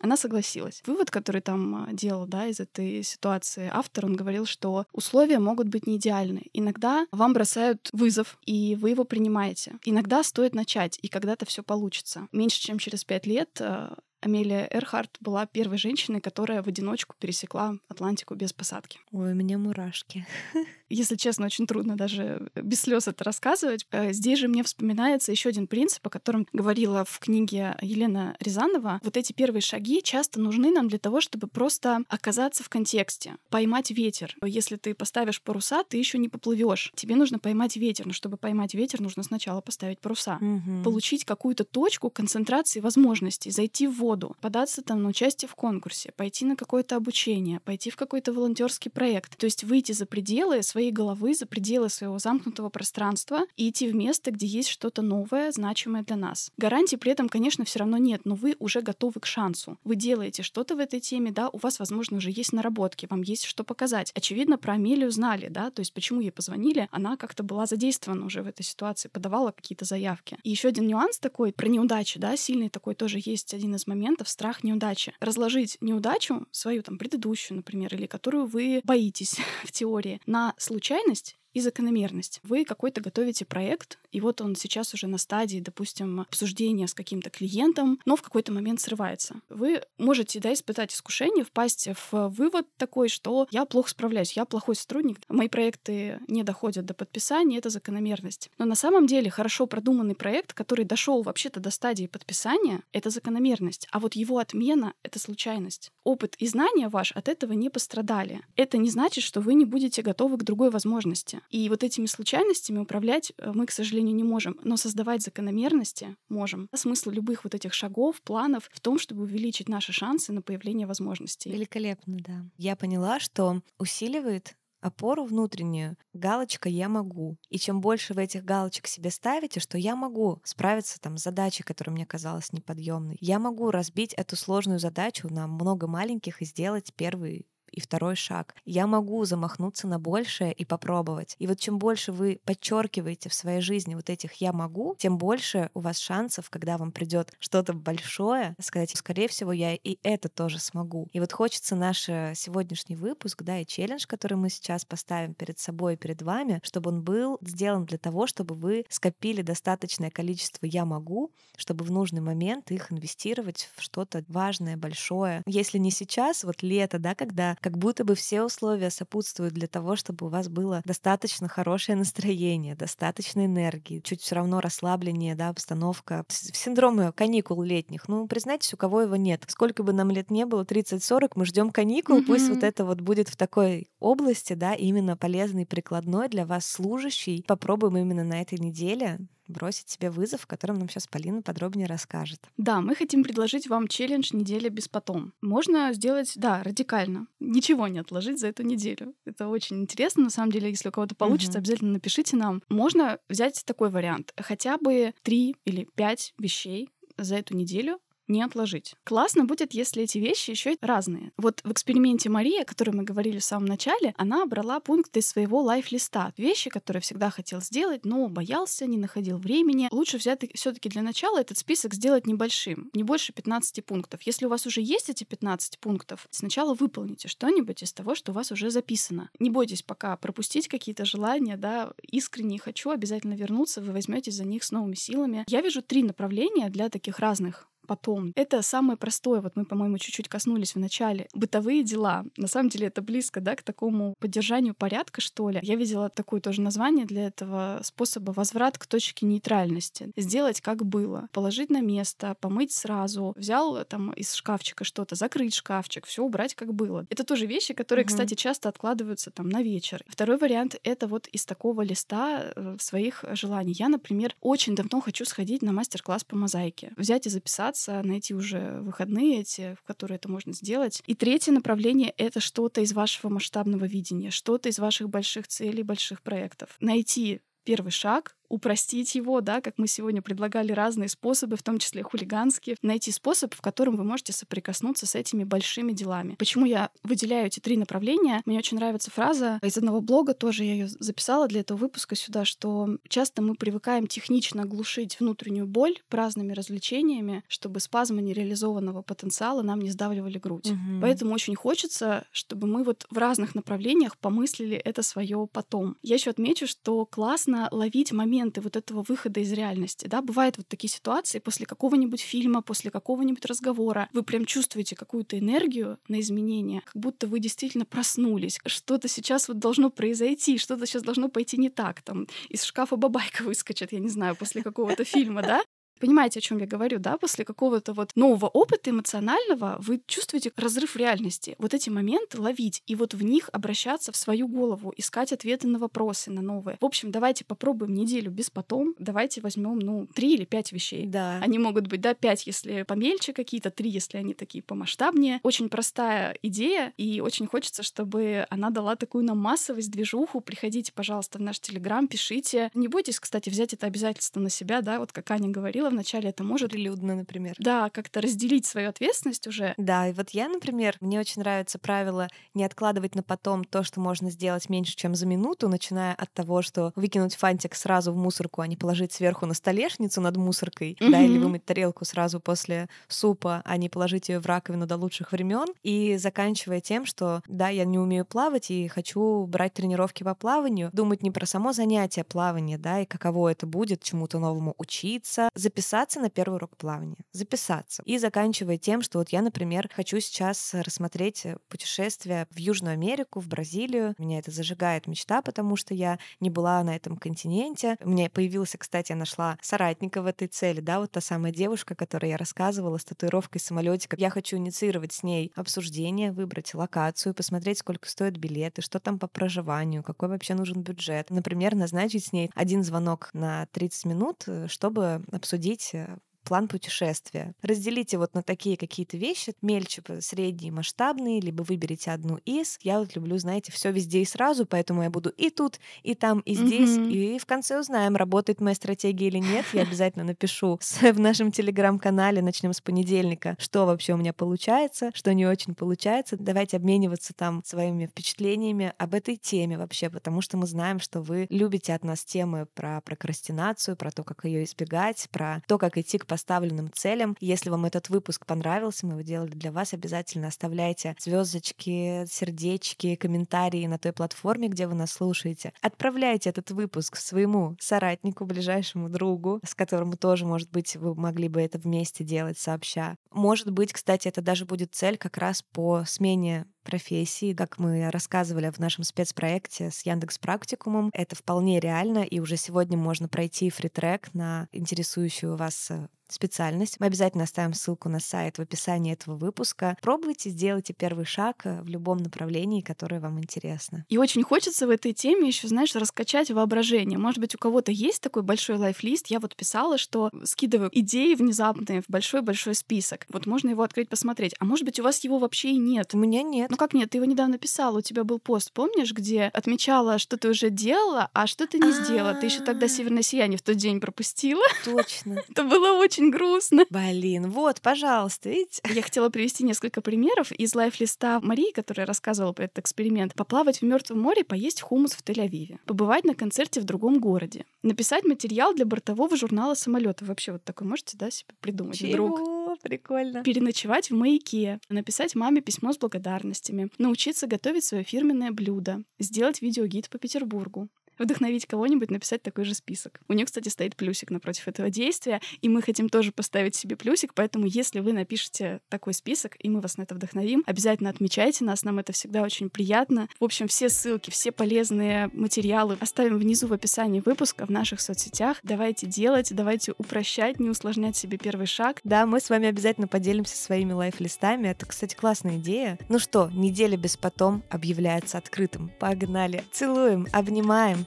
Она 0.00 0.16
согласилась. 0.16 0.82
Вывод, 0.86 1.10
который 1.10 1.40
там 1.40 1.84
а, 1.84 1.92
делал 1.92 2.26
да, 2.26 2.46
из 2.46 2.58
этой 2.58 3.02
ситуации 3.02 3.70
автор, 3.72 4.06
он 4.06 4.16
говорил, 4.16 4.46
что 4.46 4.86
условия 4.92 5.38
могут 5.38 5.68
быть 5.68 5.86
не 5.86 5.96
идеальны. 5.96 6.46
Иногда 6.52 7.06
вам 7.12 7.32
бросают 7.32 7.90
вызов, 7.92 8.38
и 8.46 8.76
вы 8.76 8.90
его 8.90 9.04
принимаете. 9.04 9.74
Иногда 9.84 10.22
стоит 10.22 10.54
начать, 10.54 10.98
и 11.02 11.08
когда-то 11.08 11.44
все 11.46 11.62
получится. 11.62 12.28
Меньше 12.32 12.60
чем 12.60 12.78
через 12.78 13.04
пять 13.04 13.26
лет 13.26 13.60
а, 13.60 13.98
Амелия 14.20 14.68
Эрхарт 14.70 15.16
была 15.20 15.46
первой 15.46 15.78
женщиной, 15.78 16.20
которая 16.20 16.62
в 16.62 16.66
одиночку 16.66 17.16
пересекла 17.18 17.76
Атлантику 17.88 18.34
без 18.34 18.52
посадки. 18.52 18.98
Ой, 19.12 19.32
у 19.32 19.34
меня 19.34 19.58
мурашки. 19.58 20.26
Если 20.90 21.16
честно, 21.16 21.46
очень 21.46 21.66
трудно 21.66 21.96
даже 21.96 22.50
без 22.54 22.80
слез 22.82 23.06
это 23.08 23.24
рассказывать. 23.24 23.86
Э, 23.92 24.12
здесь 24.12 24.40
же 24.40 24.48
мне 24.48 24.62
вспоминается 24.64 25.30
еще 25.30 25.48
один 25.48 25.66
принцип, 25.66 26.06
о 26.06 26.10
котором 26.10 26.46
говорила 26.52 27.04
в 27.04 27.18
книге 27.20 27.76
Елена 27.80 28.36
Рязанова. 28.40 29.00
Вот 29.02 29.16
эти 29.16 29.32
первые 29.32 29.62
шаги 29.62 30.02
часто 30.02 30.40
нужны 30.40 30.70
нам 30.72 30.88
для 30.88 30.98
того, 30.98 31.20
чтобы 31.20 31.46
просто 31.46 32.02
оказаться 32.08 32.64
в 32.64 32.68
контексте, 32.68 33.36
поймать 33.50 33.90
ветер. 33.92 34.36
Если 34.44 34.76
ты 34.76 34.94
поставишь 34.94 35.40
паруса, 35.40 35.84
ты 35.84 35.96
еще 35.96 36.18
не 36.18 36.28
поплывешь. 36.28 36.92
Тебе 36.96 37.14
нужно 37.14 37.38
поймать 37.38 37.76
ветер, 37.76 38.06
но 38.06 38.12
чтобы 38.12 38.36
поймать 38.36 38.74
ветер, 38.74 39.00
нужно 39.00 39.22
сначала 39.22 39.60
поставить 39.60 40.00
паруса, 40.00 40.38
угу. 40.40 40.82
получить 40.82 41.24
какую-то 41.24 41.64
точку 41.64 42.10
концентрации 42.10 42.80
возможностей, 42.80 43.50
зайти 43.50 43.86
в 43.86 43.92
воду, 43.92 44.36
податься 44.40 44.82
там 44.82 45.02
на 45.02 45.08
участие 45.10 45.48
в 45.48 45.54
конкурсе, 45.54 46.12
пойти 46.16 46.44
на 46.44 46.56
какое-то 46.56 46.96
обучение, 46.96 47.60
пойти 47.60 47.90
в 47.90 47.96
какой-то 47.96 48.32
волонтерский 48.32 48.90
проект. 48.90 49.36
То 49.36 49.44
есть 49.44 49.62
выйти 49.62 49.92
за 49.92 50.06
пределы 50.06 50.62
своей 50.62 50.79
своей 50.80 50.92
головы 50.92 51.34
за 51.34 51.44
пределы 51.44 51.90
своего 51.90 52.18
замкнутого 52.18 52.70
пространства 52.70 53.40
и 53.58 53.68
идти 53.68 53.86
в 53.86 53.94
место, 53.94 54.30
где 54.30 54.46
есть 54.46 54.70
что-то 54.70 55.02
новое, 55.02 55.52
значимое 55.52 56.02
для 56.02 56.16
нас. 56.16 56.50
Гарантий 56.56 56.96
при 56.96 57.12
этом, 57.12 57.28
конечно, 57.28 57.66
все 57.66 57.80
равно 57.80 57.98
нет, 57.98 58.22
но 58.24 58.34
вы 58.34 58.56
уже 58.58 58.80
готовы 58.80 59.20
к 59.20 59.26
шансу. 59.26 59.76
Вы 59.84 59.96
делаете 59.96 60.42
что-то 60.42 60.76
в 60.76 60.78
этой 60.78 61.00
теме, 61.00 61.32
да, 61.32 61.50
у 61.50 61.58
вас, 61.58 61.80
возможно, 61.80 62.16
уже 62.16 62.30
есть 62.30 62.54
наработки, 62.54 63.06
вам 63.10 63.20
есть 63.20 63.44
что 63.44 63.62
показать. 63.62 64.10
Очевидно, 64.14 64.56
про 64.56 64.72
Амелию 64.72 65.10
знали, 65.10 65.48
да, 65.48 65.70
то 65.70 65.80
есть 65.80 65.92
почему 65.92 66.22
ей 66.22 66.32
позвонили, 66.32 66.88
она 66.92 67.18
как-то 67.18 67.42
была 67.42 67.66
задействована 67.66 68.24
уже 68.24 68.42
в 68.42 68.46
этой 68.46 68.62
ситуации, 68.62 69.10
подавала 69.10 69.50
какие-то 69.50 69.84
заявки. 69.84 70.38
И 70.44 70.48
еще 70.48 70.68
один 70.68 70.86
нюанс 70.86 71.18
такой 71.18 71.52
про 71.52 71.68
неудачи, 71.68 72.18
да, 72.18 72.38
сильный 72.38 72.70
такой 72.70 72.94
тоже 72.94 73.18
есть 73.22 73.52
один 73.52 73.74
из 73.74 73.86
моментов, 73.86 74.30
страх 74.30 74.64
неудачи. 74.64 75.12
Разложить 75.20 75.76
неудачу, 75.82 76.46
свою 76.52 76.82
там 76.82 76.96
предыдущую, 76.96 77.58
например, 77.58 77.94
или 77.94 78.06
которую 78.06 78.46
вы 78.46 78.80
боитесь 78.82 79.36
в 79.64 79.72
теории, 79.72 80.22
на 80.24 80.54
случайность 80.70 81.36
и 81.52 81.60
закономерность. 81.60 82.38
Вы 82.44 82.64
какой-то 82.64 83.00
готовите 83.00 83.44
проект, 83.44 83.98
и 84.12 84.20
вот 84.20 84.40
он 84.40 84.54
сейчас 84.54 84.94
уже 84.94 85.06
на 85.06 85.18
стадии, 85.18 85.60
допустим, 85.60 86.20
обсуждения 86.20 86.86
с 86.86 86.94
каким-то 86.94 87.30
клиентом, 87.30 88.00
но 88.04 88.16
в 88.16 88.22
какой-то 88.22 88.52
момент 88.52 88.80
срывается. 88.80 89.40
Вы 89.48 89.82
можете, 89.98 90.40
да, 90.40 90.52
испытать 90.52 90.92
искушение, 90.92 91.44
впасть 91.44 91.88
в 91.88 92.28
вывод 92.28 92.66
такой, 92.76 93.08
что 93.08 93.46
я 93.50 93.64
плохо 93.64 93.90
справляюсь, 93.90 94.32
я 94.32 94.44
плохой 94.44 94.76
сотрудник, 94.76 95.18
мои 95.28 95.48
проекты 95.48 96.20
не 96.28 96.42
доходят 96.42 96.84
до 96.84 96.94
подписания, 96.94 97.58
это 97.58 97.70
закономерность. 97.70 98.50
Но 98.58 98.64
на 98.64 98.74
самом 98.74 99.06
деле 99.06 99.30
хорошо 99.30 99.66
продуманный 99.66 100.14
проект, 100.14 100.52
который 100.52 100.84
дошел 100.84 101.22
вообще-то 101.22 101.60
до 101.60 101.70
стадии 101.70 102.06
подписания, 102.06 102.82
это 102.92 103.10
закономерность, 103.10 103.86
а 103.90 104.00
вот 104.00 104.14
его 104.14 104.38
отмена— 104.38 104.94
это 105.02 105.18
случайность. 105.18 105.92
Опыт 106.04 106.34
и 106.38 106.46
знания 106.46 106.88
ваш 106.88 107.12
от 107.12 107.28
этого 107.28 107.52
не 107.52 107.70
пострадали. 107.70 108.42
Это 108.56 108.78
не 108.78 108.90
значит, 108.90 109.24
что 109.24 109.40
вы 109.40 109.54
не 109.54 109.64
будете 109.64 110.02
готовы 110.02 110.38
к 110.38 110.42
другой 110.42 110.70
возможности. 110.70 111.40
И 111.50 111.68
вот 111.68 111.84
этими 111.84 112.06
случайностями 112.06 112.78
управлять 112.78 113.32
э, 113.38 113.52
мы, 113.54 113.66
к 113.66 113.70
сожалению, 113.70 113.99
не 114.02 114.24
можем, 114.24 114.58
но 114.64 114.76
создавать 114.76 115.22
закономерности 115.22 116.16
можем. 116.28 116.68
Смысл 116.74 117.10
любых 117.10 117.44
вот 117.44 117.54
этих 117.54 117.74
шагов, 117.74 118.20
планов 118.22 118.68
в 118.72 118.80
том, 118.80 118.98
чтобы 118.98 119.22
увеличить 119.22 119.68
наши 119.68 119.92
шансы 119.92 120.32
на 120.32 120.42
появление 120.42 120.86
возможностей. 120.86 121.50
Великолепно, 121.50 122.16
да. 122.18 122.44
Я 122.56 122.76
поняла, 122.76 123.20
что 123.20 123.62
усиливает 123.78 124.56
опору 124.80 125.24
внутреннюю, 125.24 125.96
галочка 126.12 126.68
«я 126.68 126.88
могу». 126.88 127.36
И 127.48 127.58
чем 127.58 127.80
больше 127.80 128.14
вы 128.14 128.24
этих 128.24 128.44
галочек 128.44 128.86
себе 128.86 129.10
ставите, 129.10 129.60
что 129.60 129.78
я 129.78 129.94
могу 129.96 130.40
справиться 130.44 131.00
там 131.00 131.18
с 131.18 131.22
задачей, 131.22 131.62
которая 131.62 131.94
мне 131.94 132.06
казалась 132.06 132.52
неподъемной, 132.52 133.16
я 133.20 133.38
могу 133.38 133.70
разбить 133.70 134.14
эту 134.14 134.36
сложную 134.36 134.78
задачу 134.78 135.28
на 135.28 135.46
много 135.46 135.86
маленьких 135.86 136.42
и 136.42 136.44
сделать 136.44 136.92
первый 136.96 137.46
и 137.72 137.80
второй 137.80 138.16
шаг. 138.16 138.54
Я 138.64 138.86
могу 138.86 139.24
замахнуться 139.24 139.86
на 139.88 139.98
большее 139.98 140.52
и 140.52 140.64
попробовать. 140.64 141.36
И 141.38 141.46
вот 141.46 141.58
чем 141.58 141.78
больше 141.78 142.12
вы 142.12 142.40
подчеркиваете 142.44 143.28
в 143.28 143.34
своей 143.34 143.60
жизни 143.60 143.94
вот 143.94 144.10
этих 144.10 144.34
«я 144.34 144.52
могу», 144.52 144.94
тем 144.98 145.18
больше 145.18 145.70
у 145.74 145.80
вас 145.80 145.98
шансов, 145.98 146.50
когда 146.50 146.78
вам 146.78 146.92
придет 146.92 147.32
что-то 147.38 147.72
большое, 147.72 148.54
сказать, 148.60 148.90
скорее 148.96 149.28
всего, 149.28 149.52
я 149.52 149.74
и 149.74 149.98
это 150.02 150.28
тоже 150.28 150.58
смогу. 150.58 151.08
И 151.12 151.20
вот 151.20 151.32
хочется 151.32 151.76
наш 151.76 152.08
э, 152.08 152.32
сегодняшний 152.34 152.96
выпуск, 152.96 153.42
да, 153.42 153.58
и 153.58 153.66
челлендж, 153.66 154.06
который 154.06 154.34
мы 154.34 154.50
сейчас 154.50 154.84
поставим 154.84 155.34
перед 155.34 155.58
собой 155.58 155.94
и 155.94 155.96
перед 155.96 156.22
вами, 156.22 156.60
чтобы 156.62 156.90
он 156.90 157.02
был 157.02 157.38
сделан 157.40 157.84
для 157.84 157.98
того, 157.98 158.26
чтобы 158.26 158.54
вы 158.54 158.84
скопили 158.88 159.42
достаточное 159.42 160.10
количество 160.10 160.66
«я 160.66 160.84
могу», 160.84 161.32
чтобы 161.56 161.84
в 161.84 161.90
нужный 161.90 162.20
момент 162.20 162.70
их 162.70 162.92
инвестировать 162.92 163.70
в 163.76 163.82
что-то 163.82 164.24
важное, 164.28 164.76
большое. 164.76 165.42
Если 165.46 165.78
не 165.78 165.90
сейчас, 165.90 166.44
вот 166.44 166.62
лето, 166.62 166.98
да, 166.98 167.14
когда 167.14 167.56
как 167.60 167.78
будто 167.78 168.04
бы 168.04 168.14
все 168.14 168.42
условия 168.42 168.90
сопутствуют 168.90 169.54
для 169.54 169.68
того, 169.68 169.96
чтобы 169.96 170.26
у 170.26 170.28
вас 170.28 170.48
было 170.48 170.82
достаточно 170.84 171.48
хорошее 171.48 171.96
настроение, 171.96 172.74
достаточно 172.74 173.44
энергии, 173.44 174.00
чуть 174.00 174.22
все 174.22 174.36
равно 174.36 174.60
расслабление, 174.60 175.34
да, 175.34 175.48
обстановка. 175.48 176.24
Синдромы 176.28 177.12
каникул 177.12 177.62
летних. 177.62 178.08
Ну, 178.08 178.26
признайтесь, 178.26 178.72
у 178.74 178.76
кого 178.76 179.02
его 179.02 179.16
нет. 179.16 179.44
Сколько 179.48 179.82
бы 179.82 179.92
нам 179.92 180.10
лет 180.10 180.30
не 180.30 180.46
было, 180.46 180.64
30-40, 180.64 181.32
мы 181.34 181.44
ждем 181.44 181.70
каникул, 181.70 182.20
mm-hmm. 182.20 182.26
пусть 182.26 182.48
вот 182.48 182.62
это 182.62 182.84
вот 182.84 183.00
будет 183.00 183.28
в 183.28 183.36
такой 183.36 183.88
области, 183.98 184.54
да, 184.54 184.74
именно 184.74 185.16
полезный, 185.16 185.66
прикладной 185.66 186.28
для 186.28 186.46
вас 186.46 186.66
служащий. 186.66 187.44
Попробуем 187.46 187.96
именно 187.98 188.24
на 188.24 188.40
этой 188.40 188.58
неделе 188.58 189.18
бросить 189.50 189.90
себе 189.90 190.10
вызов, 190.10 190.44
о 190.44 190.46
котором 190.46 190.78
нам 190.78 190.88
сейчас 190.88 191.06
Полина 191.06 191.42
подробнее 191.42 191.86
расскажет. 191.86 192.40
Да, 192.56 192.80
мы 192.80 192.94
хотим 192.94 193.22
предложить 193.22 193.68
вам 193.68 193.88
челлендж 193.88 194.30
«Неделя 194.32 194.70
без 194.70 194.88
потом». 194.88 195.32
Можно 195.40 195.92
сделать, 195.92 196.32
да, 196.36 196.62
радикально. 196.62 197.26
Ничего 197.40 197.88
не 197.88 197.98
отложить 197.98 198.38
за 198.38 198.48
эту 198.48 198.62
неделю. 198.62 199.14
Это 199.24 199.48
очень 199.48 199.80
интересно. 199.80 200.24
На 200.24 200.30
самом 200.30 200.52
деле, 200.52 200.70
если 200.70 200.88
у 200.88 200.92
кого-то 200.92 201.14
получится, 201.14 201.58
угу. 201.58 201.58
обязательно 201.58 201.92
напишите 201.92 202.36
нам. 202.36 202.62
Можно 202.68 203.18
взять 203.28 203.62
такой 203.64 203.90
вариант. 203.90 204.32
Хотя 204.38 204.78
бы 204.78 205.14
три 205.22 205.56
или 205.64 205.88
пять 205.94 206.32
вещей 206.38 206.90
за 207.16 207.36
эту 207.36 207.56
неделю 207.56 208.00
не 208.30 208.42
отложить. 208.42 208.94
Классно 209.04 209.44
будет, 209.44 209.74
если 209.74 210.04
эти 210.04 210.18
вещи 210.18 210.52
еще 210.52 210.76
разные. 210.80 211.32
Вот 211.36 211.60
в 211.64 211.72
эксперименте 211.72 212.28
Мария, 212.28 212.62
о 212.62 212.64
которой 212.64 212.90
мы 212.90 213.02
говорили 213.02 213.38
в 213.38 213.44
самом 213.44 213.66
начале, 213.66 214.14
она 214.16 214.46
брала 214.46 214.80
пункты 214.80 215.20
из 215.20 215.26
своего 215.26 215.60
лайф-листа. 215.60 216.32
Вещи, 216.36 216.70
которые 216.70 217.02
всегда 217.02 217.30
хотел 217.30 217.60
сделать, 217.60 218.04
но 218.04 218.28
боялся, 218.28 218.86
не 218.86 218.96
находил 218.96 219.38
времени. 219.38 219.88
Лучше 219.90 220.16
взять 220.16 220.44
все-таки 220.54 220.88
для 220.88 221.02
начала 221.02 221.40
этот 221.40 221.58
список 221.58 221.94
сделать 221.94 222.26
небольшим, 222.26 222.90
не 222.94 223.02
больше 223.02 223.32
15 223.32 223.84
пунктов. 223.84 224.22
Если 224.22 224.46
у 224.46 224.48
вас 224.48 224.66
уже 224.66 224.80
есть 224.80 225.10
эти 225.10 225.24
15 225.24 225.78
пунктов, 225.78 226.26
сначала 226.30 226.74
выполните 226.74 227.28
что-нибудь 227.28 227.82
из 227.82 227.92
того, 227.92 228.14
что 228.14 228.32
у 228.32 228.34
вас 228.34 228.52
уже 228.52 228.70
записано. 228.70 229.30
Не 229.38 229.50
бойтесь 229.50 229.82
пока 229.82 230.16
пропустить 230.16 230.68
какие-то 230.68 231.04
желания, 231.04 231.56
да, 231.56 231.92
искренне 232.02 232.58
хочу 232.58 232.90
обязательно 232.90 233.34
вернуться, 233.34 233.80
вы 233.80 233.92
возьмете 233.92 234.30
за 234.30 234.44
них 234.44 234.62
с 234.62 234.70
новыми 234.70 234.94
силами. 234.94 235.44
Я 235.48 235.60
вижу 235.60 235.82
три 235.82 236.02
направления 236.02 236.68
для 236.68 236.88
таких 236.88 237.18
разных 237.18 237.68
потом. 237.90 238.32
Это 238.36 238.62
самое 238.62 238.96
простое, 238.96 239.40
вот 239.40 239.56
мы, 239.56 239.64
по-моему, 239.64 239.98
чуть-чуть 239.98 240.28
коснулись 240.28 240.76
в 240.76 240.78
начале. 240.78 241.26
Бытовые 241.34 241.82
дела. 241.82 242.24
На 242.36 242.46
самом 242.46 242.68
деле 242.68 242.86
это 242.86 243.02
близко, 243.02 243.40
да, 243.40 243.56
к 243.56 243.64
такому 243.64 244.14
поддержанию 244.20 244.74
порядка, 244.74 245.20
что 245.20 245.50
ли. 245.50 245.58
Я 245.62 245.74
видела 245.74 246.08
такое 246.08 246.40
тоже 246.40 246.60
название 246.60 247.04
для 247.04 247.26
этого 247.26 247.80
способа 247.82 248.30
возврат 248.30 248.78
к 248.78 248.86
точке 248.86 249.26
нейтральности. 249.26 250.12
Сделать 250.16 250.60
как 250.60 250.86
было. 250.86 251.26
Положить 251.32 251.68
на 251.68 251.80
место, 251.80 252.36
помыть 252.40 252.70
сразу. 252.70 253.34
Взял 253.36 253.76
э, 253.76 253.84
там 253.84 254.12
из 254.12 254.34
шкафчика 254.34 254.84
что-то, 254.84 255.16
закрыть 255.16 255.54
шкафчик, 255.54 256.06
все 256.06 256.22
убрать 256.22 256.54
как 256.54 256.72
было. 256.72 257.06
Это 257.10 257.24
тоже 257.24 257.46
вещи, 257.46 257.74
которые, 257.74 258.04
угу. 258.04 258.10
кстати, 258.10 258.34
часто 258.34 258.68
откладываются 258.68 259.32
там 259.32 259.48
на 259.48 259.62
вечер. 259.64 260.04
Второй 260.06 260.38
вариант— 260.38 260.76
это 260.84 261.08
вот 261.08 261.26
из 261.26 261.44
такого 261.44 261.82
листа 261.82 262.52
э, 262.54 262.76
своих 262.78 263.24
желаний. 263.32 263.74
Я, 263.76 263.88
например, 263.88 264.36
очень 264.40 264.76
давно 264.76 265.00
хочу 265.00 265.24
сходить 265.24 265.62
на 265.62 265.72
мастер-класс 265.72 266.22
по 266.22 266.36
мозаике. 266.36 266.92
Взять 266.96 267.26
и 267.26 267.30
записаться 267.30 267.79
собраться, 267.80 268.06
найти 268.06 268.34
уже 268.34 268.80
выходные 268.80 269.40
эти, 269.40 269.74
в 269.74 269.82
которые 269.82 270.16
это 270.16 270.30
можно 270.30 270.52
сделать. 270.52 271.02
И 271.06 271.14
третье 271.14 271.52
направление— 271.52 272.12
это 272.16 272.40
что-то 272.40 272.80
из 272.80 272.92
вашего 272.92 273.30
масштабного 273.30 273.84
видения, 273.84 274.30
что-то 274.30 274.68
из 274.68 274.78
ваших 274.78 275.08
больших 275.08 275.48
целей, 275.48 275.82
больших 275.82 276.22
проектов. 276.22 276.76
Найти 276.80 277.40
первый 277.64 277.92
шаг, 277.92 278.36
упростить 278.50 279.14
его, 279.14 279.40
да, 279.40 279.60
как 279.60 279.74
мы 279.78 279.86
сегодня 279.86 280.20
предлагали 280.20 280.72
разные 280.72 281.08
способы, 281.08 281.56
в 281.56 281.62
том 281.62 281.78
числе 281.78 282.02
хулиганские, 282.02 282.76
найти 282.82 283.10
способ, 283.12 283.54
в 283.54 283.60
котором 283.62 283.96
вы 283.96 284.04
можете 284.04 284.32
соприкоснуться 284.32 285.06
с 285.06 285.14
этими 285.14 285.44
большими 285.44 285.92
делами. 285.92 286.34
Почему 286.34 286.66
я 286.66 286.90
выделяю 287.02 287.46
эти 287.46 287.60
три 287.60 287.76
направления? 287.76 288.42
Мне 288.44 288.58
очень 288.58 288.76
нравится 288.76 289.10
фраза 289.10 289.58
из 289.62 289.76
одного 289.78 290.00
блога, 290.00 290.34
тоже 290.34 290.64
я 290.64 290.72
ее 290.74 290.88
записала 290.88 291.48
для 291.48 291.60
этого 291.60 291.78
выпуска 291.78 292.14
сюда, 292.16 292.44
что 292.44 292.98
часто 293.08 293.40
мы 293.40 293.54
привыкаем 293.54 294.06
технично 294.06 294.64
глушить 294.64 295.18
внутреннюю 295.20 295.66
боль 295.66 295.96
разными 296.20 296.52
развлечениями, 296.52 297.44
чтобы 297.48 297.80
спазмы 297.80 298.20
нереализованного 298.20 299.02
потенциала 299.02 299.62
нам 299.62 299.80
не 299.80 299.90
сдавливали 299.90 300.38
грудь. 300.38 300.70
Угу. 300.70 301.00
Поэтому 301.00 301.32
очень 301.34 301.54
хочется, 301.54 302.26
чтобы 302.30 302.66
мы 302.66 302.84
вот 302.84 303.06
в 303.10 303.16
разных 303.16 303.54
направлениях 303.54 304.18
помыслили 304.18 304.76
это 304.76 305.02
свое 305.02 305.48
потом. 305.50 305.96
Я 306.02 306.16
еще 306.16 306.30
отмечу, 306.30 306.66
что 306.66 307.06
классно 307.06 307.68
ловить 307.70 308.12
момент 308.12 308.39
моменты 308.40 308.60
вот 308.60 308.76
этого 308.76 309.04
выхода 309.06 309.40
из 309.40 309.52
реальности, 309.52 310.06
да, 310.06 310.22
бывают 310.22 310.56
вот 310.56 310.66
такие 310.68 310.90
ситуации 310.90 311.40
после 311.40 311.66
какого-нибудь 311.66 312.20
фильма, 312.20 312.62
после 312.62 312.90
какого-нибудь 312.90 313.44
разговора, 313.44 314.08
вы 314.12 314.22
прям 314.22 314.44
чувствуете 314.44 314.96
какую-то 314.96 315.38
энергию 315.38 315.98
на 316.08 316.20
изменения, 316.20 316.80
как 316.84 316.96
будто 316.96 317.26
вы 317.26 317.38
действительно 317.40 317.84
проснулись, 317.84 318.58
что-то 318.66 319.08
сейчас 319.08 319.48
вот 319.48 319.58
должно 319.58 319.90
произойти, 319.90 320.58
что-то 320.58 320.86
сейчас 320.86 321.02
должно 321.02 321.28
пойти 321.28 321.58
не 321.58 321.68
так, 321.68 322.02
там, 322.02 322.26
из 322.48 322.64
шкафа 322.64 322.96
бабайка 322.96 323.42
выскочит, 323.42 323.92
я 323.92 323.98
не 323.98 324.08
знаю, 324.08 324.36
после 324.36 324.62
какого-то 324.62 325.04
фильма, 325.04 325.42
да, 325.42 325.62
Понимаете, 326.00 326.38
о 326.38 326.42
чем 326.42 326.58
я 326.58 326.66
говорю, 326.66 326.98
да? 326.98 327.16
После 327.18 327.44
какого-то 327.44 327.92
вот 327.92 328.12
нового 328.16 328.46
опыта 328.46 328.90
эмоционального 328.90 329.76
вы 329.80 330.00
чувствуете 330.06 330.50
разрыв 330.56 330.96
реальности. 330.96 331.54
Вот 331.58 331.74
эти 331.74 331.90
моменты 331.90 332.40
ловить 332.40 332.82
и 332.86 332.94
вот 332.94 333.14
в 333.14 333.22
них 333.22 333.50
обращаться 333.52 334.10
в 334.10 334.16
свою 334.16 334.48
голову, 334.48 334.92
искать 334.96 335.32
ответы 335.32 335.68
на 335.68 335.78
вопросы, 335.78 336.30
на 336.30 336.42
новые. 336.42 336.78
В 336.80 336.84
общем, 336.84 337.10
давайте 337.10 337.44
попробуем 337.44 337.94
неделю 337.94 338.30
без 338.30 338.50
потом. 338.50 338.94
Давайте 338.98 339.40
возьмем, 339.40 339.78
ну, 339.78 340.06
три 340.14 340.34
или 340.34 340.44
пять 340.44 340.72
вещей. 340.72 341.06
Да. 341.06 341.38
Они 341.42 341.58
могут 341.58 341.86
быть, 341.86 342.00
да, 342.00 342.14
пять, 342.14 342.46
если 342.46 342.82
помельче 342.82 343.32
какие-то, 343.32 343.70
три, 343.70 343.90
если 343.90 344.16
они 344.16 344.34
такие 344.34 344.62
помасштабнее. 344.62 345.40
Очень 345.42 345.68
простая 345.68 346.36
идея, 346.42 346.92
и 346.96 347.20
очень 347.20 347.46
хочется, 347.46 347.82
чтобы 347.82 348.46
она 348.48 348.70
дала 348.70 348.96
такую 348.96 349.24
нам 349.24 349.38
массовость, 349.38 349.90
движуху. 349.90 350.40
Приходите, 350.40 350.92
пожалуйста, 350.92 351.38
в 351.38 351.42
наш 351.42 351.60
Телеграм, 351.60 352.08
пишите. 352.08 352.70
Не 352.74 352.88
бойтесь, 352.88 353.20
кстати, 353.20 353.50
взять 353.50 353.74
это 353.74 353.86
обязательство 353.86 354.40
на 354.40 354.48
себя, 354.48 354.80
да, 354.80 354.98
вот 354.98 355.12
как 355.12 355.30
Аня 355.30 355.50
говорила, 355.50 355.89
вначале, 355.90 356.30
это 356.30 356.44
может... 356.44 356.70
Прилюдно, 356.70 357.14
например. 357.16 357.54
Да, 357.58 357.90
как-то 357.90 358.20
разделить 358.20 358.66
свою 358.66 358.88
ответственность 358.88 359.46
уже. 359.46 359.74
Да, 359.76 360.08
и 360.08 360.12
вот 360.12 360.30
я, 360.30 360.48
например, 360.48 360.96
мне 361.00 361.18
очень 361.18 361.40
нравится 361.40 361.78
правило 361.78 362.28
не 362.54 362.64
откладывать 362.64 363.14
на 363.14 363.22
потом 363.22 363.64
то, 363.64 363.82
что 363.82 364.00
можно 364.00 364.30
сделать 364.30 364.68
меньше, 364.68 364.96
чем 364.96 365.14
за 365.14 365.26
минуту, 365.26 365.68
начиная 365.68 366.14
от 366.14 366.32
того, 366.32 366.62
что 366.62 366.92
выкинуть 366.96 367.34
фантик 367.34 367.74
сразу 367.74 368.12
в 368.12 368.16
мусорку, 368.16 368.60
а 368.60 368.66
не 368.66 368.76
положить 368.76 369.12
сверху 369.12 369.46
на 369.46 369.54
столешницу 369.54 370.20
над 370.20 370.36
мусоркой, 370.36 370.96
mm-hmm. 371.00 371.10
да, 371.10 371.20
или 371.20 371.38
вымыть 371.38 371.64
тарелку 371.64 372.04
сразу 372.04 372.40
после 372.40 372.88
супа, 373.08 373.62
а 373.64 373.76
не 373.76 373.88
положить 373.88 374.28
ее 374.28 374.38
в 374.38 374.46
раковину 374.46 374.86
до 374.86 374.96
лучших 374.96 375.32
времен. 375.32 375.66
И 375.82 376.16
заканчивая 376.16 376.80
тем, 376.80 377.04
что 377.04 377.42
да, 377.48 377.68
я 377.68 377.84
не 377.84 377.98
умею 377.98 378.24
плавать 378.24 378.70
и 378.70 378.88
хочу 378.88 379.46
брать 379.46 379.74
тренировки 379.74 380.22
по 380.22 380.34
плаванию, 380.34 380.90
думать 380.92 381.22
не 381.22 381.30
про 381.30 381.46
само 381.46 381.72
занятие 381.72 382.24
плавания, 382.24 382.78
да, 382.78 383.00
и 383.00 383.06
каково 383.06 383.52
это 383.52 383.66
будет 383.66 384.02
чему-то 384.02 384.38
новому 384.38 384.74
учиться, 384.78 385.48
записать 385.54 385.79
записаться 385.80 386.20
на 386.20 386.28
первый 386.28 386.56
урок 386.56 386.76
плавания, 386.76 387.16
записаться. 387.32 388.02
И 388.04 388.18
заканчивая 388.18 388.76
тем, 388.76 389.00
что 389.00 389.18
вот 389.18 389.30
я, 389.30 389.40
например, 389.40 389.88
хочу 389.94 390.20
сейчас 390.20 390.74
рассмотреть 390.74 391.46
э, 391.46 391.56
путешествие 391.70 392.46
в 392.50 392.58
Южную 392.58 392.92
Америку, 392.92 393.40
в 393.40 393.48
Бразилию. 393.48 394.14
Меня 394.18 394.40
это 394.40 394.50
зажигает 394.50 395.06
мечта, 395.06 395.40
потому 395.40 395.76
что 395.76 395.94
я 395.94 396.18
не 396.38 396.50
была 396.50 396.82
на 396.84 396.94
этом 396.94 397.16
континенте. 397.16 397.96
У 398.00 398.10
меня 398.10 398.28
появился, 398.28 398.76
кстати, 398.76 399.12
я 399.12 399.16
нашла 399.16 399.56
соратника 399.62 400.20
в 400.20 400.26
этой 400.26 400.48
цели, 400.48 400.80
да, 400.80 401.00
вот 401.00 401.12
та 401.12 401.22
самая 401.22 401.50
девушка, 401.50 401.94
которой 401.94 402.28
я 402.28 402.36
рассказывала 402.36 402.98
с 402.98 403.04
татуировкой 403.04 403.62
самолетика. 403.62 404.16
Я 404.18 404.28
хочу 404.28 404.58
инициировать 404.58 405.14
с 405.14 405.22
ней 405.22 405.50
обсуждение, 405.56 406.30
выбрать 406.30 406.74
локацию, 406.74 407.32
посмотреть, 407.32 407.78
сколько 407.78 408.06
стоят 408.06 408.36
билеты, 408.36 408.82
что 408.82 409.00
там 409.00 409.18
по 409.18 409.28
проживанию, 409.28 410.02
какой 410.02 410.28
вообще 410.28 410.52
нужен 410.52 410.82
бюджет. 410.82 411.30
Например, 411.30 411.74
назначить 411.74 412.26
с 412.26 412.32
ней 412.34 412.50
один 412.54 412.84
звонок 412.84 413.30
на 413.32 413.64
30 413.72 414.04
минут, 414.04 414.44
э, 414.46 414.66
чтобы 414.68 415.22
обсудить 415.32 415.69
э, 415.94 416.16
план 416.44 416.68
путешествия. 416.68 417.54
Разделите 417.62 418.18
вот 418.18 418.34
на 418.34 418.42
такие 418.42 418.76
какие-то 418.76 419.16
вещи, 419.16 419.54
мельче, 419.62 420.02
средние, 420.20 420.72
масштабные, 420.72 421.40
либо 421.40 421.62
выберите 421.62 422.10
одну 422.10 422.38
из. 422.44 422.78
Я 422.82 422.98
вот 422.98 423.14
люблю, 423.14 423.38
знаете, 423.38 423.72
все 423.72 423.90
везде 423.90 424.20
и 424.20 424.24
сразу, 424.24 424.66
поэтому 424.66 425.02
я 425.02 425.10
буду 425.10 425.30
и 425.30 425.50
тут, 425.50 425.78
и 426.02 426.14
там, 426.14 426.40
и 426.40 426.54
здесь. 426.54 426.90
Mm-hmm. 426.90 427.12
И 427.12 427.38
в 427.38 427.46
конце 427.46 427.78
узнаем, 427.78 428.16
работает 428.16 428.60
моя 428.60 428.74
стратегия 428.74 429.28
или 429.28 429.38
нет. 429.38 429.64
Я 429.72 429.82
обязательно 429.82 430.24
напишу 430.24 430.78
в 431.00 431.20
нашем 431.20 431.52
телеграм-канале, 431.52 432.42
начнем 432.42 432.72
с 432.72 432.80
понедельника, 432.80 433.56
что 433.58 433.86
вообще 433.86 434.14
у 434.14 434.16
меня 434.16 434.32
получается, 434.32 435.10
что 435.14 435.32
не 435.34 435.46
очень 435.46 435.74
получается. 435.74 436.36
Давайте 436.38 436.76
обмениваться 436.76 437.34
там 437.34 437.62
своими 437.64 438.06
впечатлениями 438.06 438.92
об 438.98 439.14
этой 439.14 439.36
теме 439.36 439.78
вообще, 439.78 440.10
потому 440.10 440.40
что 440.40 440.56
мы 440.56 440.66
знаем, 440.66 441.00
что 441.00 441.20
вы 441.20 441.46
любите 441.50 441.94
от 441.94 442.04
нас 442.04 442.24
темы 442.24 442.66
про 442.74 443.00
прокрастинацию, 443.00 443.96
про 443.96 444.10
то, 444.10 444.24
как 444.24 444.44
ее 444.44 444.64
избегать, 444.64 445.28
про 445.30 445.62
то, 445.66 445.78
как 445.78 445.98
идти 445.98 446.18
к 446.18 446.26
поставленным 446.30 446.92
целям. 446.94 447.36
Если 447.40 447.70
вам 447.70 447.86
этот 447.86 448.08
выпуск 448.08 448.46
понравился, 448.46 449.04
мы 449.04 449.14
его 449.14 449.22
делали 449.22 449.50
для 449.50 449.72
вас, 449.72 449.92
обязательно 449.92 450.46
оставляйте 450.46 451.16
звездочки, 451.18 452.24
сердечки, 452.30 453.16
комментарии 453.16 453.84
на 453.88 453.98
той 453.98 454.12
платформе, 454.12 454.68
где 454.68 454.86
вы 454.86 454.94
нас 454.94 455.10
слушаете. 455.10 455.72
Отправляйте 455.82 456.50
этот 456.50 456.70
выпуск 456.70 457.16
своему 457.16 457.74
соратнику, 457.80 458.44
ближайшему 458.44 459.08
другу, 459.08 459.60
с 459.66 459.74
которым 459.74 460.12
тоже, 460.12 460.46
может 460.46 460.70
быть, 460.70 460.94
вы 460.94 461.16
могли 461.16 461.48
бы 461.48 461.60
это 461.60 461.78
вместе 461.78 462.22
делать 462.22 462.58
сообща. 462.58 463.16
Может 463.32 463.72
быть, 463.72 463.92
кстати, 463.92 464.28
это 464.28 464.40
даже 464.40 464.66
будет 464.66 464.94
цель 464.94 465.16
как 465.16 465.36
раз 465.36 465.62
по 465.72 466.04
смене 466.06 466.66
профессии, 466.82 467.54
как 467.54 467.78
мы 467.78 468.10
рассказывали 468.10 468.70
в 468.70 468.78
нашем 468.78 469.04
спецпроекте 469.04 469.90
с 469.90 470.04
Яндекс 470.06 470.38
Практикумом. 470.38 471.10
Это 471.12 471.36
вполне 471.36 471.80
реально, 471.80 472.20
и 472.20 472.40
уже 472.40 472.56
сегодня 472.56 472.96
можно 472.96 473.28
пройти 473.28 473.70
фритрек 473.70 474.32
на 474.34 474.68
интересующую 474.72 475.56
вас 475.56 475.90
э, 475.90 476.08
специальность. 476.32 476.98
Мы 477.00 477.06
обязательно 477.06 477.44
оставим 477.44 477.74
ссылку 477.74 478.08
на 478.08 478.20
сайт 478.20 478.58
в 478.58 478.62
описании 478.62 479.12
этого 479.12 479.36
выпуска. 479.36 479.96
Пробуйте, 480.02 480.50
сделайте 480.50 480.92
первый 480.92 481.24
шаг 481.24 481.62
э, 481.64 481.82
в 481.82 481.88
любом 481.88 482.18
направлении, 482.18 482.80
которое 482.80 483.20
вам 483.20 483.38
интересно. 483.38 484.04
И 484.08 484.18
очень 484.18 484.42
хочется 484.42 484.86
в 484.86 484.90
этой 484.90 485.12
теме 485.12 485.48
еще, 485.48 485.68
знаешь, 485.68 485.94
раскачать 485.94 486.50
воображение. 486.50 487.18
Может 487.18 487.40
быть, 487.40 487.54
у 487.54 487.58
кого-то 487.58 487.92
есть 487.92 488.22
такой 488.22 488.42
большой 488.42 488.76
лайфлист. 488.76 489.28
Я 489.28 489.40
вот 489.40 489.56
писала, 489.56 489.98
что 489.98 490.30
скидываю 490.44 490.90
идеи 490.92 491.34
внезапные 491.34 492.02
в 492.02 492.08
большой-большой 492.08 492.74
список. 492.74 493.26
Вот 493.28 493.46
можно 493.46 493.70
его 493.70 493.82
открыть, 493.82 494.08
посмотреть. 494.08 494.54
А 494.58 494.64
может 494.64 494.84
быть, 494.84 494.98
у 495.00 495.02
вас 495.02 495.22
его 495.24 495.38
вообще 495.38 495.70
и 495.70 495.78
нет? 495.78 496.14
У 496.14 496.18
меня 496.18 496.42
нет. 496.42 496.69
Ну 496.70 496.76
как 496.76 496.94
нет? 496.94 497.10
Ты 497.10 497.18
его 497.18 497.24
недавно 497.24 497.58
писала. 497.58 497.98
У 497.98 498.00
тебя 498.00 498.22
был 498.22 498.38
пост, 498.38 498.72
помнишь, 498.72 499.12
где 499.12 499.50
отмечала, 499.52 500.18
что 500.18 500.36
ты 500.36 500.48
уже 500.48 500.70
делала, 500.70 501.28
а 501.34 501.48
что 501.48 501.66
ты 501.66 501.78
не 501.78 501.90
сделала. 501.90 502.34
Ты 502.34 502.46
еще 502.46 502.60
тогда 502.60 502.86
«Северное 502.86 503.22
сияние» 503.22 503.58
в 503.58 503.62
тот 503.62 503.76
день 503.76 504.00
пропустила. 504.00 504.62
Точно. 504.84 505.42
Это 505.48 505.64
было 505.64 505.98
очень 505.98 506.30
грустно. 506.30 506.86
Блин, 506.88 507.50
вот, 507.50 507.80
пожалуйста, 507.80 508.50
видите? 508.50 508.80
Я 508.88 509.02
хотела 509.02 509.30
привести 509.30 509.64
несколько 509.64 510.00
примеров 510.00 510.52
из 510.52 510.72
лайфлиста 510.76 511.40
Марии, 511.42 511.72
которая 511.72 512.06
рассказывала 512.06 512.52
про 512.52 512.66
этот 512.66 512.78
эксперимент. 512.78 513.34
Поплавать 513.34 513.80
в 513.80 513.82
Мертвом 513.82 514.20
море, 514.20 514.44
поесть 514.44 514.80
хумус 514.80 515.14
в 515.14 515.24
Тель-Авиве. 515.24 515.78
Побывать 515.86 516.24
на 516.24 516.34
концерте 516.34 516.80
в 516.80 516.84
другом 516.84 517.18
городе. 517.18 517.64
Написать 517.82 518.24
материал 518.24 518.74
для 518.74 518.86
бортового 518.86 519.36
журнала 519.36 519.74
самолета. 519.74 520.24
Вообще 520.24 520.52
вот 520.52 520.62
такой 520.62 520.86
можете, 520.86 521.16
да, 521.16 521.32
себе 521.32 521.52
придумать 521.60 521.98
Чего? 521.98 522.10
вдруг? 522.10 522.59
Прикольно. 522.82 523.42
Переночевать 523.42 524.10
в 524.10 524.14
маяке. 524.14 524.80
Написать 524.88 525.34
маме 525.34 525.60
письмо 525.60 525.92
с 525.92 525.98
благодарностями. 525.98 526.90
Научиться 526.98 527.46
готовить 527.46 527.84
свое 527.84 528.04
фирменное 528.04 528.50
блюдо. 528.50 529.02
Сделать 529.18 529.62
видеогид 529.62 530.08
по 530.10 530.18
Петербургу 530.18 530.88
вдохновить 531.24 531.66
кого-нибудь 531.66 532.10
написать 532.10 532.42
такой 532.42 532.64
же 532.64 532.74
список. 532.74 533.20
У 533.28 533.32
нее, 533.32 533.46
кстати, 533.46 533.68
стоит 533.68 533.96
плюсик 533.96 534.30
напротив 534.30 534.68
этого 534.68 534.90
действия, 534.90 535.40
и 535.60 535.68
мы 535.68 535.82
хотим 535.82 536.08
тоже 536.08 536.32
поставить 536.32 536.74
себе 536.74 536.96
плюсик, 536.96 537.34
поэтому 537.34 537.66
если 537.66 538.00
вы 538.00 538.12
напишете 538.12 538.80
такой 538.88 539.14
список, 539.14 539.56
и 539.58 539.68
мы 539.68 539.80
вас 539.80 539.96
на 539.98 540.02
это 540.02 540.14
вдохновим, 540.14 540.62
обязательно 540.66 541.10
отмечайте 541.10 541.64
нас, 541.64 541.84
нам 541.84 541.98
это 541.98 542.12
всегда 542.12 542.42
очень 542.42 542.70
приятно. 542.70 543.28
В 543.38 543.44
общем, 543.44 543.68
все 543.68 543.88
ссылки, 543.88 544.30
все 544.30 544.52
полезные 544.52 545.30
материалы 545.32 545.96
оставим 546.00 546.38
внизу 546.38 546.66
в 546.66 546.72
описании 546.72 547.20
выпуска 547.20 547.66
в 547.66 547.70
наших 547.70 548.00
соцсетях. 548.00 548.58
Давайте 548.62 549.06
делать, 549.06 549.54
давайте 549.54 549.92
упрощать, 549.98 550.58
не 550.58 550.70
усложнять 550.70 551.16
себе 551.16 551.38
первый 551.38 551.66
шаг. 551.66 552.00
Да, 552.04 552.26
мы 552.26 552.40
с 552.40 552.50
вами 552.50 552.68
обязательно 552.68 553.08
поделимся 553.08 553.56
своими 553.56 553.92
лайфлистами. 553.92 554.68
Это, 554.68 554.86
кстати, 554.86 555.14
классная 555.14 555.58
идея. 555.58 555.98
Ну 556.08 556.18
что, 556.18 556.50
неделя 556.52 556.96
без 556.96 557.16
потом 557.16 557.62
объявляется 557.68 558.38
открытым. 558.38 558.90
Погнали. 558.98 559.64
Целуем, 559.72 560.26
обнимаем. 560.32 561.06